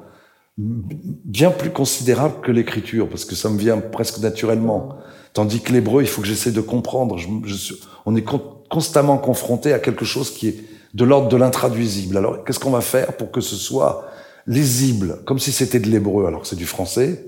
Bien 0.56 1.50
plus 1.50 1.70
considérable 1.70 2.40
que 2.42 2.50
l'écriture, 2.50 3.08
parce 3.08 3.24
que 3.24 3.36
ça 3.36 3.48
me 3.48 3.58
vient 3.58 3.78
presque 3.78 4.18
naturellement. 4.18 4.96
Tandis 5.32 5.60
que 5.60 5.72
l'hébreu, 5.72 6.02
il 6.02 6.08
faut 6.08 6.22
que 6.22 6.26
j'essaie 6.26 6.50
de 6.50 6.60
comprendre. 6.60 7.16
Je, 7.16 7.28
je, 7.44 7.74
on 8.06 8.16
est 8.16 8.22
constamment 8.68 9.18
confronté 9.18 9.72
à 9.72 9.78
quelque 9.78 10.04
chose 10.04 10.30
qui 10.30 10.48
est 10.48 10.56
de 10.94 11.04
l'ordre 11.04 11.28
de 11.28 11.36
l'intraduisible. 11.36 12.16
Alors, 12.16 12.44
qu'est-ce 12.44 12.58
qu'on 12.58 12.70
va 12.70 12.80
faire 12.80 13.16
pour 13.16 13.30
que 13.30 13.40
ce 13.40 13.56
soit 13.56 14.08
lisible, 14.46 15.20
comme 15.26 15.38
si 15.38 15.52
c'était 15.52 15.80
de 15.80 15.88
l'hébreu, 15.88 16.26
alors 16.26 16.42
que 16.42 16.48
c'est 16.48 16.56
du 16.56 16.66
français, 16.66 17.24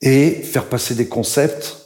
et 0.00 0.30
faire 0.30 0.66
passer 0.66 0.94
des 0.94 1.08
concepts 1.08 1.76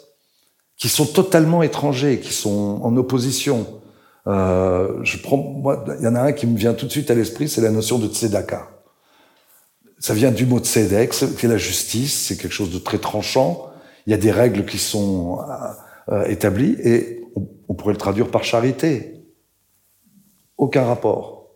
qui 0.77 0.89
sont 0.89 1.07
totalement 1.07 1.63
étrangers, 1.63 2.21
qui 2.21 2.33
sont 2.33 2.81
en 2.83 2.97
opposition? 2.97 3.81
Euh, 4.27 5.01
je 5.03 5.19
prends, 5.19 5.37
moi, 5.37 5.85
il 5.99 6.05
y 6.05 6.09
en 6.09 6.15
a 6.15 6.21
un 6.21 6.33
qui 6.33 6.47
me 6.47 6.57
vient 6.57 6.75
tout 6.75 6.87
de 6.87 6.91
suite 6.91 7.11
à 7.11 7.15
l'esprit, 7.15 7.49
c'est 7.49 7.61
la 7.61 7.71
notion 7.71 7.99
de 7.99 8.07
tzedaka. 8.07 8.71
Ça 9.99 10.13
vient 10.13 10.31
du 10.31 10.45
mot 10.45 10.59
tzedek, 10.59 11.13
qui 11.13 11.47
est 11.47 11.49
la 11.49 11.57
justice, 11.57 12.27
c'est 12.27 12.37
quelque 12.37 12.53
chose 12.53 12.71
de 12.71 12.79
très 12.79 12.99
tranchant. 12.99 13.71
Il 14.07 14.11
y 14.11 14.15
a 14.15 14.19
des 14.19 14.31
règles 14.31 14.67
qui 14.67 14.79
sont 14.79 15.39
euh, 16.11 16.25
établies, 16.27 16.77
et 16.83 17.24
on, 17.35 17.75
pourrait 17.75 17.93
le 17.93 17.99
traduire 17.99 18.31
par 18.31 18.45
charité. 18.45 19.21
Aucun 20.57 20.85
rapport. 20.85 21.51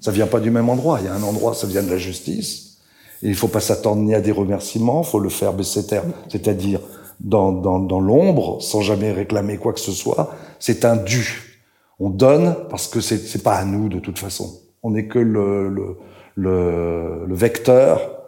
Ça 0.00 0.10
vient 0.10 0.26
pas 0.26 0.40
du 0.40 0.50
même 0.50 0.68
endroit. 0.68 0.98
Il 1.00 1.06
y 1.06 1.08
a 1.08 1.14
un 1.14 1.22
endroit, 1.22 1.54
ça 1.54 1.66
vient 1.66 1.82
de 1.82 1.90
la 1.90 1.98
justice. 1.98 2.78
Et 3.22 3.28
il 3.28 3.34
faut 3.34 3.48
pas 3.48 3.60
s'attendre 3.60 4.02
ni 4.02 4.14
à 4.14 4.20
des 4.20 4.32
remerciements, 4.32 5.02
faut 5.02 5.20
le 5.20 5.28
faire 5.28 5.52
baisser 5.52 5.86
terre, 5.86 6.04
c'est-à-dire 6.28 6.80
dans, 7.20 7.52
dans, 7.52 7.78
dans 7.78 8.00
l'ombre, 8.00 8.62
sans 8.62 8.80
jamais 8.80 9.12
réclamer 9.12 9.58
quoi 9.58 9.74
que 9.74 9.80
ce 9.80 9.92
soit. 9.92 10.34
C'est 10.58 10.86
un 10.86 10.96
dû. 10.96 11.60
On 11.98 12.08
donne 12.08 12.56
parce 12.70 12.88
que 12.88 13.02
c'est 13.02 13.18
c'est 13.18 13.42
pas 13.42 13.56
à 13.56 13.64
nous 13.66 13.90
de 13.90 13.98
toute 13.98 14.18
façon. 14.18 14.60
On 14.82 14.92
n'est 14.92 15.06
que 15.06 15.18
le, 15.18 15.68
le, 15.68 15.98
le, 16.34 17.26
le 17.26 17.34
vecteur 17.34 18.20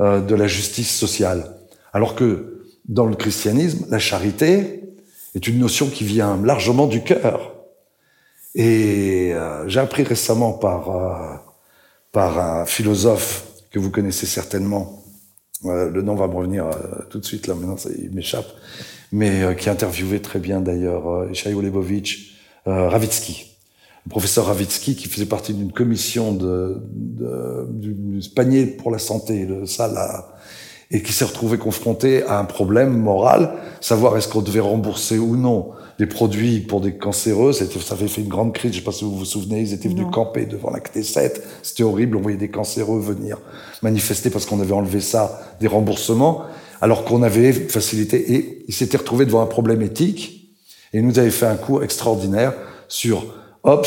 euh, 0.00 0.20
de 0.20 0.34
la 0.34 0.48
justice 0.48 0.92
sociale. 0.92 1.54
Alors 1.92 2.16
que 2.16 2.64
dans 2.88 3.06
le 3.06 3.14
christianisme, 3.14 3.86
la 3.88 4.00
charité 4.00 4.81
est 5.34 5.46
une 5.46 5.58
notion 5.58 5.88
qui 5.88 6.04
vient 6.04 6.40
largement 6.42 6.86
du 6.86 7.02
cœur. 7.02 7.52
Et 8.54 9.32
euh, 9.32 9.66
j'ai 9.68 9.80
appris 9.80 10.02
récemment 10.02 10.52
par, 10.52 10.90
euh, 10.90 11.36
par 12.12 12.38
un 12.38 12.66
philosophe 12.66 13.46
que 13.70 13.78
vous 13.78 13.90
connaissez 13.90 14.26
certainement, 14.26 15.02
euh, 15.64 15.88
le 15.88 16.02
nom 16.02 16.14
va 16.14 16.26
me 16.26 16.34
revenir 16.34 16.68
tout 17.08 17.18
de 17.18 17.24
suite, 17.24 17.46
là 17.46 17.54
maintenant 17.54 17.76
il 17.98 18.10
m'échappe, 18.10 18.48
mais 19.10 19.56
qui 19.56 19.70
interviewait 19.70 20.18
très 20.18 20.38
bien 20.38 20.60
d'ailleurs 20.60 21.30
Ishaïo 21.30 21.62
Lebovitch, 21.62 22.36
Ravitsky. 22.66 23.56
le 24.04 24.10
professeur 24.10 24.46
Ravitsky, 24.46 24.96
qui 24.96 25.08
faisait 25.08 25.26
partie 25.26 25.54
d'une 25.54 25.72
commission 25.72 26.34
de, 26.34 26.82
de, 26.92 27.66
du, 27.70 28.20
panier 28.34 28.66
pour 28.66 28.90
la 28.90 28.98
santé, 28.98 29.46
de 29.46 29.64
ça 29.64 29.88
et 30.92 31.02
qui 31.02 31.12
s'est 31.12 31.24
retrouvé 31.24 31.58
confronté 31.58 32.22
à 32.24 32.38
un 32.38 32.44
problème 32.44 32.96
moral, 32.96 33.54
savoir 33.80 34.16
est-ce 34.16 34.28
qu'on 34.28 34.42
devait 34.42 34.60
rembourser 34.60 35.18
ou 35.18 35.36
non 35.36 35.70
des 35.98 36.06
produits 36.06 36.60
pour 36.60 36.80
des 36.80 36.96
cancéreux. 36.96 37.52
Ça 37.52 37.64
avait 37.92 38.08
fait 38.08 38.20
une 38.20 38.28
grande 38.28 38.52
crise. 38.52 38.72
Je 38.72 38.76
ne 38.76 38.80
sais 38.80 38.84
pas 38.84 38.92
si 38.92 39.04
vous 39.04 39.16
vous 39.16 39.24
souvenez. 39.24 39.60
Ils 39.60 39.72
étaient 39.72 39.88
venus 39.88 40.06
camper 40.10 40.46
devant 40.46 40.70
la 40.70 40.80
Knesset. 40.80 41.34
C'était 41.62 41.82
horrible. 41.82 42.16
On 42.16 42.20
voyait 42.20 42.36
des 42.36 42.50
cancéreux 42.50 43.00
venir 43.00 43.38
manifester 43.82 44.30
parce 44.30 44.46
qu'on 44.46 44.60
avait 44.60 44.72
enlevé 44.72 45.00
ça 45.00 45.40
des 45.60 45.66
remboursements, 45.66 46.42
alors 46.80 47.04
qu'on 47.04 47.22
avait 47.22 47.52
facilité. 47.52 48.34
Et 48.34 48.64
ils 48.68 48.74
s'étaient 48.74 48.96
retrouvés 48.96 49.26
devant 49.26 49.42
un 49.42 49.46
problème 49.46 49.82
éthique. 49.82 50.54
Et 50.92 50.98
ils 50.98 51.06
nous 51.06 51.18
avaient 51.18 51.30
fait 51.30 51.46
un 51.46 51.56
cours 51.56 51.82
extraordinaire 51.82 52.52
sur 52.88 53.24
Hobbes, 53.62 53.86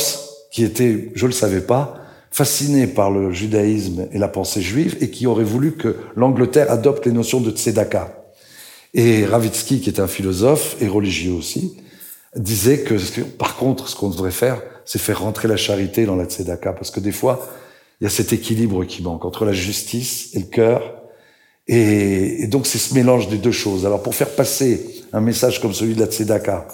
qui 0.51 0.63
était, 0.63 1.11
je 1.15 1.25
le 1.25 1.33
savais 1.33 1.61
pas, 1.61 1.97
fasciné 2.35 2.85
par 2.85 3.11
le 3.11 3.31
judaïsme 3.31 4.09
et 4.11 4.17
la 4.17 4.27
pensée 4.27 4.61
juive 4.61 4.97
et 4.99 5.09
qui 5.09 5.25
aurait 5.25 5.45
voulu 5.45 5.71
que 5.71 5.95
l'Angleterre 6.17 6.69
adopte 6.69 7.05
les 7.05 7.13
notions 7.13 7.39
de 7.39 7.49
tzedaka. 7.49 8.25
Et 8.93 9.25
Ravitsky, 9.25 9.79
qui 9.79 9.89
est 9.89 10.01
un 10.01 10.07
philosophe 10.07 10.75
et 10.81 10.89
religieux 10.89 11.31
aussi, 11.31 11.77
disait 12.35 12.79
que, 12.79 13.21
par 13.21 13.55
contre, 13.55 13.87
ce 13.87 13.95
qu'on 13.95 14.09
devrait 14.09 14.31
faire, 14.31 14.61
c'est 14.83 14.99
faire 14.99 15.21
rentrer 15.21 15.47
la 15.47 15.55
charité 15.55 16.05
dans 16.05 16.17
la 16.17 16.25
tzedaka, 16.25 16.73
parce 16.73 16.91
que 16.91 16.99
des 16.99 17.13
fois, 17.13 17.47
il 18.01 18.03
y 18.03 18.07
a 18.07 18.09
cet 18.09 18.33
équilibre 18.33 18.83
qui 18.83 19.01
manque 19.01 19.23
entre 19.23 19.45
la 19.45 19.53
justice 19.53 20.31
et 20.33 20.39
le 20.39 20.47
cœur. 20.47 21.03
Et, 21.69 22.43
et 22.43 22.47
donc, 22.47 22.67
c'est 22.67 22.79
ce 22.79 22.93
mélange 22.95 23.29
des 23.29 23.37
deux 23.37 23.53
choses. 23.53 23.85
Alors, 23.85 24.03
pour 24.03 24.13
faire 24.13 24.35
passer 24.35 25.05
un 25.13 25.21
message 25.21 25.61
comme 25.61 25.73
celui 25.73 25.95
de 25.95 26.01
la 26.01 26.07
tzedaka 26.07 26.67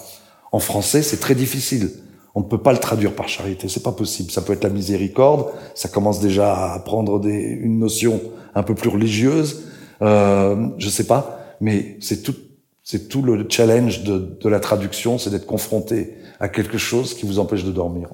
en 0.51 0.59
français, 0.59 1.03
c'est 1.03 1.19
très 1.19 1.35
difficile 1.35 1.91
on 2.33 2.39
ne 2.39 2.45
peut 2.45 2.57
pas 2.57 2.71
le 2.71 2.77
traduire 2.77 3.13
par 3.13 3.27
charité, 3.27 3.67
c'est 3.67 3.83
pas 3.83 3.91
possible. 3.91 4.31
Ça 4.31 4.41
peut 4.41 4.53
être 4.53 4.63
la 4.63 4.69
miséricorde, 4.69 5.47
ça 5.75 5.89
commence 5.89 6.19
déjà 6.19 6.73
à 6.73 6.79
prendre 6.79 7.25
une 7.25 7.79
notion 7.79 8.21
un 8.55 8.63
peu 8.63 8.75
plus 8.75 8.89
religieuse, 8.89 9.63
euh, 10.01 10.67
je 10.77 10.89
sais 10.89 11.05
pas, 11.05 11.45
mais 11.59 11.97
c'est 11.99 12.23
tout, 12.23 12.35
c'est 12.83 13.07
tout 13.07 13.21
le 13.21 13.45
challenge 13.49 14.03
de, 14.03 14.49
la 14.49 14.59
traduction, 14.59 15.17
c'est 15.17 15.29
d'être 15.29 15.45
confronté 15.45 16.15
à 16.39 16.49
quelque 16.49 16.77
chose 16.77 17.13
qui 17.13 17.25
vous 17.25 17.39
empêche 17.39 17.63
de 17.63 17.71
dormir. 17.71 18.09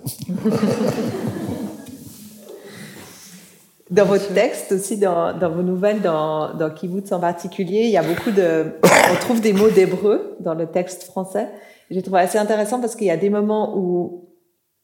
Dans 3.89 4.03
votre 4.03 4.33
texte 4.33 4.73
aussi, 4.73 4.97
dans, 4.97 5.33
vos 5.39 5.63
nouvelles, 5.63 6.01
dans, 6.01 6.53
dans 6.53 6.69
Kibbutz 6.69 7.13
en 7.13 7.21
particulier, 7.21 7.83
il 7.83 7.89
y 7.89 7.95
a 7.95 8.03
beaucoup 8.03 8.31
de, 8.31 8.65
on 8.83 9.15
trouve 9.15 9.39
des 9.39 9.53
mots 9.53 9.69
d'hébreu 9.69 10.35
dans 10.41 10.55
le 10.55 10.67
texte 10.67 11.03
français. 11.03 11.47
J'ai 11.89 12.01
trouvé 12.01 12.19
assez 12.19 12.37
intéressant 12.37 12.79
parce 12.81 12.95
qu'il 12.95 13.07
y 13.07 13.11
a 13.11 13.17
des 13.17 13.29
moments 13.29 13.77
où 13.77 14.27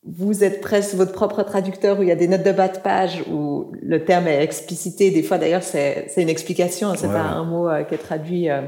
vous 0.05 0.43
êtes 0.43 0.61
presque 0.61 0.95
votre 0.95 1.13
propre 1.13 1.43
traducteur, 1.43 1.99
où 1.99 2.03
il 2.03 2.09
y 2.09 2.11
a 2.11 2.15
des 2.15 2.27
notes 2.27 2.43
de 2.43 2.51
bas 2.51 2.67
de 2.67 2.77
page, 2.77 3.23
où 3.31 3.71
le 3.81 4.03
terme 4.03 4.27
est 4.27 4.43
explicité. 4.43 5.11
Des 5.11 5.23
fois, 5.23 5.37
d'ailleurs, 5.37 5.63
c'est 5.63 6.11
une 6.17 6.29
explication, 6.29 6.93
c'est 6.97 7.07
pas 7.07 7.21
un 7.21 7.45
mot 7.45 7.69
euh, 7.69 7.83
qui 7.83 7.95
est 7.95 7.99
traduit. 7.99 8.49
Euh, 8.49 8.61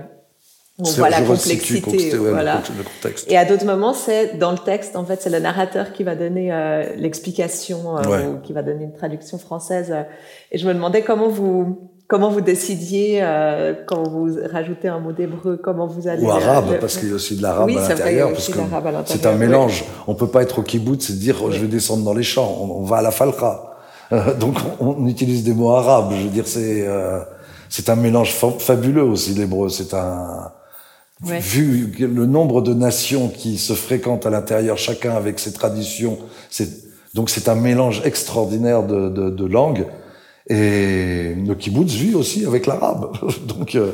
on 0.80 0.90
voit 0.92 1.10
la 1.10 1.22
complexité, 1.22 2.16
voilà. 2.18 2.62
Le 2.78 2.84
contexte. 2.84 3.32
Et 3.32 3.38
à 3.38 3.46
d'autres 3.46 3.66
moments, 3.66 3.94
c'est 3.94 4.38
dans 4.38 4.52
le 4.52 4.58
texte, 4.58 4.96
en 4.96 5.06
fait, 5.06 5.22
c'est 5.22 5.30
le 5.30 5.40
narrateur 5.40 5.94
qui 5.94 6.04
va 6.04 6.16
donner 6.16 6.52
euh, 6.52 6.84
l'explication 6.98 7.96
ou 7.96 8.40
qui 8.42 8.52
va 8.52 8.62
donner 8.62 8.86
une 8.86 8.94
traduction 8.94 9.38
française. 9.38 9.94
et 10.52 10.58
je 10.58 10.68
me 10.68 10.74
demandais 10.74 11.02
comment 11.02 11.30
vous 11.30 11.95
comment 12.08 12.30
vous 12.30 12.42
décidiez 12.42 13.20
euh, 13.22 13.74
quand 13.88 14.04
vous 14.04 14.38
rajoutez 14.52 14.88
un 14.88 15.00
mot 15.00 15.12
d'hébreu, 15.12 15.60
comment 15.62 15.88
vous 15.88 16.08
allez 16.08 16.24
ou 16.24 16.32
arabe 16.32 16.78
parce 16.80 16.98
qu'il 16.98 17.10
y 17.10 17.12
a 17.12 17.16
aussi 17.16 17.38
de 17.38 17.42
l'arabe 17.42 17.70
à 17.70 17.74
l'intérieur 17.74 18.32
parce 18.32 18.50
que 18.50 18.60
c'est 19.06 19.26
un 19.26 19.36
mélange. 19.36 19.86
On 20.08 20.16
peut 20.16 20.28
pas 20.28 20.44
être 20.44 20.60
au 20.60 20.64
kibbutz 20.64 21.10
et 21.10 21.14
dire 21.14 21.52
je 21.52 21.60
vais 21.60 21.68
descendre 21.68 22.04
dans 22.04 22.14
les 22.14 22.24
champs. 22.24 22.58
On, 22.62 22.84
va 22.84 22.98
à 22.98 23.02
la 23.02 23.12
falqa. 23.12 23.78
Euh, 24.12 24.34
donc 24.36 24.58
on, 24.80 25.08
utilise 25.08 25.44
des 25.44 25.54
mots 25.54 25.72
arabes. 25.72 26.12
Je 26.16 26.24
veux 26.24 26.30
dire 26.30 26.48
c'est 26.48 26.86
euh, 26.88 27.20
c'est 27.70 27.90
un 27.90 27.96
mélange 27.96 28.34
fabuleux 28.60 29.04
aussi 29.04 29.34
l'hébreu. 29.34 29.70
C'est 29.70 29.94
un 29.94 30.52
vu 31.22 31.92
le 31.98 32.26
nombre 32.26 32.62
de 32.62 32.74
nations 32.74 33.30
qui 33.30 33.58
se 33.58 33.74
fréquentent 33.74 34.26
à 34.26 34.30
l'intérieur, 34.30 34.78
chacun 34.78 35.16
avec 35.16 35.40
ses 35.40 35.54
traditions. 35.54 36.18
C'est 36.50 36.70
donc 37.14 37.30
c'est 37.30 37.48
un 37.48 37.56
mélange 37.56 38.02
extraordinaire 38.04 38.84
de, 38.84 39.10
de, 39.10 39.30
de 39.30 39.46
langues. 39.46 39.86
Et 40.48 41.34
le 41.36 41.56
kibbutz 41.56 41.94
vit 41.94 42.16
aussi 42.16 42.46
avec 42.46 42.68
l'arabe. 42.68 43.12
Donc, 43.48 43.76
euh, 43.76 43.92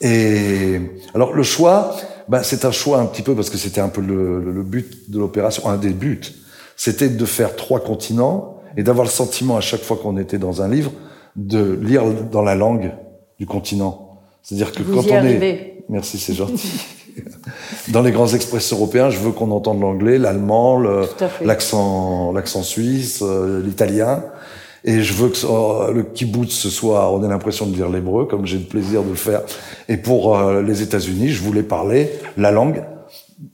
et 0.00 0.80
alors 1.14 1.34
le 1.34 1.42
choix, 1.42 1.96
ben, 2.28 2.42
c'est 2.42 2.64
un 2.64 2.70
choix 2.70 2.98
un 2.98 3.06
petit 3.06 3.22
peu 3.22 3.34
parce 3.34 3.50
que 3.50 3.58
c'était 3.58 3.80
un 3.80 3.88
peu 3.88 4.00
le, 4.00 4.40
le 4.40 4.62
but 4.62 5.10
de 5.10 5.18
l'opération, 5.18 5.68
un 5.68 5.76
des 5.76 5.90
buts, 5.90 6.20
c'était 6.76 7.08
de 7.08 7.24
faire 7.26 7.56
trois 7.56 7.80
continents 7.80 8.60
et 8.76 8.82
d'avoir 8.82 9.04
le 9.04 9.10
sentiment 9.10 9.56
à 9.56 9.60
chaque 9.60 9.82
fois 9.82 9.98
qu'on 10.00 10.16
était 10.16 10.38
dans 10.38 10.62
un 10.62 10.68
livre 10.68 10.92
de 11.36 11.78
lire 11.82 12.04
dans 12.30 12.42
la 12.42 12.54
langue 12.54 12.92
du 13.38 13.46
continent. 13.46 14.20
C'est-à-dire 14.42 14.72
que 14.72 14.82
quand 14.82 15.04
on 15.10 15.24
est, 15.24 15.84
merci, 15.88 16.18
c'est 16.18 16.34
gentil. 16.34 16.72
dans 17.88 18.02
les 18.02 18.12
grands 18.12 18.28
express 18.28 18.72
européens, 18.72 19.10
je 19.10 19.18
veux 19.18 19.32
qu'on 19.32 19.50
entende 19.50 19.80
l'anglais, 19.80 20.18
l'allemand, 20.18 20.82
l'accent, 21.42 22.32
l'accent 22.32 22.62
suisse, 22.62 23.20
euh, 23.22 23.62
l'italien. 23.62 24.24
Et 24.84 25.02
je 25.02 25.12
veux 25.12 25.28
que 25.28 25.92
le 25.92 26.02
kibbutz 26.02 26.52
ce 26.52 26.70
soit, 26.70 27.12
on 27.12 27.22
ait 27.24 27.28
l'impression 27.28 27.66
de 27.66 27.74
lire 27.74 27.88
l'hébreu, 27.88 28.24
comme 28.24 28.46
j'ai 28.46 28.58
le 28.58 28.64
plaisir 28.64 29.02
de 29.02 29.10
le 29.10 29.14
faire. 29.14 29.42
Et 29.88 29.96
pour 29.96 30.38
euh, 30.38 30.62
les 30.62 30.82
États-Unis, 30.82 31.28
je 31.28 31.42
voulais 31.42 31.62
parler 31.62 32.10
la 32.36 32.50
langue 32.50 32.82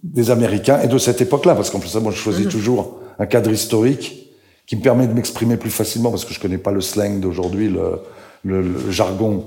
des 0.02 0.30
Américains 0.30 0.80
et 0.82 0.88
de 0.88 0.98
cette 0.98 1.20
époque-là, 1.20 1.54
parce 1.54 1.70
qu'en 1.70 1.80
plus, 1.80 1.94
moi, 1.96 2.12
je 2.12 2.18
choisis 2.18 2.46
mhm. 2.46 2.52
toujours 2.52 3.00
un 3.18 3.26
cadre 3.26 3.50
historique 3.50 4.30
qui 4.66 4.76
me 4.76 4.82
permet 4.82 5.06
de 5.06 5.12
m'exprimer 5.12 5.56
plus 5.56 5.70
facilement, 5.70 6.10
parce 6.10 6.24
que 6.24 6.34
je 6.34 6.40
connais 6.40 6.58
pas 6.58 6.72
le 6.72 6.80
slang 6.80 7.20
d'aujourd'hui, 7.20 7.68
le, 7.68 8.00
le, 8.44 8.90
jargon 8.90 9.44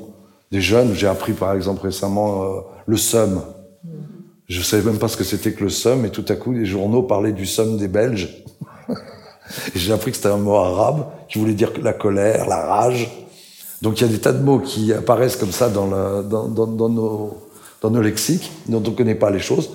des 0.52 0.62
jeunes. 0.62 0.94
J'ai 0.94 1.08
appris, 1.08 1.34
par 1.34 1.54
exemple, 1.54 1.82
récemment 1.84 2.44
euh, 2.44 2.60
le 2.88 2.98
SUM. 2.98 3.42
Mhm. 3.84 3.92
Je 4.50 4.62
savais 4.62 4.84
même 4.84 5.00
pas 5.00 5.08
ce 5.08 5.16
que 5.16 5.24
c'était 5.24 5.54
que 5.54 5.64
le 5.64 5.70
SUM, 5.70 6.06
et 6.06 6.10
tout 6.10 6.26
à 6.28 6.36
coup, 6.36 6.52
les 6.52 6.66
journaux 6.66 7.04
parlaient 7.04 7.32
du 7.32 7.46
SUM 7.46 7.78
des 7.78 7.88
Belges. 7.88 8.44
J'ai 9.76 9.92
appris 9.94 10.12
que 10.12 10.18
c'était 10.18 10.30
un 10.30 10.38
mot 10.38 10.56
arabe 10.56 11.06
qui 11.28 11.40
voulait 11.40 11.54
dire 11.54 11.72
la 11.82 11.94
colère, 11.94 12.48
la 12.48 12.62
rage. 12.66 13.10
Donc 13.82 14.00
il 14.00 14.06
y 14.06 14.10
a 14.10 14.12
des 14.12 14.20
tas 14.20 14.34
de 14.34 14.44
mots 14.44 14.60
qui 14.60 14.94
apparaissent 14.94 15.38
comme 15.38 15.52
ça 15.52 15.70
dans, 15.70 15.88
dans, 15.88 16.48
dans, 16.48 16.68
dans, 16.68 16.90
nos, 16.90 17.38
dans 17.82 17.90
nos 17.90 18.02
lexiques, 18.02 18.52
dont 18.68 18.84
on 18.86 18.92
ne 18.92 18.96
connaît 18.96 19.16
pas 19.16 19.30
les 19.30 19.40
choses. 19.40 19.70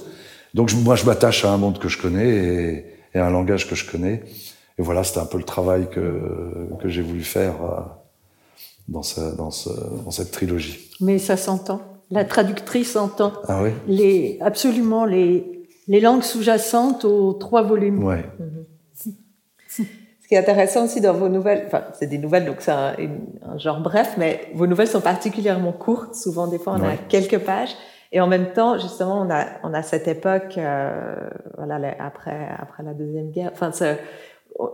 Donc 0.53 0.73
moi, 0.75 0.95
je 0.95 1.05
m'attache 1.05 1.45
à 1.45 1.51
un 1.51 1.57
monde 1.57 1.79
que 1.79 1.89
je 1.89 1.99
connais 2.01 2.29
et, 2.29 2.85
et, 3.15 3.19
à 3.19 3.27
un 3.27 3.31
langage 3.31 3.69
que 3.69 3.75
je 3.75 3.91
connais. 3.91 4.23
Et 4.79 4.83
voilà, 4.83 5.05
c'était 5.05 5.21
un 5.21 5.27
peu 5.27 5.39
le 5.39 5.45
travail 5.45 5.89
que, 5.91 6.21
que 6.81 6.89
j'ai 6.89 7.03
voulu 7.03 7.23
faire 7.23 7.55
euh, 7.63 7.81
dans, 8.89 9.03
ce, 9.03 9.21
dans, 9.37 9.51
ce, 9.51 9.71
dans 10.05 10.11
cette 10.11 10.31
trilogie. 10.31 10.91
Mais 11.01 11.19
ça 11.19 11.37
s'entend. 11.37 11.81
La 12.11 12.25
traductrice 12.25 12.97
entend 12.97 13.33
ah 13.49 13.63
oui? 13.63 13.71
Les, 13.89 14.39
absolument 14.41 15.07
les, 15.07 15.67
les 15.89 16.01
langues 16.01 16.23
sous-jacentes 16.23 17.05
aux 17.05 17.33
trois 17.33 17.63
volumes. 17.63 18.05
Ouais. 18.05 18.25
Mhm. 18.39 18.65
Ce 20.25 20.29
qui 20.29 20.37
est 20.37 20.39
intéressant 20.39 20.85
aussi 20.85 21.03
dans 21.03 21.13
vos 21.13 21.29
nouvelles, 21.29 21.65
enfin, 21.67 21.83
c'est 21.93 22.07
des 22.07 22.17
nouvelles, 22.17 22.47
donc 22.47 22.57
c'est 22.61 22.71
un, 22.71 22.95
genre 23.59 23.81
bref, 23.81 24.15
mais 24.17 24.49
vos 24.55 24.67
nouvelles 24.67 24.89
sont 24.89 25.03
particulièrement 25.03 25.73
courtes. 25.73 26.15
Souvent, 26.15 26.47
des 26.47 26.59
fois, 26.59 26.79
on 26.79 26.83
a 26.83 26.97
quelques 26.97 27.41
pages. 27.41 27.77
Et 28.11 28.23
en 28.23 28.27
même 28.27 28.53
temps, 28.53 28.79
justement, 28.79 29.21
on 29.21 29.31
a, 29.31 29.45
on 29.65 29.75
a 29.75 29.83
cette 29.83 30.09
époque, 30.09 30.57
euh, 30.57 31.15
voilà, 31.59 31.95
après, 31.99 32.49
après 32.59 32.83
la 32.83 32.95
deuxième 32.95 33.33
guerre, 33.33 33.51
enfin, 33.53 33.71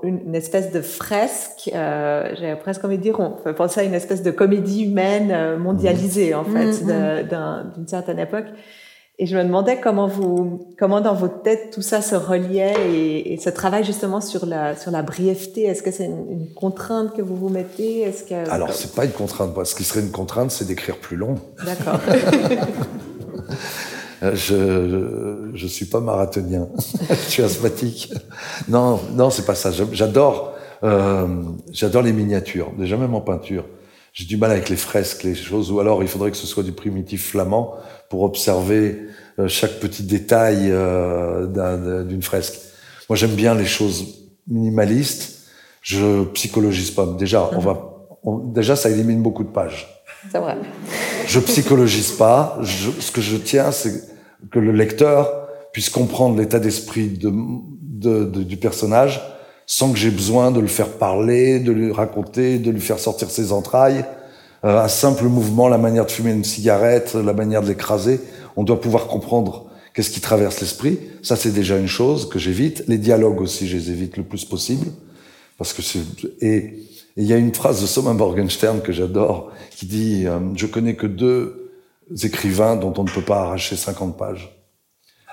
une, 0.04 0.20
une, 0.26 0.34
espèce 0.36 0.70
de 0.70 0.82
fresque, 0.82 1.68
euh, 1.74 2.32
j'ai 2.38 2.54
presque 2.54 2.84
envie 2.84 2.98
de 2.98 3.02
dire, 3.02 3.18
on 3.18 3.30
peut 3.30 3.54
penser 3.54 3.80
à 3.80 3.82
une 3.82 3.94
espèce 3.94 4.22
de 4.22 4.30
comédie 4.30 4.84
humaine 4.84 5.32
euh, 5.32 5.58
mondialisée, 5.58 6.32
en 6.32 6.44
fait, 6.44 6.84
mmh, 6.84 7.72
d'une 7.74 7.88
certaine 7.88 8.20
époque. 8.20 8.46
Et 9.22 9.26
je 9.26 9.36
me 9.36 9.44
demandais 9.44 9.78
comment 9.78 10.06
vous, 10.06 10.66
comment 10.78 11.02
dans 11.02 11.12
votre 11.12 11.42
tête 11.42 11.72
tout 11.74 11.82
ça 11.82 12.00
se 12.00 12.14
reliait 12.14 12.72
et, 12.90 13.34
et 13.34 13.36
ce 13.38 13.50
travail 13.50 13.84
justement 13.84 14.22
sur 14.22 14.46
la 14.46 14.74
sur 14.74 14.90
la 14.90 15.02
brièveté. 15.02 15.64
Est-ce 15.64 15.82
que 15.82 15.90
c'est 15.90 16.06
une, 16.06 16.48
contrainte 16.54 17.14
que 17.14 17.20
vous 17.20 17.36
vous 17.36 17.50
mettez? 17.50 18.00
Est-ce 18.00 18.24
que 18.24 18.50
alors 18.50 18.72
c'est 18.72 18.94
pas 18.94 19.04
une 19.04 19.10
contrainte. 19.10 19.54
Ce 19.66 19.74
qui 19.74 19.84
serait 19.84 20.00
une 20.00 20.10
contrainte, 20.10 20.50
c'est 20.50 20.64
d'écrire 20.64 20.96
plus 20.96 21.18
long. 21.18 21.34
D'accord. 21.66 22.00
je 24.22 25.50
je 25.52 25.66
suis 25.66 25.84
pas 25.84 26.00
marathonien. 26.00 26.68
je 27.10 27.14
suis 27.14 27.42
asthmatique. 27.42 28.14
Non 28.68 29.00
non 29.12 29.28
c'est 29.28 29.44
pas 29.44 29.54
ça. 29.54 29.70
J'adore 29.92 30.54
euh, 30.82 31.26
j'adore 31.70 32.00
les 32.00 32.14
miniatures. 32.14 32.72
Déjà 32.78 32.96
même 32.96 33.14
en 33.14 33.20
peinture. 33.20 33.66
J'ai 34.12 34.24
du 34.24 34.36
mal 34.36 34.50
avec 34.50 34.68
les 34.68 34.76
fresques, 34.76 35.22
les 35.22 35.34
choses, 35.34 35.70
ou 35.70 35.80
alors 35.80 36.02
il 36.02 36.08
faudrait 36.08 36.30
que 36.30 36.36
ce 36.36 36.46
soit 36.46 36.62
du 36.62 36.72
primitif 36.72 37.30
flamand 37.30 37.74
pour 38.08 38.22
observer 38.22 39.06
euh, 39.38 39.46
chaque 39.48 39.78
petit 39.78 40.02
détail 40.02 40.70
euh, 40.70 42.04
d'une 42.04 42.22
fresque. 42.22 42.58
Moi, 43.08 43.16
j'aime 43.16 43.34
bien 43.34 43.54
les 43.54 43.66
choses 43.66 44.28
minimalistes. 44.48 45.46
Je 45.82 46.24
psychologise 46.24 46.90
pas. 46.90 47.06
Déjà, 47.18 47.48
on 47.52 47.60
va, 47.60 48.06
déjà, 48.52 48.76
ça 48.76 48.90
élimine 48.90 49.22
beaucoup 49.22 49.44
de 49.44 49.48
pages. 49.48 50.04
C'est 50.30 50.38
vrai. 50.38 50.56
Je 51.26 51.40
psychologise 51.40 52.12
pas. 52.12 52.58
Je, 52.62 52.90
ce 53.00 53.10
que 53.10 53.20
je 53.20 53.36
tiens, 53.36 53.72
c'est 53.72 54.02
que 54.50 54.58
le 54.58 54.72
lecteur 54.72 55.48
puisse 55.72 55.88
comprendre 55.88 56.36
l'état 56.36 56.58
d'esprit 56.58 57.08
de, 57.08 57.32
de, 57.82 58.42
du 58.42 58.56
personnage 58.56 59.22
sans 59.72 59.92
que 59.92 59.98
j'ai 59.98 60.10
besoin 60.10 60.50
de 60.50 60.58
le 60.58 60.66
faire 60.66 60.88
parler, 60.88 61.60
de 61.60 61.70
lui 61.70 61.92
raconter, 61.92 62.58
de 62.58 62.72
lui 62.72 62.80
faire 62.80 62.98
sortir 62.98 63.30
ses 63.30 63.52
entrailles. 63.52 64.04
Euh, 64.64 64.82
un 64.82 64.88
simple 64.88 65.26
mouvement, 65.26 65.68
la 65.68 65.78
manière 65.78 66.04
de 66.06 66.10
fumer 66.10 66.32
une 66.32 66.42
cigarette, 66.42 67.14
la 67.14 67.32
manière 67.32 67.62
de 67.62 67.68
l'écraser, 67.68 68.20
on 68.56 68.64
doit 68.64 68.80
pouvoir 68.80 69.06
comprendre 69.06 69.70
qu'est-ce 69.94 70.10
qui 70.10 70.20
traverse 70.20 70.60
l'esprit. 70.60 70.98
Ça, 71.22 71.36
c'est 71.36 71.52
déjà 71.52 71.78
une 71.78 71.86
chose 71.86 72.28
que 72.28 72.40
j'évite. 72.40 72.82
Les 72.88 72.98
dialogues 72.98 73.40
aussi, 73.40 73.68
je 73.68 73.76
les 73.76 73.92
évite 73.92 74.16
le 74.16 74.24
plus 74.24 74.44
possible. 74.44 74.88
Parce 75.56 75.72
que 75.72 75.82
c'est, 75.82 76.00
et, 76.40 76.74
il 77.16 77.24
y 77.24 77.32
a 77.32 77.36
une 77.36 77.54
phrase 77.54 77.80
de 77.80 77.86
Soma 77.86 78.12
Morgenstern 78.12 78.80
que 78.80 78.90
j'adore, 78.90 79.52
qui 79.70 79.86
dit, 79.86 80.26
euh, 80.26 80.40
je 80.56 80.66
connais 80.66 80.96
que 80.96 81.06
deux 81.06 81.70
écrivains 82.24 82.74
dont 82.74 82.92
on 82.96 83.04
ne 83.04 83.10
peut 83.10 83.22
pas 83.22 83.42
arracher 83.42 83.76
50 83.76 84.18
pages. 84.18 84.50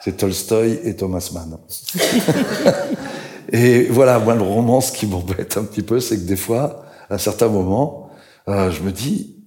C'est 0.03 0.17
Tolstoï 0.17 0.79
et 0.83 0.95
Thomas 0.95 1.27
Mann. 1.33 1.57
et 3.51 3.83
voilà, 3.85 4.19
moi, 4.19 4.35
le 4.35 4.41
roman, 4.41 4.81
ce 4.81 4.91
qui 4.91 5.07
m'embête 5.07 5.57
un 5.57 5.63
petit 5.63 5.81
peu, 5.81 5.99
c'est 5.99 6.17
que 6.17 6.27
des 6.27 6.35
fois, 6.35 6.85
à 7.09 7.17
certains 7.17 7.47
moments, 7.47 8.09
euh, 8.49 8.71
je 8.71 8.81
me 8.81 8.91
dis, 8.91 9.37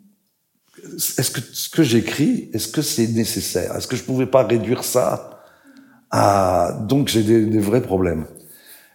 est-ce 0.97 1.31
que 1.31 1.41
ce 1.41 1.69
que 1.69 1.83
j'écris, 1.83 2.51
est-ce 2.53 2.69
que 2.69 2.83
c'est 2.83 3.07
nécessaire? 3.09 3.77
Est-ce 3.77 3.87
que 3.87 3.97
je 3.97 4.03
pouvais 4.03 4.27
pas 4.27 4.45
réduire 4.45 4.85
ça 4.85 5.43
à... 6.11 6.79
Donc 6.89 7.09
j'ai 7.09 7.23
des, 7.23 7.45
des, 7.47 7.59
vrais 7.59 7.83
problèmes. 7.83 8.27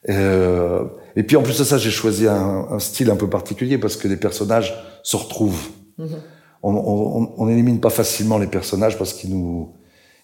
Euh, 0.09 0.83
et 1.15 1.23
puis 1.23 1.35
en 1.37 1.43
plus 1.43 1.57
de 1.57 1.63
ça, 1.63 1.77
j'ai 1.77 1.91
choisi 1.91 2.27
un, 2.27 2.67
un, 2.69 2.79
style 2.79 3.09
un 3.09 3.15
peu 3.15 3.29
particulier 3.29 3.77
parce 3.77 3.95
que 3.97 4.07
les 4.07 4.17
personnages 4.17 4.73
se 5.03 5.15
retrouvent. 5.15 5.69
Mm-hmm. 5.99 6.19
On 6.63 7.45
n'élimine 7.45 7.79
pas 7.79 7.91
facilement 7.91 8.39
les 8.39 8.47
personnages 8.47 8.97
parce 8.97 9.13
qu'ils 9.13 9.29
nous, 9.31 9.73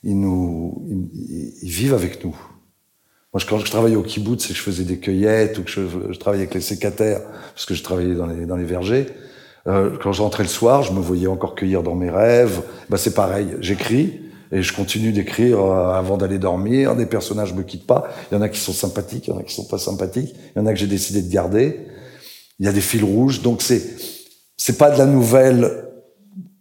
ils 0.03 0.19
nous, 0.19 0.83
ils, 0.87 1.53
ils, 1.61 1.69
vivent 1.69 1.93
avec 1.93 2.23
nous. 2.25 2.35
Moi, 3.33 3.41
quand 3.47 3.59
je 3.59 3.65
travaillais 3.65 3.95
au 3.95 4.03
kibbutz 4.03 4.45
et 4.45 4.49
que 4.49 4.55
je 4.55 4.61
faisais 4.61 4.83
des 4.83 4.97
cueillettes 4.97 5.57
ou 5.57 5.63
que 5.63 5.69
je, 5.69 6.17
travaillais 6.17 6.43
avec 6.43 6.53
les 6.53 6.61
sécataires, 6.61 7.21
parce 7.53 7.65
que 7.65 7.73
je 7.73 7.81
travaillais 7.81 8.15
dans 8.15 8.25
les, 8.25 8.45
dans 8.45 8.57
les 8.57 8.65
vergers, 8.65 9.07
euh, 9.67 9.97
quand 10.01 10.11
je 10.11 10.21
rentrais 10.21 10.43
le 10.43 10.49
soir, 10.49 10.83
je 10.83 10.91
me 10.91 10.99
voyais 10.99 11.27
encore 11.27 11.55
cueillir 11.55 11.81
dans 11.81 11.95
mes 11.95 12.09
rêves. 12.09 12.61
Bah, 12.89 12.97
c'est 12.97 13.13
pareil, 13.13 13.55
j'écris 13.61 14.21
et 14.51 14.61
je 14.61 14.75
continue 14.75 15.13
d'écrire 15.13 15.61
euh, 15.61 15.93
avant 15.93 16.17
d'aller 16.17 16.39
dormir. 16.39 16.95
Des 16.95 17.05
personnages 17.05 17.53
me 17.53 17.63
quittent 17.63 17.87
pas. 17.87 18.11
Il 18.31 18.35
y 18.35 18.37
en 18.37 18.41
a 18.41 18.49
qui 18.49 18.59
sont 18.59 18.73
sympathiques, 18.73 19.27
il 19.27 19.29
y 19.29 19.33
en 19.33 19.39
a 19.39 19.43
qui 19.43 19.53
sont 19.53 19.67
pas 19.67 19.77
sympathiques. 19.77 20.35
Il 20.55 20.59
y 20.59 20.61
en 20.61 20.65
a 20.65 20.73
que 20.73 20.79
j'ai 20.79 20.87
décidé 20.87 21.21
de 21.21 21.31
garder. 21.31 21.79
Il 22.59 22.65
y 22.65 22.69
a 22.69 22.73
des 22.73 22.81
fils 22.81 23.03
rouges, 23.03 23.41
donc 23.41 23.61
c'est 23.61 23.81
c'est 24.57 24.77
pas 24.77 24.91
de 24.91 24.97
la 24.97 25.05
nouvelle 25.05 25.71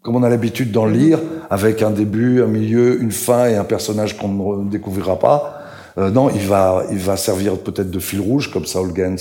comme 0.02 0.16
on 0.16 0.22
a 0.22 0.28
l'habitude 0.30 0.72
d'en 0.72 0.86
lire, 0.86 1.18
avec 1.50 1.82
un 1.82 1.90
début, 1.90 2.42
un 2.42 2.46
milieu, 2.46 3.02
une 3.02 3.10
fin 3.10 3.46
et 3.46 3.56
un 3.56 3.64
personnage 3.64 4.16
qu'on 4.16 4.62
ne 4.64 4.70
découvrira 4.70 5.18
pas. 5.18 5.59
Euh, 5.98 6.10
non, 6.10 6.30
il 6.30 6.46
va 6.46 6.84
il 6.90 6.98
va 6.98 7.16
servir 7.16 7.58
peut-être 7.58 7.90
de 7.90 7.98
fil 7.98 8.20
rouge 8.20 8.50
comme 8.50 8.66
Saul 8.66 8.92
Gaines, 8.92 9.18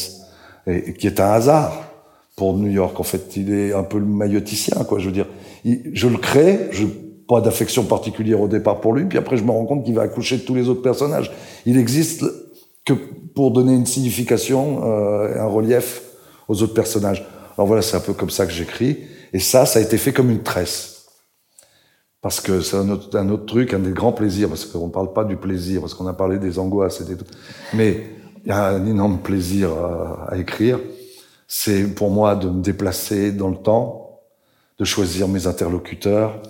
et, 0.68 0.94
qui 0.94 1.08
est 1.08 1.20
un 1.20 1.32
hasard 1.32 1.84
pour 2.36 2.56
New 2.58 2.70
York. 2.70 3.00
En 3.00 3.04
fait, 3.04 3.36
il 3.36 3.54
est 3.54 3.74
un 3.74 3.84
peu 3.84 4.00
le 4.00 4.06
mailloticien, 4.06 4.84
quoi. 4.84 5.00
Je 5.00 5.06
veux 5.08 5.12
dire, 5.12 5.28
je 5.66 6.08
le 6.08 6.18
crée, 6.18 6.70
je 6.72 6.86
pas 7.30 7.42
d'affection 7.42 7.84
particulière 7.84 8.42
au 8.42 8.48
départ 8.48 8.82
pour 8.82 8.94
lui, 8.94 9.06
puis 9.06 9.20
après 9.20 9.38
je 9.38 9.44
me 9.44 9.52
rends 9.52 9.66
compte 9.66 9.86
qu'il 9.86 9.94
va 9.94 10.02
accoucher 10.02 10.38
de 10.38 10.42
tous 10.42 10.56
les 10.56 10.68
autres 10.68 10.82
personnages. 10.82 11.32
Il 11.68 11.78
existe 11.78 12.26
que 12.84 12.94
pour 13.36 13.52
donner 13.52 13.74
une 13.74 13.86
signification, 13.86 14.82
euh, 14.84 15.40
un 15.40 15.46
relief 15.46 16.02
aux 16.48 16.64
autres 16.64 16.74
personnages. 16.74 17.24
Alors 17.56 17.68
voilà, 17.68 17.84
c'est 17.84 17.96
un 17.96 18.02
peu 18.02 18.14
comme 18.14 18.32
ça 18.32 18.48
que 18.48 18.52
j'écris. 18.52 18.98
Et 19.32 19.40
ça, 19.40 19.68
ça 19.68 19.78
a 19.78 19.82
été 19.84 19.98
fait 19.98 20.12
comme 20.12 20.32
une 20.32 20.42
tresse. 20.42 20.99
Parce 22.22 22.42
que 22.42 22.62
c'est 22.62 22.76
un 22.76 22.90
autre, 22.90 23.18
un 23.18 23.36
truc, 23.38 23.74
un 23.74 23.80
des 23.80 23.92
grands 23.92 24.12
plaisirs, 24.12 24.50
parce 24.50 24.66
qu'on 24.66 24.88
ne 24.88 24.92
parle 24.92 25.14
pas 25.14 25.24
du 25.24 25.38
plaisir, 25.38 25.80
parce 25.82 25.94
qu'on 25.94 26.08
a 26.08 26.14
parlé 26.14 26.38
des 26.38 26.60
angoisses 26.60 27.02
et 27.02 27.06
des... 27.06 27.16
Mais 27.74 28.04
il 28.44 28.50
y 28.50 28.52
a 28.52 28.68
un 28.68 28.86
énorme 28.86 29.20
plaisir 29.20 29.72
à, 29.72 30.34
à 30.34 30.38
écrire 30.38 30.80
c'est 31.52 31.96
pour 31.96 32.12
moi 32.12 32.36
de 32.36 32.48
me 32.48 32.62
déplacer 32.62 33.32
dans 33.32 33.50
le 33.50 33.58
temps, 33.58 34.22
de 34.78 34.86
choisir 34.86 35.28
mes 35.28 35.48
interlocuteurs, 35.48 36.42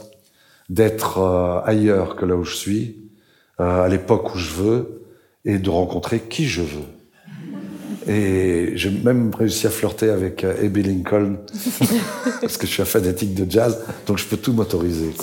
d'être 0.68 1.20
euh, 1.20 1.62
ailleurs 1.64 2.18
que 2.18 2.26
là 2.26 2.36
où 2.36 2.44
je 2.44 2.54
suis, 2.54 3.10
euh, 3.62 3.84
à 3.84 3.88
l'époque 3.88 4.36
où 4.36 4.38
je 4.38 4.54
veux, 4.54 5.06
et 5.46 5.58
de 5.58 5.70
rencontrer 5.70 6.20
qui 6.20 6.46
je 6.48 6.62
veux. 6.62 6.86
Et 8.10 8.72
j'ai 8.76 8.90
même 8.90 9.32
réussi 9.36 9.68
à 9.68 9.70
flirter 9.70 10.10
avec 10.10 10.44
euh, 10.44 10.66
Abbey 10.66 10.82
Lincoln, 10.82 11.38
parce 12.42 12.58
que 12.58 12.66
je 12.66 12.72
suis 12.72 12.82
un 12.82 12.86
fanatique 12.86 13.36
de 13.36 13.50
jazz, 13.50 13.86
donc 14.08 14.18
je 14.18 14.26
peux 14.26 14.38
tout 14.38 14.52
m'autoriser. 14.52 15.12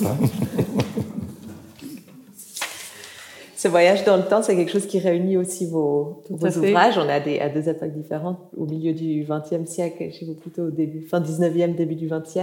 ce 3.57 3.66
voyage 3.66 4.05
dans 4.05 4.16
le 4.16 4.22
temps, 4.22 4.41
c'est 4.41 4.55
quelque 4.55 4.70
chose 4.70 4.87
qui 4.87 5.01
réunit 5.01 5.37
aussi 5.37 5.66
vos, 5.66 6.22
vos 6.30 6.47
ouvrages. 6.59 6.97
On 6.97 7.09
est 7.09 7.12
à, 7.12 7.18
des, 7.18 7.41
à 7.41 7.49
deux 7.49 7.68
époques 7.68 7.93
différentes, 7.93 8.39
au 8.57 8.66
milieu 8.66 8.93
du 8.93 9.26
XXe 9.28 9.68
siècle, 9.68 10.12
chez 10.12 10.24
vous 10.24 10.34
plutôt 10.34 10.66
au 10.66 10.70
début, 10.70 11.09
fin 11.09 11.20
19e, 11.20 11.74
début 11.74 11.97
du 11.97 12.07
XXe. 12.07 12.39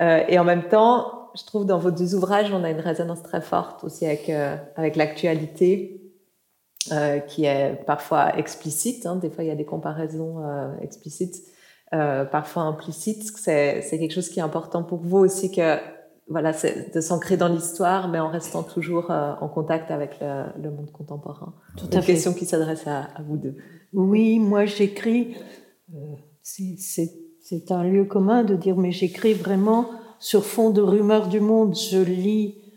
Euh, 0.00 0.24
et 0.28 0.40
en 0.40 0.44
même 0.44 0.64
temps, 0.64 1.30
je 1.36 1.44
trouve 1.44 1.66
dans 1.66 1.78
vos 1.78 1.92
deux 1.92 2.16
ouvrages, 2.16 2.50
on 2.52 2.64
a 2.64 2.70
une 2.70 2.80
résonance 2.80 3.22
très 3.22 3.42
forte 3.42 3.84
aussi 3.84 4.06
avec, 4.06 4.28
euh, 4.28 4.56
avec 4.74 4.96
l'actualité, 4.96 6.00
euh, 6.92 7.18
qui 7.18 7.44
est 7.44 7.84
parfois 7.86 8.38
explicite. 8.38 9.04
Hein. 9.04 9.16
Des 9.16 9.28
fois, 9.28 9.44
il 9.44 9.48
y 9.48 9.50
a 9.50 9.54
des 9.54 9.64
comparaisons 9.64 10.42
euh, 10.42 10.72
explicites, 10.80 11.42
euh, 11.92 12.24
parfois 12.24 12.62
implicites. 12.62 13.24
C'est 13.36 13.82
quelque 13.90 14.12
chose 14.12 14.28
qui 14.28 14.38
est 14.38 14.42
important 14.42 14.82
pour 14.82 15.00
vous 15.00 15.18
aussi 15.18 15.50
que 15.50 15.76
voilà, 16.28 16.52
c'est 16.52 16.94
de 16.94 17.00
s'ancrer 17.00 17.36
dans 17.36 17.48
l'histoire, 17.48 18.08
mais 18.08 18.20
en 18.20 18.28
restant 18.28 18.62
toujours 18.62 19.10
en 19.10 19.48
contact 19.48 19.90
avec 19.90 20.20
le, 20.20 20.44
le 20.62 20.70
monde 20.70 20.90
contemporain. 20.92 21.54
Tout 21.76 21.88
Une 21.90 22.02
question 22.02 22.32
qui 22.32 22.44
s'adresse 22.44 22.86
à, 22.86 23.04
à, 23.14 23.22
vous 23.22 23.38
deux. 23.38 23.56
Oui, 23.92 24.38
moi 24.38 24.64
j'écris. 24.64 25.36
C'est 26.42 27.70
un 27.70 27.82
lieu 27.82 28.04
commun 28.04 28.44
de 28.44 28.56
dire, 28.56 28.76
mais 28.76 28.92
j'écris 28.92 29.34
vraiment 29.34 29.90
sur 30.18 30.44
fond 30.44 30.70
de 30.70 30.80
rumeurs 30.80 31.28
du 31.28 31.40
monde. 31.40 31.74
Je 31.74 31.98
lis. 31.98 32.67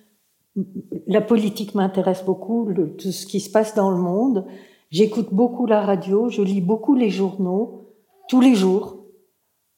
La 1.07 1.21
politique 1.21 1.75
m'intéresse 1.75 2.23
beaucoup, 2.25 2.65
le, 2.65 2.95
tout 2.95 3.11
ce 3.11 3.25
qui 3.25 3.39
se 3.39 3.49
passe 3.49 3.75
dans 3.75 3.89
le 3.89 3.97
monde. 3.97 4.45
J'écoute 4.89 5.29
beaucoup 5.31 5.65
la 5.65 5.81
radio, 5.81 6.29
je 6.29 6.41
lis 6.41 6.61
beaucoup 6.61 6.95
les 6.95 7.09
journaux, 7.09 7.93
tous 8.27 8.41
les 8.41 8.55
jours. 8.55 9.05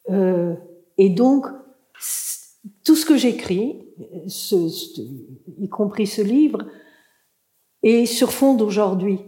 Euh, 0.10 0.56
et 0.98 1.10
donc, 1.10 1.46
tout 2.84 2.96
ce 2.96 3.06
que 3.06 3.18
j'écris, 3.18 3.86
ce, 4.28 4.68
ce, 4.70 5.02
y 5.60 5.70
compris 5.70 6.08
ce 6.08 6.22
livre, 6.22 6.66
est 7.84 8.06
sur 8.06 8.32
fond 8.32 8.56
d'aujourd'hui 8.56 9.20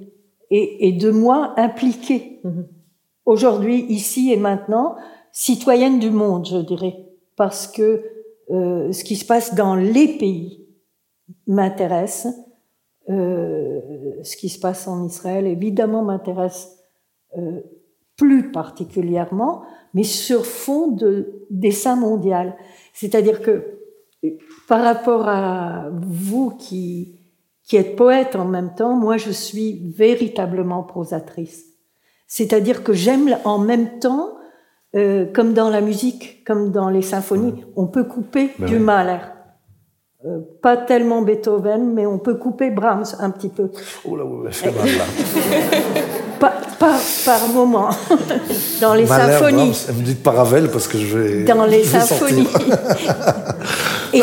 et, 0.49 0.87
et, 0.87 0.91
de 0.93 1.11
moi 1.11 1.53
impliquée 1.57 2.39
mm-hmm. 2.43 2.65
aujourd'hui, 3.25 3.85
ici 3.89 4.31
et 4.31 4.37
maintenant, 4.37 4.95
citoyenne 5.31 5.99
du 5.99 6.09
monde, 6.09 6.47
je 6.47 6.57
dirais, 6.57 7.05
parce 7.35 7.67
que 7.67 8.03
euh, 8.51 8.91
ce 8.91 9.03
qui 9.03 9.15
se 9.15 9.25
passe 9.25 9.55
dans 9.55 9.75
les 9.75 10.17
pays 10.17 10.64
m'intéresse. 11.47 12.27
Euh, 13.09 13.81
ce 14.23 14.35
qui 14.35 14.49
se 14.49 14.59
passe 14.59 14.87
en 14.87 15.05
Israël, 15.05 15.45
évidemment, 15.45 16.03
m'intéresse 16.03 16.77
euh, 17.37 17.61
plus 18.17 18.51
particulièrement, 18.51 19.63
mais 19.93 20.03
sur 20.03 20.45
fond 20.45 20.87
de 20.87 21.45
dessin 21.49 21.95
mondial. 21.95 22.55
C'est-à-dire 22.93 23.41
que 23.41 23.75
par 24.67 24.81
rapport 24.81 25.27
à 25.27 25.89
vous 25.91 26.51
qui, 26.51 27.19
qui 27.63 27.75
êtes 27.77 27.95
poète 27.95 28.35
en 28.35 28.45
même 28.45 28.73
temps, 28.73 28.95
moi 28.95 29.17
je 29.17 29.31
suis 29.31 29.81
véritablement 29.95 30.83
prosatrice. 30.83 31.65
C'est-à-dire 32.27 32.83
que 32.83 32.93
j'aime 32.93 33.37
en 33.43 33.59
même 33.59 33.99
temps, 33.99 34.37
euh, 34.95 35.25
comme 35.31 35.53
dans 35.53 35.69
la 35.69 35.81
musique, 35.81 36.43
comme 36.45 36.71
dans 36.71 36.89
les 36.89 37.01
symphonies, 37.01 37.63
on 37.75 37.87
peut 37.87 38.05
couper 38.05 38.51
ben 38.57 38.65
du 38.65 38.77
oui. 38.77 38.81
Mahler. 38.81 39.19
Euh, 40.25 40.39
pas 40.59 40.75
tellement 40.75 41.21
Beethoven, 41.21 41.93
mais 41.93 42.07
on 42.07 42.17
peut 42.17 42.33
couper 42.33 42.71
Brahms 42.71 43.05
un 43.19 43.29
petit 43.29 43.49
peu. 43.49 43.69
Oh 44.05 44.15
là, 44.15 44.25
ouais, 44.25 44.51
fait 44.51 44.71
mal 44.71 44.87
là. 44.87 45.03
pas, 46.39 46.53
pas, 46.79 46.97
par 47.23 47.47
moment. 47.49 47.89
Dans 48.81 48.95
les 48.95 49.05
Mahler, 49.05 49.33
symphonies. 49.33 49.69
Brahms, 49.69 49.95
vous 49.95 50.01
dites 50.01 50.23
Paravel 50.23 50.71
parce 50.71 50.87
que 50.87 50.97
je 50.97 51.17
vais. 51.17 51.43
Dans 51.43 51.65
les 51.65 51.83
symphonies. 51.83 52.47
et, 54.13 54.21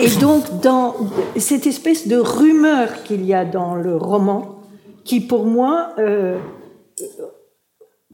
et, 0.00 0.10
donc, 0.16 0.60
dans 0.62 0.96
cette 1.36 1.68
espèce 1.68 2.08
de 2.08 2.16
rumeur 2.16 3.04
qu'il 3.04 3.24
y 3.24 3.32
a 3.32 3.44
dans 3.44 3.76
le 3.76 3.96
roman, 3.96 4.62
qui 5.04 5.20
pour 5.20 5.46
moi, 5.46 5.90
euh, 6.00 6.38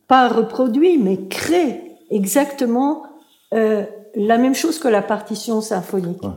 pas 0.07 0.29
reproduit, 0.29 0.99
mais 0.99 1.29
crée 1.29 1.81
exactement 2.11 3.05
euh, 3.55 3.85
la 4.15 4.37
même 4.37 4.55
chose 4.55 4.79
que 4.79 4.89
la 4.89 5.01
partition 5.01 5.63
symphonique. 5.63 6.23
Ouais. 6.23 6.29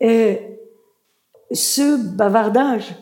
Et 0.00 0.38
ce 1.52 2.16
bavardage, 2.16 2.94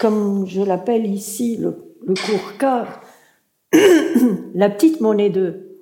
comme 0.00 0.46
je 0.46 0.62
l'appelle 0.62 1.06
ici 1.06 1.56
le, 1.56 1.94
le 2.06 2.14
court 2.14 2.56
quart, 2.58 3.00
la 4.54 4.70
petite 4.70 5.00
monnaie 5.00 5.30
de, 5.30 5.78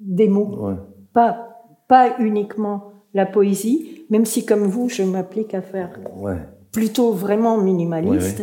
des 0.00 0.28
mots, 0.28 0.68
ouais. 0.68 0.74
pas, 1.12 1.64
pas 1.88 2.18
uniquement 2.18 2.92
la 3.14 3.26
poésie, 3.26 4.04
même 4.10 4.24
si 4.24 4.44
comme 4.44 4.64
vous, 4.64 4.88
je 4.88 5.02
m'applique 5.02 5.54
à 5.54 5.62
faire 5.62 5.98
ouais. 6.16 6.38
plutôt 6.72 7.12
vraiment 7.12 7.56
minimaliste, 7.56 8.42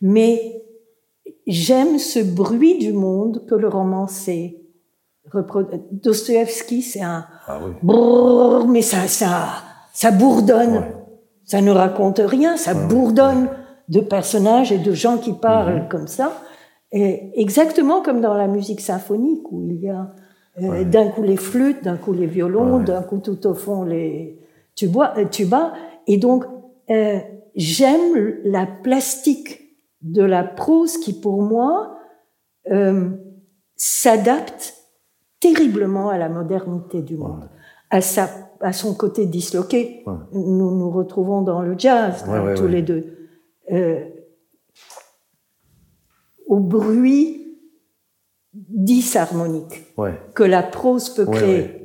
mais 0.00 0.62
j'aime 1.46 1.98
ce 1.98 2.20
bruit 2.20 2.78
du 2.78 2.92
monde 2.92 3.44
que 3.46 3.54
le 3.54 3.68
roman 3.68 4.06
sait 4.06 4.58
Dostoevsky, 5.92 6.82
c'est 6.82 7.00
un 7.00 7.24
ah 7.46 7.60
brrr, 7.82 8.66
mais 8.68 8.82
ça, 8.82 9.06
ça, 9.06 9.62
ça 9.92 10.10
bourdonne. 10.10 10.84
Ça 11.44 11.60
ne 11.60 11.70
raconte 11.70 12.20
rien, 12.24 12.56
ça 12.56 12.74
bourdonne 12.74 13.48
de 13.88 14.00
personnages 14.00 14.72
et 14.72 14.78
de 14.78 14.92
gens 14.92 15.18
qui 15.18 15.32
parlent 15.32 15.82
mhm. 15.82 15.88
comme 15.88 16.06
ça. 16.06 16.32
Et 16.92 17.40
exactement 17.40 18.02
comme 18.02 18.20
dans 18.20 18.34
la 18.34 18.46
musique 18.46 18.80
symphonique 18.80 19.50
où 19.50 19.66
il 19.66 19.80
y 19.80 19.88
a 19.88 20.14
euh, 20.60 20.84
d'un 20.84 21.08
coup 21.08 21.22
les 21.22 21.38
flûtes, 21.38 21.82
d'un 21.84 21.96
coup 21.96 22.12
les 22.12 22.26
violons, 22.26 22.78
d'un 22.80 23.02
coup 23.02 23.18
tout 23.18 23.46
au 23.46 23.54
fond 23.54 23.84
les 23.84 24.38
tubas. 24.74 25.14
Euh, 25.16 25.24
tuba. 25.24 25.72
Et 26.06 26.18
donc, 26.18 26.44
euh, 26.90 27.18
j'aime 27.54 28.36
la 28.44 28.66
plastique 28.66 29.60
de 30.02 30.22
la 30.22 30.44
prose 30.44 30.98
qui, 30.98 31.12
pour 31.12 31.42
moi, 31.42 31.96
s'adapte 33.76 34.74
terriblement 35.40 36.08
à 36.08 36.18
la 36.18 36.28
modernité 36.28 37.02
du 37.02 37.16
monde, 37.16 37.48
à, 37.92 38.00
sa, 38.00 38.50
à 38.60 38.72
son 38.72 38.94
côté 38.94 39.26
disloqué. 39.26 40.02
Nous 40.32 40.76
nous 40.76 40.90
retrouvons 40.90 41.42
dans 41.42 41.60
le 41.62 41.78
jazz, 41.78 42.24
tous 42.56 42.66
les 42.66 42.82
deux. 42.82 43.28
Euh, 43.70 44.00
au 46.46 46.58
bruit 46.58 47.58
disharmonique 48.52 49.94
que 50.34 50.42
la 50.42 50.62
prose 50.62 51.10
peut 51.10 51.26
créer. 51.26 51.78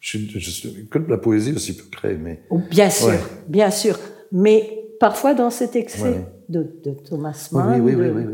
Je, 0.00 0.18
je, 0.18 0.84
que 0.90 0.98
la 0.98 1.16
poésie 1.16 1.52
aussi 1.52 1.76
peut 1.76 1.88
créer, 1.90 2.16
mais... 2.16 2.42
Oh, 2.50 2.60
bien 2.70 2.90
sûr, 2.90 3.14
bien 3.48 3.70
sûr. 3.70 3.98
Mais 4.32 4.86
parfois 5.00 5.32
dans 5.32 5.48
cet 5.48 5.76
excès 5.76 6.26
de, 6.48 6.66
de, 6.84 6.90
Thomas 6.90 7.48
Mann... 7.52 7.80
Oui, 7.80 7.94
oui, 7.94 8.10
oui. 8.10 8.24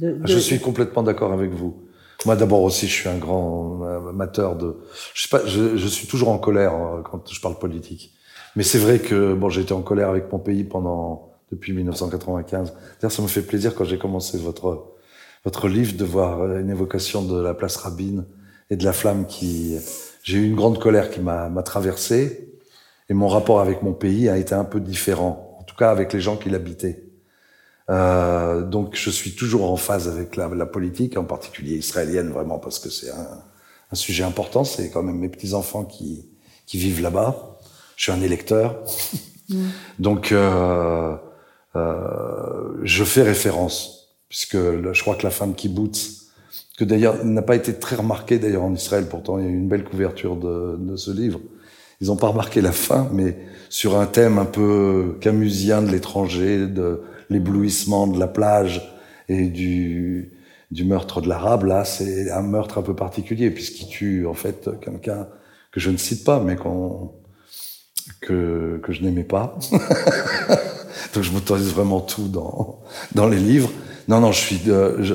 oui, 0.00 0.10
Je 0.24 0.38
suis 0.38 0.58
complètement 0.58 1.02
d'accord 1.02 1.32
avec 1.32 1.50
vous. 1.50 1.82
Moi, 2.26 2.36
d'abord 2.36 2.62
aussi, 2.62 2.86
je 2.86 2.92
suis 2.92 3.08
un 3.08 3.18
grand 3.18 3.82
amateur 4.08 4.56
de. 4.56 4.76
Je 5.14 5.22
sais 5.22 5.28
pas, 5.28 5.44
je, 5.46 5.76
je 5.76 5.88
suis 5.88 6.06
toujours 6.06 6.28
en 6.28 6.38
colère 6.38 6.74
euh, 6.74 7.02
quand 7.02 7.32
je 7.32 7.40
parle 7.40 7.58
politique. 7.58 8.12
Mais 8.56 8.62
c'est 8.62 8.78
vrai 8.78 8.98
que 8.98 9.34
bon, 9.34 9.50
été 9.50 9.72
en 9.72 9.82
colère 9.82 10.10
avec 10.10 10.30
mon 10.30 10.38
pays 10.38 10.64
pendant 10.64 11.32
depuis 11.50 11.72
1995. 11.72 12.72
D'ailleurs, 13.00 13.12
ça 13.12 13.22
me 13.22 13.28
fait 13.28 13.42
plaisir 13.42 13.74
quand 13.74 13.84
j'ai 13.84 13.98
commencé 13.98 14.38
votre 14.38 14.92
votre 15.44 15.68
livre 15.68 15.96
de 15.96 16.04
voir 16.04 16.46
une 16.56 16.70
évocation 16.70 17.22
de 17.22 17.40
la 17.40 17.54
place 17.54 17.76
Rabin 17.76 18.24
et 18.70 18.76
de 18.76 18.84
la 18.84 18.92
flamme 18.92 19.26
qui. 19.26 19.76
J'ai 20.22 20.38
eu 20.38 20.46
une 20.46 20.54
grande 20.54 20.78
colère 20.78 21.10
qui 21.10 21.20
m'a 21.20 21.50
traversé 21.64 22.52
et 23.08 23.14
mon 23.14 23.28
rapport 23.28 23.60
avec 23.60 23.82
mon 23.82 23.92
pays 23.92 24.28
a 24.28 24.38
été 24.38 24.54
un 24.54 24.64
peu 24.64 24.80
différent. 24.80 25.58
En 25.58 25.64
tout 25.64 25.74
cas, 25.76 25.90
avec 25.90 26.12
les 26.12 26.20
gens 26.20 26.36
qui 26.36 26.48
l'habitaient. 26.48 27.01
Euh, 27.92 28.62
donc 28.62 28.94
je 28.94 29.10
suis 29.10 29.32
toujours 29.32 29.70
en 29.70 29.76
phase 29.76 30.08
avec 30.08 30.36
la, 30.36 30.48
la, 30.48 30.66
politique, 30.66 31.18
en 31.18 31.24
particulier 31.24 31.76
israélienne, 31.76 32.30
vraiment, 32.30 32.58
parce 32.58 32.78
que 32.78 32.88
c'est 32.88 33.10
un, 33.10 33.42
un, 33.90 33.94
sujet 33.94 34.24
important. 34.24 34.64
C'est 34.64 34.90
quand 34.90 35.02
même 35.02 35.18
mes 35.18 35.28
petits-enfants 35.28 35.84
qui, 35.84 36.24
qui 36.66 36.78
vivent 36.78 37.02
là-bas. 37.02 37.58
Je 37.96 38.04
suis 38.04 38.12
un 38.12 38.22
électeur. 38.22 38.82
Mm. 39.48 39.66
Donc 39.98 40.32
euh, 40.32 41.14
euh, 41.76 42.78
je 42.82 43.04
fais 43.04 43.22
référence, 43.22 44.16
puisque 44.28 44.56
je 44.56 45.00
crois 45.02 45.16
que 45.16 45.24
la 45.24 45.30
fin 45.30 45.46
de 45.46 45.52
Kibbutz, 45.52 46.30
que 46.78 46.84
d'ailleurs 46.84 47.22
n'a 47.24 47.42
pas 47.42 47.56
été 47.56 47.74
très 47.74 47.96
remarquée 47.96 48.38
d'ailleurs 48.38 48.62
en 48.62 48.72
Israël, 48.72 49.06
pourtant 49.06 49.38
il 49.38 49.44
y 49.44 49.48
a 49.48 49.50
eu 49.50 49.54
une 49.54 49.68
belle 49.68 49.84
couverture 49.84 50.36
de, 50.36 50.76
de 50.78 50.96
ce 50.96 51.10
livre. 51.10 51.40
Ils 52.00 52.06
n'ont 52.06 52.16
pas 52.16 52.28
remarqué 52.28 52.60
la 52.60 52.72
fin, 52.72 53.08
mais 53.12 53.36
sur 53.68 53.98
un 53.98 54.06
thème 54.06 54.38
un 54.38 54.44
peu 54.44 55.18
camusien 55.20 55.82
de 55.82 55.90
l'étranger, 55.90 56.66
de 56.66 57.02
l'éblouissement 57.32 58.06
de 58.06 58.18
la 58.18 58.28
plage 58.28 58.82
et 59.28 59.46
du, 59.46 60.32
du 60.70 60.84
meurtre 60.84 61.20
de 61.20 61.28
l'arabe, 61.28 61.64
là, 61.64 61.84
c'est 61.84 62.30
un 62.30 62.42
meurtre 62.42 62.78
un 62.78 62.82
peu 62.82 62.94
particulier, 62.94 63.50
puisqu'il 63.50 63.88
tue 63.88 64.26
en 64.26 64.34
fait 64.34 64.70
quelqu'un 64.80 65.26
que 65.70 65.80
je 65.80 65.90
ne 65.90 65.96
cite 65.96 66.24
pas, 66.24 66.40
mais 66.40 66.56
qu'on 66.56 67.12
que, 68.20 68.80
que 68.82 68.92
je 68.92 69.02
n'aimais 69.02 69.24
pas. 69.24 69.56
Donc 71.14 71.22
je 71.22 71.32
m'autorise 71.32 71.72
vraiment 71.72 72.00
tout 72.00 72.28
dans, 72.28 72.80
dans 73.14 73.28
les 73.28 73.38
livres. 73.38 73.70
Non, 74.08 74.20
non, 74.20 74.32
je 74.32 74.40
suis... 74.40 74.60
Euh, 74.68 75.14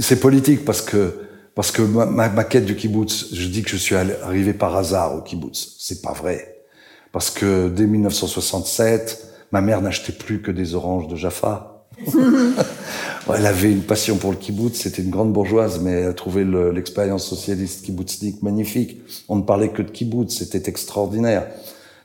c'est 0.00 0.20
politique 0.20 0.64
parce 0.64 0.80
que 0.80 1.26
parce 1.56 1.70
que 1.70 1.80
ma, 1.80 2.04
ma, 2.04 2.44
quête 2.44 2.66
du 2.66 2.76
kibbutz, 2.76 3.32
je 3.32 3.48
dis 3.48 3.62
que 3.62 3.70
je 3.70 3.76
suis 3.76 3.94
arrivé 3.94 4.52
par 4.52 4.76
hasard 4.76 5.16
au 5.16 5.22
kibbutz. 5.22 5.76
C'est 5.78 6.02
pas 6.02 6.12
vrai. 6.12 6.64
Parce 7.12 7.30
que 7.30 7.70
dès 7.70 7.86
1967, 7.86 9.26
Ma 9.56 9.62
mère 9.62 9.80
n'achetait 9.80 10.12
plus 10.12 10.42
que 10.42 10.50
des 10.50 10.74
oranges 10.74 11.08
de 11.08 11.16
Jaffa. 11.16 11.86
elle 12.06 13.46
avait 13.46 13.72
une 13.72 13.80
passion 13.80 14.18
pour 14.18 14.30
le 14.30 14.36
kibbutz, 14.36 14.82
c'était 14.82 15.00
une 15.00 15.08
grande 15.08 15.32
bourgeoise, 15.32 15.80
mais 15.80 15.92
elle 15.92 16.08
a 16.08 16.12
trouvé 16.12 16.44
l'expérience 16.74 17.26
socialiste 17.26 17.86
kibbutznik 17.86 18.42
magnifique. 18.42 19.00
On 19.30 19.36
ne 19.36 19.40
parlait 19.40 19.70
que 19.70 19.80
de 19.80 19.90
kibbutz, 19.90 20.36
c'était 20.36 20.68
extraordinaire. 20.68 21.46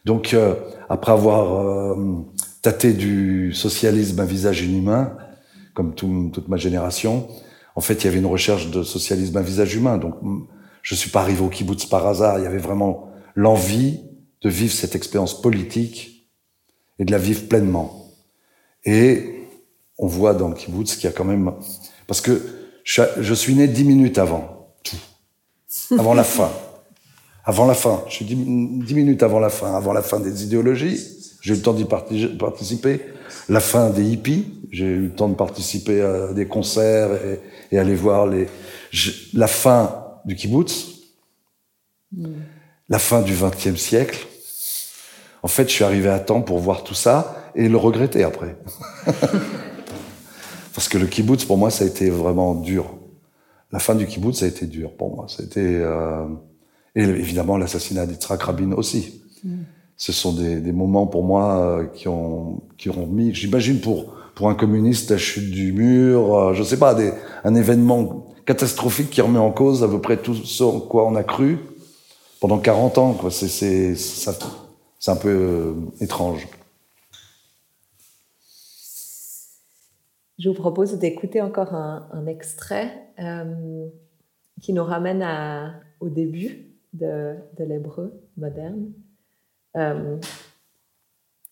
Donc, 0.05 0.33
euh, 0.33 0.55
après 0.87 1.11
avoir 1.11 1.59
euh, 1.59 2.23
tâté 2.61 2.93
du 2.93 3.51
socialisme 3.53 4.21
un 4.21 4.25
visage 4.25 4.61
inhumain, 4.61 5.17
comme 5.73 5.93
toute 5.93 6.47
ma 6.47 6.55
génération, 6.55 7.27
en 7.75 7.81
fait, 7.81 7.95
il 7.95 8.05
y 8.05 8.07
avait 8.07 8.19
une 8.19 8.27
recherche 8.27 8.71
de 8.71 8.81
socialisme 8.81 9.35
un 9.35 9.41
visage 9.41 9.75
humain. 9.75 9.97
Donc, 9.97 10.15
je 10.83 10.95
suis 10.95 11.09
pas 11.09 11.19
arrivé 11.19 11.41
au 11.41 11.49
kibbutz 11.49 11.85
par 11.85 12.07
hasard. 12.07 12.39
Il 12.39 12.43
y 12.43 12.47
avait 12.47 12.59
vraiment 12.59 13.09
l'envie 13.35 13.99
de 14.41 14.49
vivre 14.49 14.71
cette 14.71 14.95
expérience 14.95 15.41
politique 15.41 16.20
et 17.01 17.05
de 17.05 17.11
la 17.11 17.17
vivre 17.17 17.47
pleinement. 17.47 18.11
Et 18.85 19.47
on 19.97 20.05
voit 20.05 20.35
dans 20.35 20.49
le 20.49 20.55
kibbutz 20.55 20.95
qu'il 20.95 21.05
y 21.05 21.07
a 21.07 21.11
quand 21.11 21.25
même... 21.25 21.51
Parce 22.05 22.21
que 22.21 22.39
je 22.83 23.33
suis 23.33 23.55
né 23.55 23.67
dix 23.67 23.83
minutes 23.83 24.19
avant 24.19 24.75
tout. 24.83 24.97
Avant 25.97 26.13
la 26.13 26.23
fin. 26.23 26.51
Avant 27.43 27.65
la 27.65 27.73
fin. 27.73 28.03
Je 28.07 28.13
suis 28.13 28.25
dix, 28.25 28.35
minutes 28.35 29.23
avant 29.23 29.39
la 29.39 29.49
fin. 29.49 29.75
Avant 29.75 29.93
la 29.93 30.03
fin 30.03 30.19
des 30.19 30.43
idéologies. 30.43 30.99
J'ai 31.41 31.53
eu 31.53 31.57
le 31.57 31.63
temps 31.63 31.73
d'y 31.73 31.85
participer. 31.85 33.01
La 33.49 33.61
fin 33.61 33.89
des 33.89 34.03
hippies. 34.03 34.45
J'ai 34.71 34.85
eu 34.85 35.01
le 35.05 35.11
temps 35.11 35.27
de 35.27 35.33
participer 35.33 36.01
à 36.01 36.33
des 36.33 36.45
concerts 36.45 37.09
et, 37.71 37.79
aller 37.79 37.95
voir 37.95 38.27
les... 38.27 38.47
la 39.33 39.47
fin 39.47 40.05
du 40.25 40.35
kibbutz. 40.35 40.99
Mm. 42.11 42.27
La 42.89 42.99
fin 42.99 43.23
du 43.23 43.33
XXe 43.33 43.79
siècle 43.79 44.27
en 45.43 45.47
fait, 45.47 45.67
je 45.69 45.73
suis 45.73 45.83
arrivé 45.83 46.09
à 46.09 46.19
temps 46.19 46.41
pour 46.41 46.59
voir 46.59 46.83
tout 46.83 46.93
ça 46.93 47.35
et 47.55 47.67
le 47.67 47.77
regretter 47.77 48.23
après. 48.23 48.55
Parce 50.73 50.87
que 50.87 50.97
le 50.97 51.07
kibbutz, 51.07 51.45
pour 51.45 51.57
moi, 51.57 51.69
ça 51.69 51.83
a 51.83 51.87
été 51.87 52.09
vraiment 52.09 52.55
dur. 52.55 52.85
La 53.71 53.79
fin 53.79 53.95
du 53.95 54.05
kibbutz, 54.05 54.39
ça 54.39 54.45
a 54.45 54.47
été 54.47 54.65
dur 54.65 54.91
pour 54.93 55.15
moi. 55.15 55.25
Ça 55.27 55.43
a 55.43 55.45
été, 55.45 55.61
euh... 55.61 56.25
et 56.95 57.03
évidemment 57.03 57.57
l'assassinat 57.57 58.05
d'Yitzhak 58.05 58.41
Rabin 58.43 58.71
aussi. 58.73 59.21
Mm. 59.43 59.63
Ce 59.97 60.11
sont 60.11 60.33
des, 60.33 60.59
des, 60.59 60.71
moments 60.71 61.05
pour 61.05 61.23
moi 61.23 61.59
euh, 61.59 61.85
qui 61.85 62.07
ont 62.07 62.63
qui 62.77 62.89
ont 62.89 63.05
mis, 63.05 63.35
j'imagine 63.35 63.79
pour 63.79 64.15
pour 64.33 64.49
un 64.49 64.55
communiste 64.55 65.11
la 65.11 65.17
chute 65.17 65.51
du 65.51 65.73
mur, 65.73 66.35
euh, 66.35 66.53
je 66.53 66.63
sais 66.63 66.77
pas, 66.77 66.95
des, 66.95 67.11
un 67.43 67.53
événement 67.53 68.25
catastrophique 68.45 69.09
qui 69.09 69.21
remet 69.21 69.39
en 69.39 69.51
cause 69.51 69.83
à 69.83 69.87
peu 69.87 70.01
près 70.01 70.17
tout 70.17 70.33
ce 70.33 70.63
en 70.63 70.79
quoi 70.79 71.05
on 71.05 71.15
a 71.15 71.23
cru 71.23 71.59
pendant 72.39 72.57
40 72.57 72.97
ans. 72.97 73.13
Quoi. 73.13 73.29
C'est, 73.29 73.47
c'est, 73.47 73.95
ça, 73.95 74.33
c'est 75.01 75.11
un 75.11 75.15
peu 75.15 75.29
euh, 75.29 75.73
étrange. 75.99 76.47
Je 80.37 80.47
vous 80.47 80.55
propose 80.55 80.97
d'écouter 80.99 81.41
encore 81.41 81.73
un, 81.73 82.25
extrait 82.27 83.07
euh, 83.19 83.87
qui 84.61 84.73
nous 84.73 84.83
ramène 84.83 85.23
au 85.99 86.09
début 86.09 86.67
de, 86.93 87.35
l'hébreu 87.59 88.13
moderne. 88.37 88.91
Euh, 89.75 90.17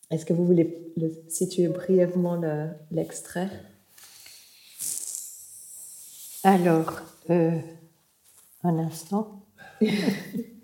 est-ce 0.09 0.25
que 0.25 0.33
vous 0.33 0.45
voulez 0.45 0.91
le, 0.97 1.11
situer 1.27 1.67
brièvement 1.67 2.39
l'extrait? 2.91 3.49
Alors, 6.43 7.01
un 7.29 8.79
instant. 8.79 9.45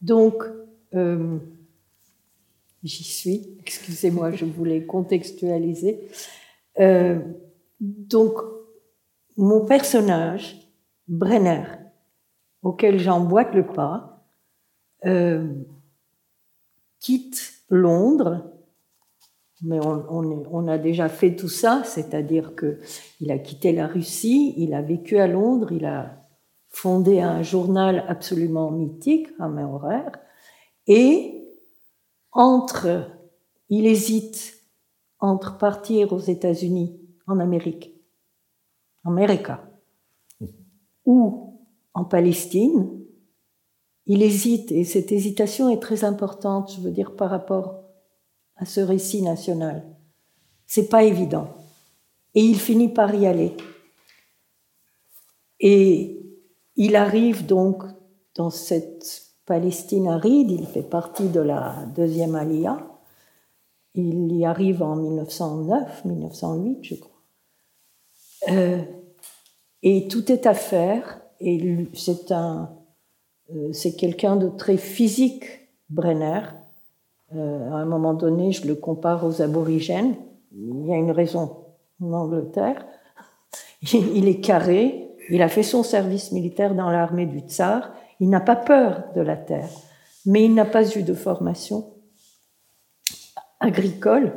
Donc, 0.00 0.42
euh, 0.94 1.38
j'y 2.82 3.04
suis, 3.04 3.56
excusez-moi, 3.60 4.32
je 4.32 4.44
voulais 4.44 4.84
contextualiser. 4.84 6.08
Euh, 6.78 7.20
donc, 7.80 8.38
mon 9.36 9.64
personnage, 9.64 10.56
Brenner, 11.08 11.64
auquel 12.62 12.98
j'emboîte 12.98 13.54
le 13.54 13.66
pas, 13.66 14.26
euh, 15.06 15.46
quitte 16.98 17.64
Londres, 17.68 18.50
mais 19.62 19.78
on, 19.84 20.06
on, 20.50 20.68
a 20.68 20.78
déjà 20.78 21.08
fait 21.08 21.36
tout 21.36 21.48
ça, 21.48 21.82
c'est-à-dire 21.84 22.54
qu'il 22.56 23.30
a 23.30 23.38
quitté 23.38 23.72
la 23.72 23.86
Russie, 23.86 24.54
il 24.56 24.72
a 24.72 24.80
vécu 24.80 25.18
à 25.18 25.26
Londres, 25.26 25.72
il 25.72 25.84
a 25.84 26.19
fondé 26.70 27.20
un 27.20 27.42
journal 27.42 28.04
absolument 28.08 28.70
mythique, 28.70 29.28
un 29.38 29.58
horaire, 29.58 30.12
et 30.86 31.44
entre, 32.32 33.10
il 33.68 33.86
hésite 33.86 34.60
entre 35.18 35.58
partir 35.58 36.12
aux 36.12 36.20
États-Unis, 36.20 36.98
en 37.26 37.38
Amérique, 37.38 37.94
Amérique, 39.04 39.50
ou 41.04 41.60
en 41.94 42.04
Palestine. 42.04 42.88
Il 44.06 44.22
hésite 44.22 44.72
et 44.72 44.84
cette 44.84 45.12
hésitation 45.12 45.68
est 45.68 45.80
très 45.80 46.04
importante, 46.04 46.72
je 46.74 46.80
veux 46.80 46.90
dire, 46.90 47.14
par 47.14 47.30
rapport 47.30 47.84
à 48.56 48.64
ce 48.64 48.80
récit 48.80 49.22
national. 49.22 49.84
C'est 50.66 50.88
pas 50.88 51.04
évident. 51.04 51.48
Et 52.34 52.42
il 52.42 52.58
finit 52.58 52.88
par 52.88 53.14
y 53.14 53.26
aller. 53.26 53.56
Et 55.58 56.19
il 56.80 56.96
arrive 56.96 57.44
donc 57.44 57.82
dans 58.36 58.48
cette 58.48 59.34
Palestine 59.44 60.08
aride, 60.08 60.50
il 60.50 60.66
fait 60.66 60.82
partie 60.82 61.28
de 61.28 61.40
la 61.40 61.84
deuxième 61.94 62.34
Aliyah. 62.34 62.78
Il 63.94 64.34
y 64.34 64.46
arrive 64.46 64.82
en 64.82 64.96
1909, 64.96 66.06
1908, 66.06 66.78
je 66.80 66.94
crois. 66.94 67.20
Euh, 68.48 68.82
et 69.82 70.08
tout 70.08 70.32
est 70.32 70.46
à 70.46 70.54
faire. 70.54 71.20
Et 71.38 71.60
euh, 72.30 73.72
c'est 73.74 73.94
quelqu'un 73.96 74.36
de 74.36 74.48
très 74.48 74.78
physique, 74.78 75.44
Brenner. 75.90 76.40
Euh, 77.36 77.72
à 77.72 77.74
un 77.74 77.84
moment 77.84 78.14
donné, 78.14 78.52
je 78.52 78.66
le 78.66 78.74
compare 78.74 79.26
aux 79.26 79.42
aborigènes. 79.42 80.16
Il 80.52 80.86
y 80.86 80.94
a 80.94 80.96
une 80.96 81.10
raison 81.10 81.58
en 82.00 82.10
Angleterre. 82.14 82.86
Il 83.92 84.28
est 84.28 84.40
carré, 84.40 85.09
il 85.30 85.42
a 85.42 85.48
fait 85.48 85.62
son 85.62 85.82
service 85.82 86.32
militaire 86.32 86.74
dans 86.74 86.90
l'armée 86.90 87.26
du 87.26 87.40
tsar, 87.40 87.92
il 88.18 88.28
n'a 88.28 88.40
pas 88.40 88.56
peur 88.56 89.04
de 89.14 89.20
la 89.20 89.36
terre, 89.36 89.70
mais 90.26 90.44
il 90.44 90.54
n'a 90.54 90.64
pas 90.64 90.96
eu 90.96 91.02
de 91.02 91.14
formation 91.14 91.94
agricole, 93.60 94.32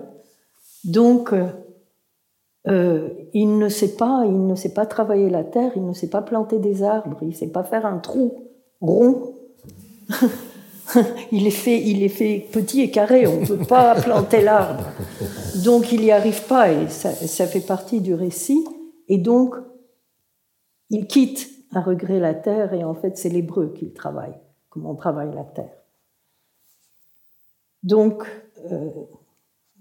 donc 0.83 1.33
euh, 1.33 1.47
euh, 2.67 3.09
il 3.33 3.57
ne 3.57 3.69
sait 3.69 3.95
pas, 3.95 4.23
il 4.25 4.45
ne 4.45 4.55
sait 4.55 4.73
pas 4.73 4.85
travailler 4.85 5.29
la 5.29 5.43
terre, 5.43 5.71
il 5.75 5.85
ne 5.85 5.93
sait 5.93 6.09
pas 6.09 6.21
planter 6.21 6.59
des 6.59 6.83
arbres, 6.83 7.17
il 7.21 7.29
ne 7.29 7.33
sait 7.33 7.51
pas 7.51 7.63
faire 7.63 7.85
un 7.85 7.97
trou 7.97 8.49
rond. 8.79 9.35
il 11.31 11.47
est 11.47 11.51
fait, 11.51 11.81
il 11.81 12.03
est 12.03 12.09
fait 12.09 12.45
petit 12.51 12.81
et 12.81 12.91
carré, 12.91 13.27
on 13.27 13.41
ne 13.41 13.45
peut 13.45 13.65
pas 13.65 13.95
planter 14.01 14.41
l'arbre. 14.41 14.85
Donc 15.63 15.91
il 15.91 16.01
n'y 16.01 16.11
arrive 16.11 16.43
pas 16.43 16.71
et 16.71 16.87
ça, 16.89 17.11
ça 17.11 17.47
fait 17.47 17.65
partie 17.65 18.01
du 18.01 18.13
récit. 18.13 18.63
Et 19.09 19.17
donc 19.17 19.55
il 20.93 21.07
quitte 21.07 21.49
à 21.71 21.81
regret 21.81 22.19
la 22.19 22.35
terre 22.35 22.71
et 22.73 22.83
en 22.83 22.93
fait 22.93 23.17
c'est 23.17 23.29
l'hébreu 23.29 23.73
qu'il 23.75 23.93
travaille, 23.93 24.35
comme 24.69 24.85
on 24.85 24.93
travaille 24.93 25.33
la 25.33 25.43
terre. 25.43 25.73
Donc 27.81 28.23
euh, 28.71 28.91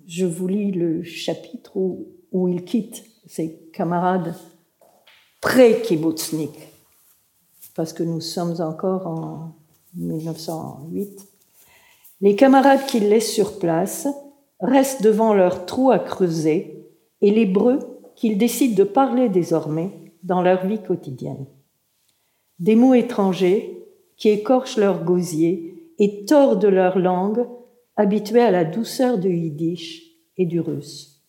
je 0.07 0.25
vous 0.25 0.49
lis 0.49 0.73
le 0.73 1.03
chapitre 1.03 1.77
où, 1.77 2.09
où 2.33 2.49
il 2.49 2.65
quitte 2.65 3.05
ses 3.27 3.59
camarades 3.75 4.35
pré-kibbutznik, 5.43 6.59
parce 7.75 7.93
que 7.93 8.03
nous 8.03 8.23
sommes 8.23 8.63
encore 8.63 9.07
en 9.07 9.55
1908. 9.95 11.29
Les 12.23 12.37
camarades 12.37 12.87
qu'il 12.87 13.11
laisse 13.11 13.31
sur 13.31 13.59
place 13.59 14.09
restent 14.61 15.03
devant 15.03 15.35
leur 15.35 15.67
trou 15.67 15.91
à 15.91 15.99
creuser 15.99 16.89
et 17.21 17.31
l'hébreu 17.31 17.81
qu'ils 18.17 18.39
décident 18.39 18.77
de 18.77 18.85
parler 18.85 19.29
désormais 19.29 20.02
dans 20.23 20.43
leur 20.43 20.67
vie 20.67 20.83
quotidienne. 20.83 21.47
Des 22.59 22.77
mots 22.77 22.95
étrangers 22.95 23.87
qui 24.17 24.29
écorchent 24.29 24.77
leur 24.77 25.05
gosier 25.05 25.93
et 25.99 26.25
tordent 26.25 26.65
leur 26.65 26.99
langue 26.99 27.47
habituée 27.97 28.43
à 28.43 28.51
la 28.51 28.65
douceur 28.65 29.19
du 29.19 29.35
yiddish 29.35 30.03
et 30.37 30.47
du 30.47 30.61
russe. 30.61 31.23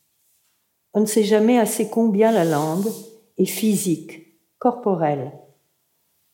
On 0.94 1.02
ne 1.02 1.06
sait 1.06 1.24
jamais 1.24 1.60
assez 1.60 1.90
combien 1.90 2.32
la 2.32 2.46
langue 2.46 2.88
est 3.38 3.46
physique, 3.46 4.40
corporelle. 4.60 5.32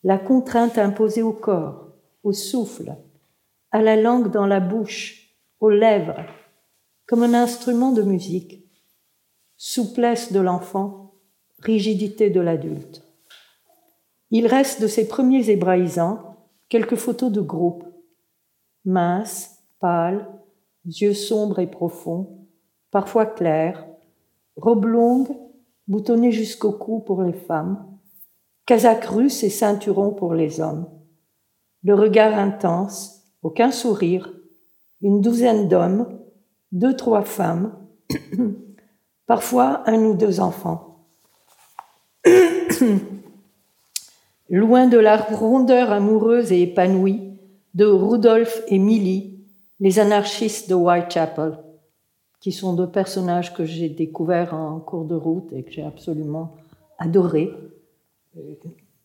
La 0.03 0.17
contrainte 0.17 0.77
imposée 0.77 1.21
au 1.21 1.33
corps, 1.33 1.93
au 2.23 2.33
souffle, 2.33 2.95
à 3.71 3.81
la 3.81 3.95
langue 3.95 4.31
dans 4.31 4.45
la 4.45 4.59
bouche, 4.59 5.35
aux 5.59 5.69
lèvres, 5.69 6.25
comme 7.05 7.23
un 7.23 7.33
instrument 7.33 7.91
de 7.91 8.01
musique. 8.01 8.65
Souplesse 9.57 10.31
de 10.31 10.39
l'enfant, 10.39 11.08
rigidité 11.61 12.29
de 12.29 12.41
l'adulte. 12.41 13.03
Il 14.31 14.47
reste 14.47 14.81
de 14.81 14.87
ces 14.87 15.07
premiers 15.07 15.49
hébraïsants 15.49 16.37
quelques 16.69 16.95
photos 16.95 17.31
de 17.31 17.41
groupe, 17.41 17.83
minces, 18.85 19.57
pâles, 19.79 20.27
yeux 20.85 21.13
sombres 21.13 21.59
et 21.59 21.67
profonds, 21.67 22.47
parfois 22.91 23.25
clairs, 23.25 23.85
robes 24.55 24.85
longues, 24.85 25.35
boutonnées 25.87 26.31
jusqu'au 26.31 26.71
cou 26.71 26.99
pour 26.99 27.23
les 27.23 27.33
femmes, 27.33 27.85
casaques 28.65 29.05
russes 29.05 29.43
et 29.43 29.49
ceinturons 29.49 30.11
pour 30.11 30.33
les 30.33 30.61
hommes. 30.61 30.87
Le 31.83 31.95
regard 31.95 32.37
intense, 32.37 33.23
aucun 33.41 33.71
sourire, 33.71 34.31
une 35.01 35.21
douzaine 35.21 35.67
d'hommes, 35.67 36.19
deux, 36.71 36.95
trois 36.95 37.23
femmes, 37.23 37.73
parfois 39.25 39.83
un 39.89 40.03
ou 40.03 40.13
deux 40.13 40.39
enfants. 40.39 40.88
Loin 44.49 44.87
de 44.87 44.97
la 44.97 45.17
rondeur 45.17 45.91
amoureuse 45.91 46.51
et 46.51 46.63
épanouie 46.63 47.21
de 47.75 47.85
Rudolf 47.85 48.63
et 48.67 48.79
Millie, 48.79 49.39
les 49.79 49.99
anarchistes 49.99 50.69
de 50.69 50.75
Whitechapel, 50.75 51.59
qui 52.39 52.51
sont 52.51 52.73
deux 52.73 52.89
personnages 52.89 53.53
que 53.53 53.65
j'ai 53.65 53.89
découverts 53.89 54.53
en 54.53 54.79
cours 54.79 55.05
de 55.05 55.15
route 55.15 55.53
et 55.53 55.63
que 55.63 55.71
j'ai 55.71 55.83
absolument 55.83 56.55
adorés, 56.97 57.53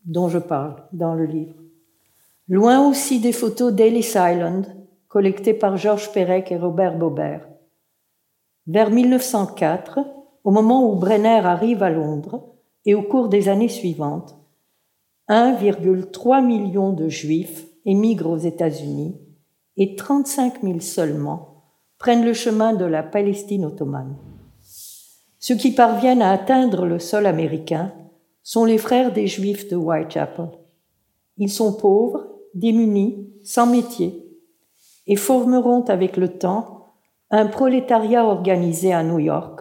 dont 0.05 0.29
je 0.29 0.39
parle 0.39 0.77
dans 0.93 1.14
le 1.14 1.27
livre. 1.27 1.55
Loin 2.49 2.87
aussi 2.89 3.20
des 3.20 3.33
photos 3.33 3.72
d'Ellis 3.72 4.14
Island, 4.14 4.66
collectées 5.09 5.55
par 5.55 5.77
Georges 5.77 6.11
Perec 6.12 6.51
et 6.53 6.59
Robert 6.59 6.99
Bobert. 6.99 7.47
Vers 8.66 8.91
1904, 8.91 10.01
au 10.43 10.51
moment 10.51 10.91
où 10.91 10.97
Brenner 10.97 11.41
arrive 11.45 11.83
à 11.83 11.91
Londres, 11.91 12.53
et 12.87 12.95
au 12.95 13.03
cours 13.03 13.28
des 13.28 13.49
années 13.49 13.68
suivantes, 13.68 14.37
1,3 15.28 16.45
million 16.45 16.93
de 16.93 17.09
Juifs 17.09 17.66
émigrent 17.85 18.30
aux 18.30 18.39
États-Unis 18.39 19.16
et 19.76 19.97
35 19.97 20.62
000 20.62 20.80
seulement 20.80 21.64
prennent 21.99 22.24
le 22.24 22.35
chemin 22.35 22.74
de 22.74 22.85
la 22.85 23.03
Palestine 23.03 23.64
ottomane. 23.64 24.16
Ceux 25.39 25.57
qui 25.57 25.72
parviennent 25.72 26.22
à 26.22 26.30
atteindre 26.30 26.87
le 26.87 26.99
sol 26.99 27.26
américain 27.26 27.93
sont 28.43 28.64
les 28.64 28.78
frères 28.78 29.12
des 29.12 29.26
Juifs 29.26 29.68
de 29.68 29.76
Whitechapel. 29.76 30.51
Ils 31.39 31.51
sont 31.51 31.74
pauvres, 31.74 32.26
démunis, 32.55 33.30
sans 33.43 33.66
métier, 33.66 34.24
et 35.07 35.16
formeront 35.16 35.85
avec 35.85 36.16
le 36.16 36.28
temps 36.39 36.95
un 37.30 37.47
prolétariat 37.47 38.24
organisé 38.24 38.93
à 38.93 39.03
New 39.03 39.18
York, 39.18 39.61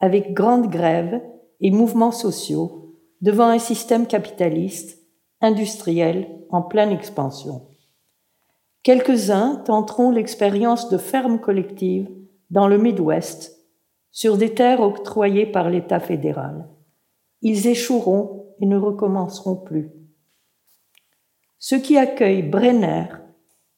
avec 0.00 0.32
grandes 0.32 0.70
grèves 0.70 1.20
et 1.60 1.70
mouvements 1.70 2.12
sociaux, 2.12 2.96
devant 3.20 3.48
un 3.48 3.58
système 3.58 4.06
capitaliste, 4.06 4.98
industriel, 5.40 6.28
en 6.50 6.62
pleine 6.62 6.90
expansion. 6.90 7.68
Quelques-uns 8.82 9.56
tenteront 9.66 10.10
l'expérience 10.10 10.88
de 10.88 10.98
fermes 10.98 11.38
collectives 11.38 12.10
dans 12.50 12.66
le 12.66 12.78
Midwest, 12.78 13.58
sur 14.10 14.36
des 14.36 14.54
terres 14.54 14.80
octroyées 14.80 15.46
par 15.46 15.70
l'État 15.70 16.00
fédéral. 16.00 16.68
Ils 17.42 17.68
échoueront 17.68 18.54
et 18.60 18.66
ne 18.66 18.76
recommenceront 18.76 19.56
plus. 19.56 19.92
Ceux 21.58 21.78
qui 21.78 21.96
accueillent 21.96 22.42
Brenner 22.42 23.06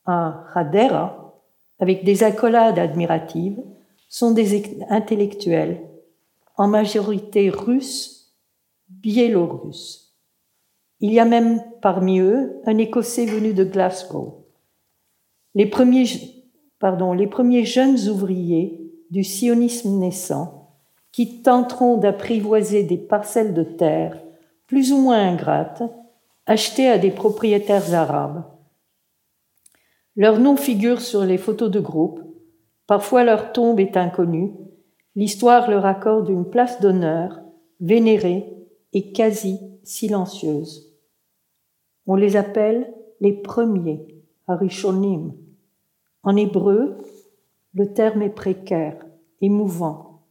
à 0.07 0.45
Hadera, 0.55 1.43
avec 1.79 2.05
des 2.05 2.23
accolades 2.23 2.79
admiratives, 2.79 3.61
sont 4.09 4.31
des 4.31 4.79
intellectuels, 4.89 5.83
en 6.57 6.69
majorité 6.69 7.51
russes, 7.51 8.35
biélorusses. 8.89 10.17
Il 11.01 11.13
y 11.13 11.21
a 11.21 11.25
même 11.25 11.63
parmi 11.81 12.21
eux 12.21 12.61
un 12.67 12.79
Écossais 12.79 13.27
venu 13.27 13.55
de 13.55 13.65
Glasgow 13.65 14.43
les 15.55 15.67
premiers, 15.67 16.07
les 17.17 17.27
premiers 17.27 17.65
jeunes 17.65 18.09
ouvriers 18.09 18.81
du 19.11 19.25
sionisme 19.25 19.99
naissant 19.99 20.77
qui 21.13 21.43
tenteront 21.43 21.99
d'apprivoiser 21.99 22.85
des 22.85 22.97
parcelles 22.97 23.53
de 23.53 23.63
terre 23.63 24.19
plus 24.67 24.93
ou 24.93 24.99
moins 24.99 25.19
ingrates 25.19 25.83
achetées 26.47 26.89
à 26.89 26.99
des 26.99 27.11
propriétaires 27.11 27.93
arabes. 27.93 28.45
Leur 30.17 30.39
nom 30.39 30.57
figure 30.57 31.01
sur 31.01 31.25
les 31.25 31.39
photos 31.39 31.71
de 31.71 31.81
groupe, 31.81 32.21
parfois 32.87 33.25
leur 33.25 33.53
tombe 33.53 33.79
est 33.81 33.97
inconnue, 33.97 34.53
l'histoire 35.15 35.71
leur 35.71 35.85
accorde 35.85 36.29
une 36.29 36.49
place 36.49 36.81
d'honneur, 36.81 37.41
vénérée 37.81 38.53
et 38.93 39.13
quasi 39.13 39.59
silencieuse. 39.83 40.93
On 42.07 42.15
les 42.15 42.37
appelle 42.37 42.93
les 43.21 43.33
premiers, 43.33 44.07
Harishonim, 44.47 45.35
en 46.23 46.37
hébreu, 46.37 46.99
Le 47.75 47.95
terme 47.95 48.21
est 48.21 48.29
précaire, 48.29 49.03
émouvant. 49.41 50.25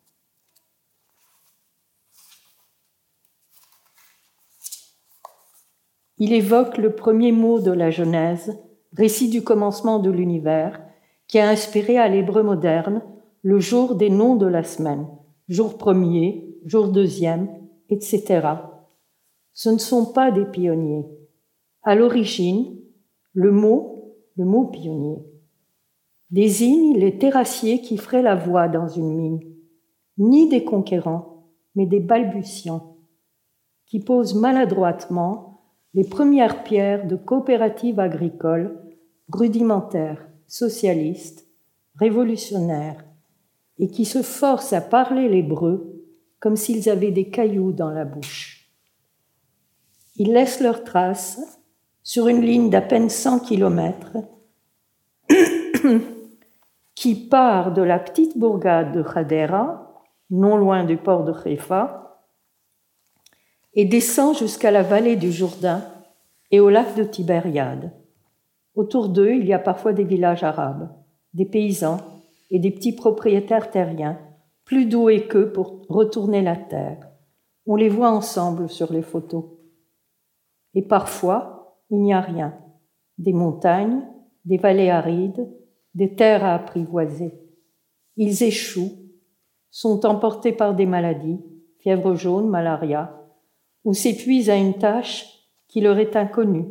Il 6.19 6.33
évoque 6.33 6.77
le 6.77 6.93
premier 6.93 7.31
mot 7.31 7.59
de 7.59 7.71
la 7.71 7.89
Genèse, 7.89 8.55
récit 8.93 9.29
du 9.29 9.43
commencement 9.43 9.97
de 9.97 10.11
l'univers, 10.11 10.79
qui 11.27 11.39
a 11.39 11.49
inspiré 11.49 11.97
à 11.97 12.07
l'hébreu 12.09 12.43
moderne 12.43 13.01
le 13.43 13.59
jour 13.59 13.95
des 13.95 14.09
noms 14.09 14.35
de 14.35 14.45
la 14.45 14.63
semaine, 14.63 15.07
jour 15.47 15.77
premier, 15.77 16.55
jour 16.65 16.89
deuxième, 16.89 17.49
etc. 17.89 18.47
Ce 19.53 19.69
ne 19.69 19.79
sont 19.79 20.13
pas 20.13 20.31
des 20.31 20.45
pionniers. 20.45 21.05
À 21.83 21.95
l'origine, 21.95 22.77
le 23.33 23.51
mot, 23.51 24.15
le 24.37 24.45
mot 24.45 24.65
pionnier, 24.65 25.17
désigne 26.29 26.97
les 26.97 27.17
terrassiers 27.17 27.81
qui 27.81 27.97
feraient 27.97 28.21
la 28.21 28.35
voie 28.35 28.67
dans 28.67 28.87
une 28.87 29.15
mine, 29.15 29.39
ni 30.17 30.47
des 30.47 30.63
conquérants, 30.63 31.47
mais 31.75 31.85
des 31.85 31.99
balbutiants, 31.99 32.97
qui 33.85 33.99
posent 33.99 34.35
maladroitement 34.35 35.63
les 35.93 36.05
premières 36.05 36.63
pierres 36.63 37.07
de 37.07 37.15
coopératives 37.15 37.99
agricoles 37.99 38.79
rudimentaires, 39.33 40.25
socialistes, 40.47 41.47
révolutionnaires, 41.95 43.03
et 43.81 43.87
qui 43.87 44.05
se 44.05 44.21
forcent 44.21 44.73
à 44.73 44.79
parler 44.79 45.27
l'hébreu 45.27 46.05
comme 46.39 46.55
s'ils 46.55 46.87
avaient 46.89 47.11
des 47.11 47.29
cailloux 47.29 47.73
dans 47.73 47.89
la 47.89 48.05
bouche. 48.05 48.69
Ils 50.15 50.31
laissent 50.31 50.61
leurs 50.61 50.83
traces 50.83 51.41
sur 52.03 52.27
une 52.27 52.41
ligne 52.41 52.69
d'à 52.69 52.81
peine 52.81 53.09
100 53.09 53.39
kilomètres 53.39 54.17
qui 56.95 57.15
part 57.27 57.73
de 57.73 57.81
la 57.81 57.97
petite 57.97 58.37
bourgade 58.37 58.91
de 58.91 59.01
Khadera, 59.01 60.03
non 60.29 60.57
loin 60.57 60.83
du 60.83 60.97
port 60.97 61.23
de 61.23 61.33
Haifa, 61.45 62.27
et 63.73 63.85
descend 63.85 64.37
jusqu'à 64.37 64.69
la 64.69 64.83
vallée 64.83 65.15
du 65.15 65.31
Jourdain 65.31 65.83
et 66.51 66.59
au 66.59 66.69
lac 66.69 66.95
de 66.95 67.03
Tibériade. 67.03 67.91
Autour 68.75 69.09
d'eux, 69.09 69.33
il 69.33 69.47
y 69.47 69.53
a 69.53 69.59
parfois 69.59 69.93
des 69.93 70.03
villages 70.03 70.43
arabes, 70.43 70.89
des 71.33 71.45
paysans 71.45 72.10
et 72.51 72.59
des 72.59 72.71
petits 72.71 72.93
propriétaires 72.93 73.71
terriens, 73.71 74.19
plus 74.65 74.85
doués 74.85 75.27
qu'eux 75.27 75.51
pour 75.51 75.81
retourner 75.89 76.41
la 76.41 76.55
terre. 76.55 77.09
On 77.65 77.75
les 77.75 77.89
voit 77.89 78.11
ensemble 78.11 78.69
sur 78.69 78.91
les 78.93 79.01
photos. 79.01 79.45
Et 80.73 80.81
parfois, 80.81 81.77
il 81.89 82.01
n'y 82.01 82.13
a 82.13 82.21
rien. 82.21 82.57
Des 83.17 83.33
montagnes, 83.33 84.05
des 84.45 84.57
vallées 84.57 84.89
arides, 84.89 85.49
des 85.93 86.15
terres 86.15 86.43
à 86.43 86.55
apprivoiser. 86.55 87.33
Ils 88.17 88.43
échouent, 88.43 88.97
sont 89.69 90.05
emportés 90.05 90.51
par 90.51 90.75
des 90.75 90.85
maladies, 90.85 91.39
fièvre 91.79 92.15
jaune, 92.15 92.49
malaria, 92.49 93.17
ou 93.83 93.93
s'épuisent 93.93 94.49
à 94.49 94.55
une 94.55 94.77
tâche 94.77 95.25
qui 95.67 95.81
leur 95.81 95.97
est 95.97 96.15
inconnue, 96.15 96.67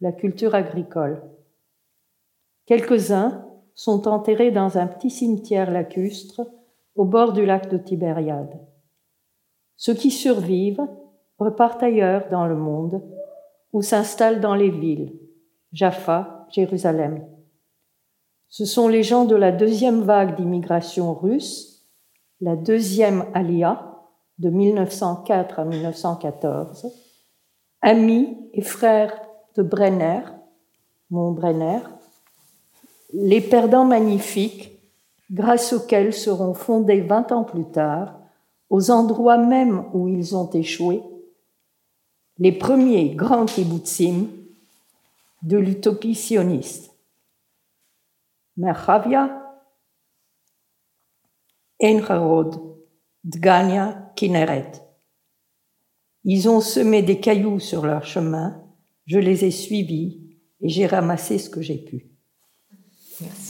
la 0.00 0.12
culture 0.12 0.54
agricole. 0.54 1.22
Quelques-uns 2.66 3.43
sont 3.74 4.08
enterrés 4.08 4.50
dans 4.50 4.78
un 4.78 4.86
petit 4.86 5.10
cimetière 5.10 5.70
lacustre 5.70 6.42
au 6.94 7.04
bord 7.04 7.32
du 7.32 7.44
lac 7.44 7.68
de 7.68 7.78
Tibériade. 7.78 8.60
Ceux 9.76 9.94
qui 9.94 10.10
survivent 10.10 10.86
repartent 11.38 11.82
ailleurs 11.82 12.28
dans 12.30 12.46
le 12.46 12.56
monde 12.56 13.02
ou 13.72 13.82
s'installent 13.82 14.40
dans 14.40 14.54
les 14.54 14.70
villes, 14.70 15.18
Jaffa, 15.72 16.46
Jérusalem. 16.50 17.26
Ce 18.48 18.64
sont 18.64 18.86
les 18.86 19.02
gens 19.02 19.24
de 19.24 19.34
la 19.34 19.50
deuxième 19.50 20.02
vague 20.02 20.36
d'immigration 20.36 21.12
russe, 21.12 21.84
la 22.40 22.54
deuxième 22.54 23.24
Alia 23.34 23.90
de 24.38 24.50
1904 24.50 25.58
à 25.58 25.64
1914, 25.64 26.86
amis 27.82 28.36
et 28.52 28.62
frères 28.62 29.20
de 29.56 29.62
Brenner, 29.62 30.20
mon 31.10 31.32
Brenner, 31.32 31.80
les 33.14 33.40
perdants 33.40 33.84
magnifiques, 33.84 34.72
grâce 35.30 35.72
auxquels 35.72 36.12
seront 36.12 36.52
fondés 36.52 37.00
vingt 37.00 37.30
ans 37.30 37.44
plus 37.44 37.64
tard, 37.64 38.18
aux 38.70 38.90
endroits 38.90 39.38
même 39.38 39.84
où 39.92 40.08
ils 40.08 40.36
ont 40.36 40.50
échoué, 40.50 41.00
les 42.38 42.50
premiers 42.50 43.14
grands 43.14 43.46
kibbutzim 43.46 44.26
de 45.42 45.56
l'utopie 45.56 46.16
sioniste. 46.16 46.90
Merchavia, 48.56 49.40
Enharod, 51.80 52.76
Dgania, 53.22 54.12
Kineret. 54.16 54.72
Ils 56.24 56.48
ont 56.48 56.60
semé 56.60 57.02
des 57.02 57.20
cailloux 57.20 57.60
sur 57.60 57.86
leur 57.86 58.04
chemin, 58.04 58.60
je 59.06 59.18
les 59.18 59.44
ai 59.44 59.50
suivis 59.52 60.20
et 60.60 60.68
j'ai 60.68 60.86
ramassé 60.86 61.38
ce 61.38 61.50
que 61.50 61.60
j'ai 61.60 61.78
pu. 61.78 62.13
Yes. 63.20 63.43